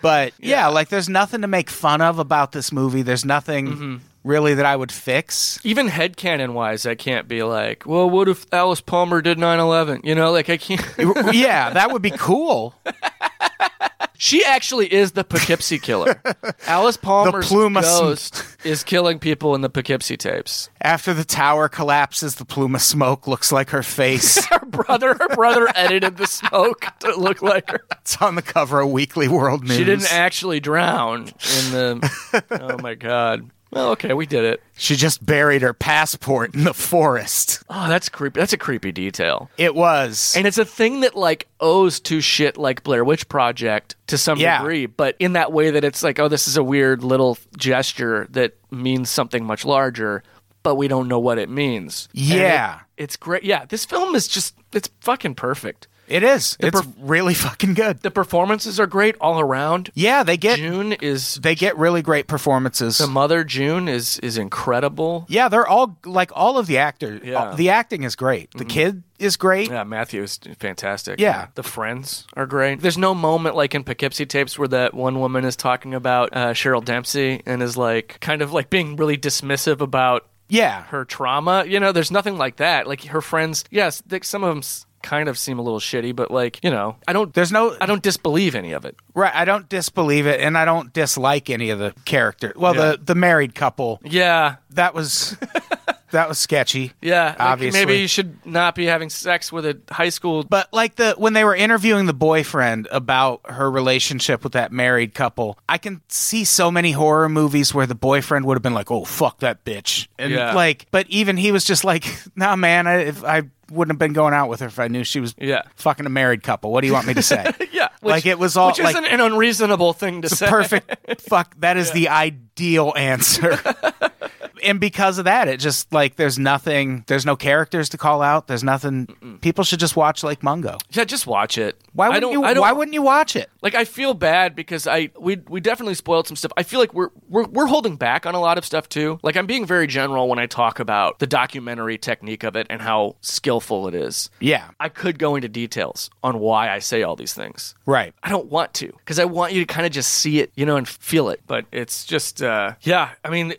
[0.00, 0.68] But yeah.
[0.68, 3.02] like there's nothing to make fun of about this movie.
[3.02, 3.96] There's nothing Mm-hmm.
[4.28, 5.58] Really that I would fix.
[5.64, 10.02] even headcanon wise, I can't be like, well, what if Alice Palmer did 9 11?
[10.04, 10.84] You know, like I can't.
[11.34, 12.74] yeah, that would be cool.
[14.18, 16.20] she actually is the Poughkeepsie killer.
[16.66, 20.68] Alice Palmer's plume of sm- ghost is killing people in the Poughkeepsie tapes.
[20.82, 24.44] After the tower collapses, the plume of smoke looks like her face.
[24.46, 27.80] Her brother, her brother edited the smoke to look like her.
[27.92, 29.76] it's on the cover of Weekly World News.
[29.76, 32.44] She didn't actually drown in the.
[32.50, 33.50] Oh my god.
[33.70, 34.62] Well, okay, we did it.
[34.76, 37.62] She just buried her passport in the forest.
[37.68, 38.40] Oh, that's creepy.
[38.40, 39.50] That's a creepy detail.
[39.58, 40.34] It was.
[40.36, 44.38] And it's a thing that like owes to shit like Blair Witch Project to some
[44.38, 44.58] Yeah.
[44.58, 48.26] degree, but in that way that it's like, oh, this is a weird little gesture
[48.30, 50.22] that means something much larger,
[50.62, 52.08] but we don't know what it means.
[52.12, 52.76] Yeah.
[52.76, 53.44] it- it's great.
[53.44, 55.87] Yeah, this film is just it's fucking perfect.
[56.08, 56.56] It is.
[56.60, 58.00] It's perf- really fucking good.
[58.00, 59.90] The performances are great all around.
[59.94, 62.98] Yeah, they get June is they get really great performances.
[62.98, 65.26] the mother June is is incredible.
[65.28, 67.20] Yeah, they're all like all of the actors.
[67.24, 67.34] Yeah.
[67.46, 67.56] Mm-hmm.
[67.56, 68.50] The acting is great.
[68.52, 69.68] The kid is great.
[69.70, 71.18] Yeah, Matthew is fantastic.
[71.20, 71.48] Yeah.
[71.54, 72.80] The friends are great.
[72.80, 76.52] There's no moment like in Poughkeepsie tapes where that one woman is talking about uh,
[76.52, 80.84] Cheryl Dempsey and is like kind of like being really dismissive about Yeah.
[80.84, 81.64] her trauma.
[81.66, 82.86] You know, there's nothing like that.
[82.86, 84.62] Like her friends, yes, they, some of them
[85.02, 87.86] kind of seem a little shitty, but like, you know, I don't There's no I
[87.86, 88.96] don't disbelieve any of it.
[89.14, 89.34] right.
[89.34, 92.54] I don't disbelieve it, and I don't dislike any of the characters.
[92.56, 92.92] Well, Yeah.
[92.92, 94.56] the the married couple Yeah.
[94.70, 95.36] that was
[96.10, 96.92] that was sketchy.
[97.02, 97.80] Yeah, like Obviously.
[97.84, 100.42] maybe you should not be having sex with a high school.
[100.42, 105.12] But like the when they were interviewing the boyfriend about her relationship with that married
[105.14, 108.90] couple, I can see so many horror movies where the boyfriend would have been like,
[108.90, 110.54] "Oh fuck that bitch," and Yeah.
[110.54, 112.04] like, but even he was just like,
[112.36, 115.04] "Nah, man, I, if I wouldn't have been going out with her if I knew
[115.04, 115.62] she was Yeah.
[115.76, 117.50] fucking a married couple." What do you want me to say?
[117.72, 120.48] yeah, like it was all which like isn't an unreasonable thing to say.
[120.48, 121.20] perfect.
[121.28, 123.58] fuck, that is the ideal answer.
[124.64, 128.46] and because of that, it just like there's nothing, there's no characters to call out.
[128.46, 129.38] There's nothing.
[129.40, 130.78] People should just watch Lake Mungo.
[130.90, 131.80] Yeah, just watch it.
[131.92, 132.40] Why wouldn't you?
[132.40, 133.50] Why wouldn't you watch it?
[133.62, 136.52] like I feel bad because I we we definitely spoiled some stuff.
[136.56, 139.18] I feel like we're we're we're holding back on a lot of stuff too.
[139.22, 142.80] Like I'm being very general when I talk about the documentary technique of it and
[142.80, 144.30] how skillful it is.
[144.40, 147.74] Yeah, I could go into details on why I say all these things.
[147.86, 148.14] right.
[148.22, 150.66] I don't want to because I want you to kind of just see it, you
[150.66, 151.40] know, and feel it.
[151.46, 153.10] But it's just, uh, yeah.
[153.24, 153.54] I mean,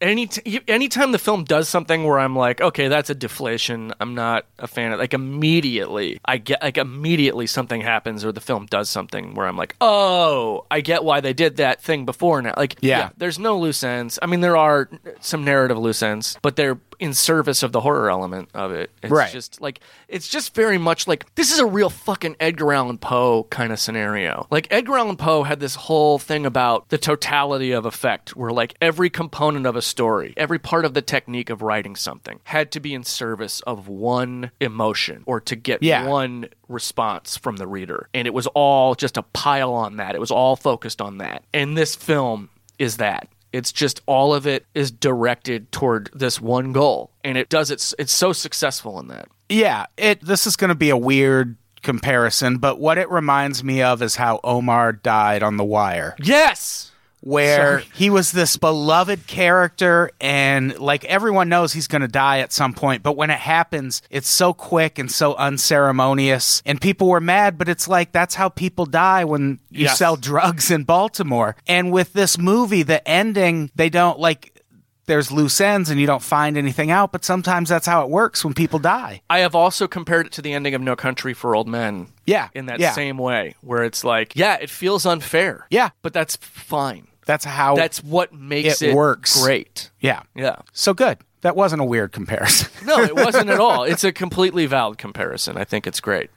[0.00, 3.92] any t- anytime the film does something where I'm like, okay, that's a deflation.
[4.00, 4.98] I'm not a fan of.
[4.98, 9.56] Like immediately, I get like immediately something happens or the film does something where I'm
[9.56, 12.54] like, oh, I get why they did that thing before now.
[12.56, 13.10] Like, Yeah.
[13.16, 14.18] there's no loose ends.
[14.22, 14.88] I mean, there are
[15.20, 18.90] some narrative loose ends, but they're in service of the horror element of it.
[19.02, 19.30] It's Right.
[19.30, 23.44] just like it's just very much like this is a real fucking Edgar Allan Poe
[23.44, 24.46] kind of scenario.
[24.50, 28.74] Like Edgar Allan Poe had this whole thing about the totality of effect where like
[28.80, 32.80] every component of a story, every part of the technique of writing something had to
[32.80, 36.04] be in service of one emotion or to get Yeah.
[36.06, 38.08] one response from the reader.
[38.12, 40.14] And it was all just a pile on that.
[40.14, 41.44] It was all focused on that.
[41.54, 42.48] And this film
[42.78, 43.28] is that.
[43.52, 47.94] It's just all of it is directed toward this one goal, and it does it.
[47.98, 49.28] It's so successful in that.
[49.48, 50.20] Yeah, it.
[50.20, 54.16] This is going to be a weird comparison, but what it reminds me of is
[54.16, 56.14] how Omar died on The Wire.
[56.22, 57.84] Yes, where Sorry.
[57.94, 62.72] he was this beloved character and like everyone knows he's going to die at some
[62.72, 67.58] point but when it happens it's so quick and so unceremonious and people were mad
[67.58, 69.98] but it's like that's how people die when you Yes.
[69.98, 74.54] sell drugs in Baltimore and with this movie the ending they don't like
[75.06, 78.44] there's loose ends and you don't find anything out but sometimes that's how it works
[78.44, 81.56] when people die I have also compared it to the ending of No Country for
[81.56, 82.08] Old Men.
[82.26, 82.92] Yeah, in that yeah.
[82.92, 85.66] same way, where it's like, yeah, it feels unfair.
[85.70, 85.90] Yeah.
[86.02, 87.06] but that's fine.
[87.28, 89.40] That's how That's what makes It it, works.
[89.44, 89.90] great.
[90.00, 90.56] yeah Yeah.
[90.72, 93.84] so good that wasn't a weird comparison No, it wasn't at all.
[93.84, 95.56] It's a completely valid comparison.
[95.56, 96.30] I think it's great.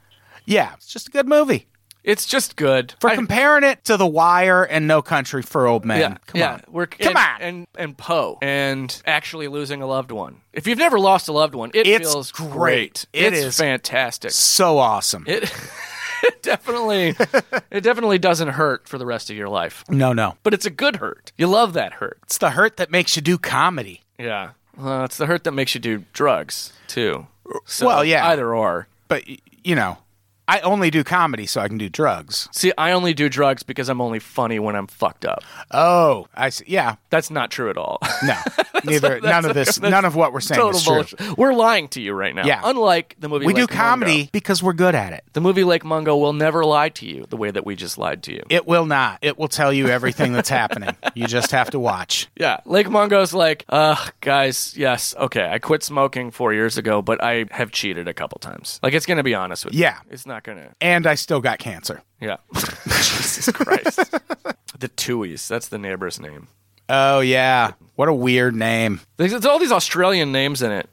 [0.45, 1.65] yeah it's just a good movie
[2.03, 2.95] It's just good.
[2.99, 5.99] For I- comparing it to The Wire and No Country for Old Men.
[5.99, 6.53] Yeah, Come yeah.
[6.53, 6.61] on.
[6.67, 7.41] We're, Come and, on.
[7.41, 10.41] and and Poe and actually losing a loved one.
[10.51, 12.49] If you've never lost a loved one, it It's feels great.
[12.51, 13.05] great.
[13.13, 13.57] It it's is.
[13.57, 14.31] fantastic.
[14.31, 15.25] So awesome.
[15.27, 15.43] It,
[16.23, 17.15] it definitely
[17.71, 20.35] it definitely doesn't hurt for the rest of your life, no, no.
[20.43, 21.31] but it's a good hurt.
[21.37, 22.19] You love that hurt.
[22.23, 24.01] It's the hurt that makes you do comedy.
[24.19, 24.51] Yeah.
[24.77, 27.27] Well, it's the hurt that makes you do drugs too.
[27.65, 28.27] So, Well, yeah.
[28.27, 28.87] either or.
[29.07, 29.97] But, you know,
[30.51, 32.49] I only do comedy so I can do drugs.
[32.51, 35.45] See, I only do drugs because I'm only funny when I'm fucked up.
[35.71, 36.65] Oh, I see.
[36.67, 36.95] Yeah.
[37.09, 37.99] That's not true at all.
[38.21, 38.35] No.
[38.83, 39.21] Neither.
[39.21, 40.93] none of this, none of what we're saying Total is true.
[40.95, 41.37] bullshit.
[41.37, 42.45] We're lying to you right now.
[42.45, 42.59] Yeah.
[42.65, 44.29] Unlike the movie We do comedy Mungo.
[44.33, 45.23] because we're good at it.
[45.31, 48.21] The movie Lake Mungo will never lie to you the way that we just lied
[48.23, 48.43] to you.
[48.49, 49.19] It will not.
[49.21, 50.97] It will tell you everything that's happening.
[51.13, 52.27] You just have to watch.
[52.41, 57.23] Yeah, Lake Mungo's like, uh, guys, yes, okay, I quit smoking four years ago, but
[57.23, 58.79] I have cheated a couple times.
[58.81, 59.81] Like, it's gonna be honest with you.
[59.81, 59.99] Yeah.
[60.09, 62.01] It's not gonna, And I still got cancer.
[62.19, 62.37] yeah.
[62.53, 63.97] Jesus Christ.
[64.79, 66.47] the Tooheys, that's the neighbor's name.
[66.89, 67.71] Oh, yeah.
[67.95, 69.01] What a weird name.
[69.17, 70.89] There's, all these Australian names in it.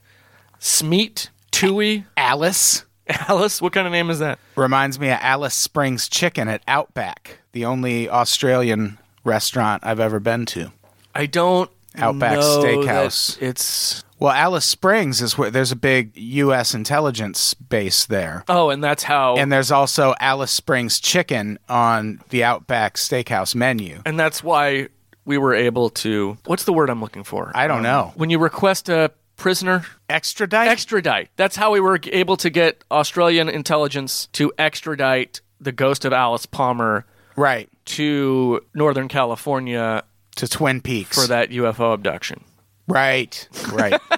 [0.61, 2.85] Smeet, Toohey, Alice.
[3.09, 4.39] Alice, what kind of name is that?
[4.55, 10.47] reminds me of Alice Springs Chicken at Outback, the only Australian restaurant I've ever been
[10.47, 10.73] to.
[11.15, 13.41] I don't Outback Steakhouse.
[13.41, 16.74] It's, Well, Alice Springs is where there's a big U.S.
[16.74, 18.45] intelligence base there.
[18.49, 24.03] oh, and that's how, And there's also Alice Springs Chicken on the Outback Steakhouse menu.
[24.05, 24.89] and that's why
[25.24, 27.53] we were able to, what's the word I'm looking for?
[27.55, 28.12] I don't um, know.
[28.16, 30.66] when you request a prisoner Extradite?
[30.66, 36.12] extradite that's how we were able to get australian intelligence to extradite the ghost of
[36.12, 37.69] alice palmer right.
[37.85, 40.03] to northern california
[40.35, 41.16] To Twin Peaks.
[41.20, 42.43] for that ufo abduction
[42.89, 43.48] Right.
[43.73, 44.01] Right.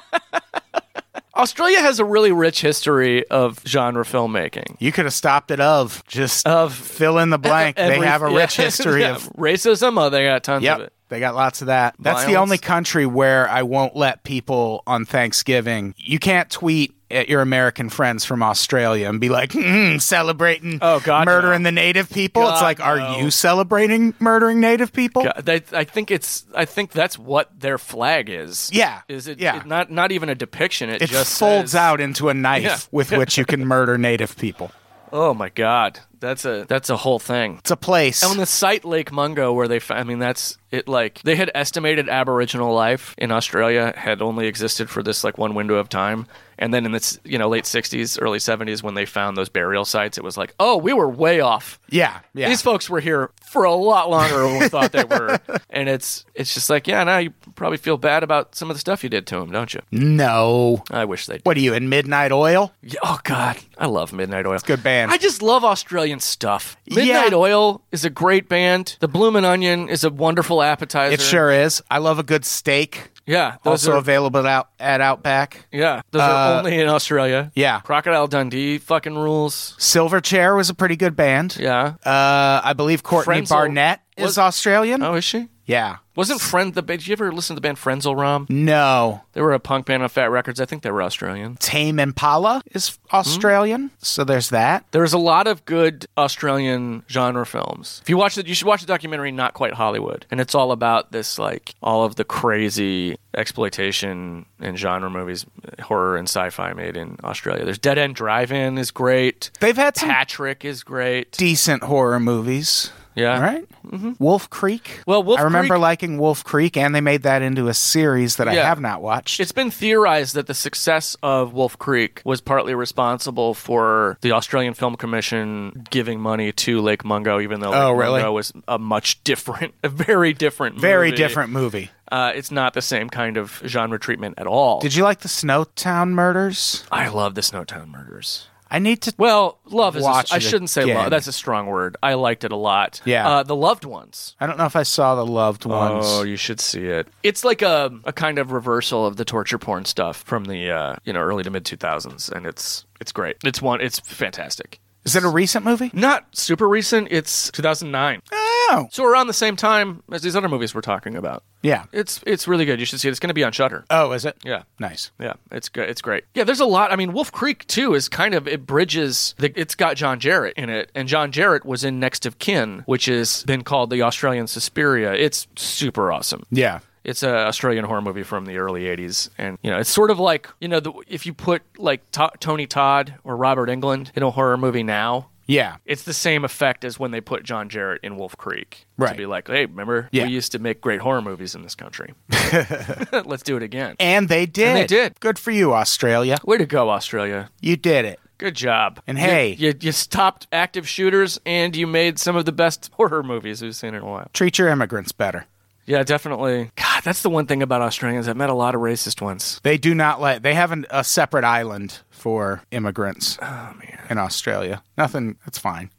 [1.34, 6.02] australia has a really rich history of genre filmmaking you could have stopped it of
[6.06, 7.76] just Of fill in the blank.
[7.76, 8.36] they have a yeah.
[8.42, 9.14] rich history Yeah.
[9.16, 10.78] of racism oh they got tons Yep.
[10.78, 11.94] of it They got lots of that.
[11.98, 15.94] That's the only country where I won't let people on Thanksgiving.
[15.96, 21.00] You can't tweet at your American friends from Australia and be like, mm, celebrating Oh,
[21.00, 22.48] God, murdering the native people.
[22.48, 23.18] it's like, are no.
[23.18, 25.24] you celebrating murdering native people?
[25.24, 26.44] God, they, I think it's.
[26.54, 28.70] I think that's what their flag is.
[28.72, 29.38] Yeah, Is it?
[29.40, 29.58] yeah.
[29.60, 30.90] it- not not even a depiction.
[30.90, 32.78] It, It just folds says- out into a knife Yeah.
[32.90, 34.70] with which you can murder native people.
[35.12, 37.56] Oh my God, that's a that's a whole thing.
[37.58, 38.22] It's a place.
[38.22, 40.86] On the site Lake Mungo, where they, I mean, that's it.
[40.88, 45.54] Like they had estimated Aboriginal life in Australia had only existed for this like one
[45.54, 46.26] window of time,
[46.58, 49.84] and then in this you know late '60s, early '70s, when they found those burial
[49.84, 51.80] sites, it was like, oh, we were way off.
[51.88, 52.48] yeah, yeah.
[52.48, 55.40] These folks were here for a lot longer than we thought they were,
[55.70, 58.80] and it's it's just like, yeah, now you probably feel bad about some of the
[58.80, 59.80] stuff you did to them, don't you?
[59.90, 60.82] no.
[60.90, 61.38] I wish they.
[61.44, 62.72] What are you in Midnight Oil?
[62.82, 64.54] Yeah, oh God, I love Midnight Oil.
[64.54, 65.10] It's good band.
[65.10, 65.64] I just love
[66.10, 66.76] Australian stuff.
[66.88, 67.36] Midnight Yeah.
[67.36, 68.96] Oil is a great band.
[69.00, 71.14] The Bloomin' Onion is a wonderful appetizer.
[71.14, 71.82] It sure is.
[71.90, 73.10] I love a good steak.
[73.26, 75.66] Yeah, those also are available out at Outback.
[75.70, 77.52] yeah, those are only in Australia.
[77.54, 77.78] Yeah.
[77.80, 79.76] Crocodile Dundee fucking rules.
[79.78, 81.56] Silverchair was a pretty good band.
[81.60, 81.94] Yeah.
[82.04, 85.02] Uh, I believe Courtney Frenzel Barnett was- is Australian.
[85.04, 85.48] Oh, is she?
[85.70, 85.98] Yeah.
[86.16, 86.82] Wasn't Friend the?
[86.82, 86.98] band?
[87.00, 88.46] Did you ever listen to the band Frenzal Rhomb?
[88.48, 89.22] No.
[89.34, 90.60] They were a punk band on Fat Wreck Chords.
[90.60, 91.54] I think they were Australian.
[91.56, 93.92] Tame Impala is Australian.
[93.98, 94.84] So there's that.
[94.90, 98.00] There's a lot of good Australian genre films.
[98.02, 100.26] If you watch it, you should watch the documentary Not Quite Hollywood.
[100.32, 105.46] And it's all about this, like, all of the crazy exploitation and genre movies,
[105.80, 107.64] horror and sci fi made in Australia.
[107.64, 109.52] There's Dead End Drive In is great.
[109.60, 111.30] They've had some Patrick is great.
[111.32, 112.90] decent horror movies.
[113.20, 113.40] Yeah.
[113.40, 113.66] Right?
[113.86, 114.12] Mm-hmm.
[114.18, 115.00] Wolf Creek.
[115.06, 118.36] Well, Wolf I remember Creek- liking Wolf Creek, and they made that into a series
[118.36, 118.64] that I Yeah.
[118.66, 119.40] have not watched.
[119.40, 124.74] It's been theorized that the success of Wolf Creek was partly responsible for the Australian
[124.74, 128.20] Film Commission giving money to Lake Mungo, even though Lake Oh, really?
[128.20, 130.86] Mungo was a much different, a very different, movie.
[130.86, 131.16] Very movie.
[131.16, 131.90] different movie.
[132.12, 134.80] Uh, it's not the same kind of genre treatment at all.
[134.80, 136.84] Did you like the Snowtown Murders?
[136.90, 138.48] I love the Snowtown Murders.
[138.70, 139.14] I need to.
[139.18, 140.04] Well, love is.
[140.04, 140.96] A, I shouldn't say again.
[140.96, 141.10] love.
[141.10, 141.96] That's a strong word.
[142.02, 143.00] I liked it a lot.
[143.04, 143.28] Yeah.
[143.28, 144.36] Uh, the Loved Ones.
[144.40, 146.04] I don't know if I saw the loved ones.
[146.08, 147.08] Oh, you should see it.
[147.22, 150.96] It's like a a kind of reversal of the torture porn stuff from the uh,
[151.04, 153.36] you know early to mid two thousands, and it's it's great.
[153.44, 153.80] It's one.
[153.80, 154.79] It's fantastic.
[155.04, 155.90] Is it a recent movie?
[155.94, 157.08] Not super recent.
[157.10, 158.20] It's 2009.
[158.32, 161.42] Oh, So around the same time as these other movies we're talking about.
[161.62, 161.84] yeah.
[161.92, 162.78] It's it's really good.
[162.78, 163.10] You should see it.
[163.10, 163.84] It's going to be on Shudder.
[163.90, 164.36] Oh, is it?
[164.44, 164.62] Yeah.
[164.78, 165.10] Nice.
[165.18, 165.88] Yeah, it's good.
[165.88, 166.24] It's great.
[166.34, 166.92] Yeah, there's a lot.
[166.92, 169.34] I mean, Wolf Creek too is kind of it bridges.
[169.38, 172.82] The, it's got John Jarratt in it, and John Jarratt was in Next of Kin,
[172.86, 175.12] which has been called the Australian Suspiria.
[175.14, 176.44] It's super awesome.
[176.50, 176.80] Yeah.
[177.04, 180.18] It's a Australian horror movie from the early '80s, and you know, it's sort of
[180.18, 184.22] like you know, the, if you put like To- Tony Todd or Robert Englund in
[184.22, 185.28] a horror movie now.
[185.46, 185.78] Yeah.
[185.84, 188.86] It's the same effect as when they put John Jarratt in Wolf Creek.
[189.04, 190.08] To be like, hey, remember?
[190.12, 190.26] Yeah.
[190.26, 192.14] We used to make great horror movies in this country.
[193.24, 193.96] Let's do it again.
[193.98, 194.76] And they did.
[194.76, 195.18] they did.
[195.18, 196.38] Good for you, Australia.
[196.44, 197.50] Way to go, Australia.
[197.60, 198.20] You did it.
[198.38, 199.00] Good job.
[199.08, 202.88] And You- hey- you, you, stopped active shooters and you made some of the best
[202.96, 204.28] horror movies we've seen in a while.
[204.32, 205.46] Treat your immigrants better.
[205.90, 206.70] Yeah, definitely.
[206.76, 208.28] God, that's the one thing about Australians.
[208.28, 209.60] I've met a lot of racist ones.
[209.64, 210.44] They do not let.
[210.44, 214.84] They have an, a separate island for immigrants Oh man, in Australia.
[214.96, 215.36] Nothing.
[215.48, 215.90] It's fine.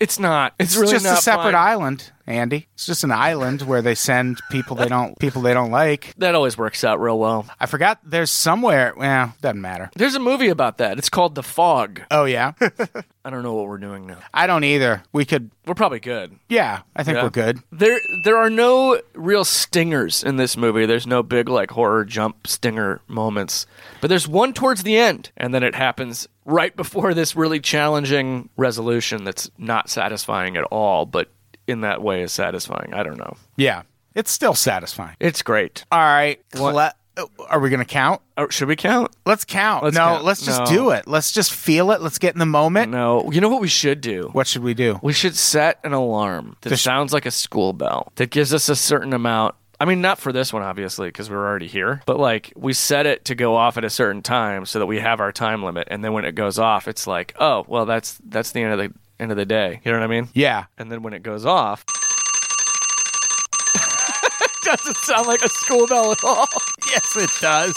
[0.00, 0.54] It's not.
[0.58, 1.54] It's, It's really just not a separate fun.
[1.54, 2.68] island, Andy.
[2.74, 6.14] It's just an island where they send people they don't people they don't like.
[6.18, 7.46] That always works out real well.
[7.58, 7.98] I forgot.
[8.04, 8.94] There's somewhere.
[8.96, 9.90] Well, doesn't matter.
[9.96, 10.98] There's a movie about that.
[10.98, 12.02] It's called The Fog.
[12.10, 12.52] Oh yeah.
[13.24, 14.18] I don't know what we're doing now.
[14.32, 15.02] I don't either.
[15.12, 15.50] We could.
[15.66, 16.38] We're probably good.
[16.48, 17.24] Yeah, I think Yeah.
[17.24, 17.58] we're good.
[17.70, 20.86] There, there are no real stingers in this movie.
[20.86, 23.66] There's no big like horror jump stinger moments,
[24.00, 28.48] but there's one towards the end, and then it happens right before this really challenging
[28.56, 31.30] resolution that's not satisfying at all, but
[31.66, 32.94] in that way is satisfying.
[32.94, 33.36] I don't know.
[33.56, 33.82] Yeah,
[34.14, 35.16] it's still satisfying.
[35.20, 35.84] It's great.
[35.92, 36.40] All right.
[36.52, 38.22] Cle- oh, are we gonna count?
[38.38, 39.14] Oh, should we count?
[39.26, 39.84] Let's count.
[39.84, 40.24] Let's no, count.
[40.24, 40.66] let's just No.
[40.66, 41.06] do it.
[41.06, 42.00] Let's just feel it.
[42.00, 42.90] Let's get in the moment.
[42.90, 43.30] No.
[43.30, 44.30] You know what we should do?
[44.32, 44.98] What should we do?
[45.02, 48.68] We should set an alarm that sh- sounds like a school bell that gives us
[48.68, 49.54] a certain amount.
[49.80, 53.06] I mean, not for this one, obviously, because we're already here, but like we set
[53.06, 55.86] it to go off at a certain time so that we have our time limit.
[55.90, 58.78] And then when it goes off, it's like, oh, well, that's that's the end of
[58.78, 59.80] the end of the day.
[59.84, 60.28] You know what I mean?
[60.34, 60.64] Yeah.
[60.78, 61.84] And then when it goes off,
[64.64, 66.48] doesn't sound like a school bell at all.
[66.90, 67.76] Yes, it does.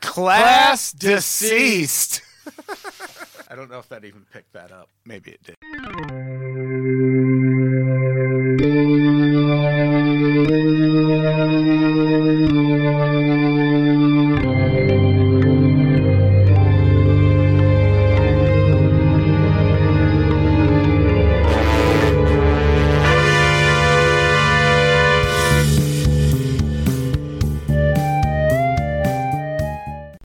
[0.00, 2.22] Class deceased.
[3.50, 4.88] I don't know if that even picked that up.
[5.04, 5.56] Maybe it did.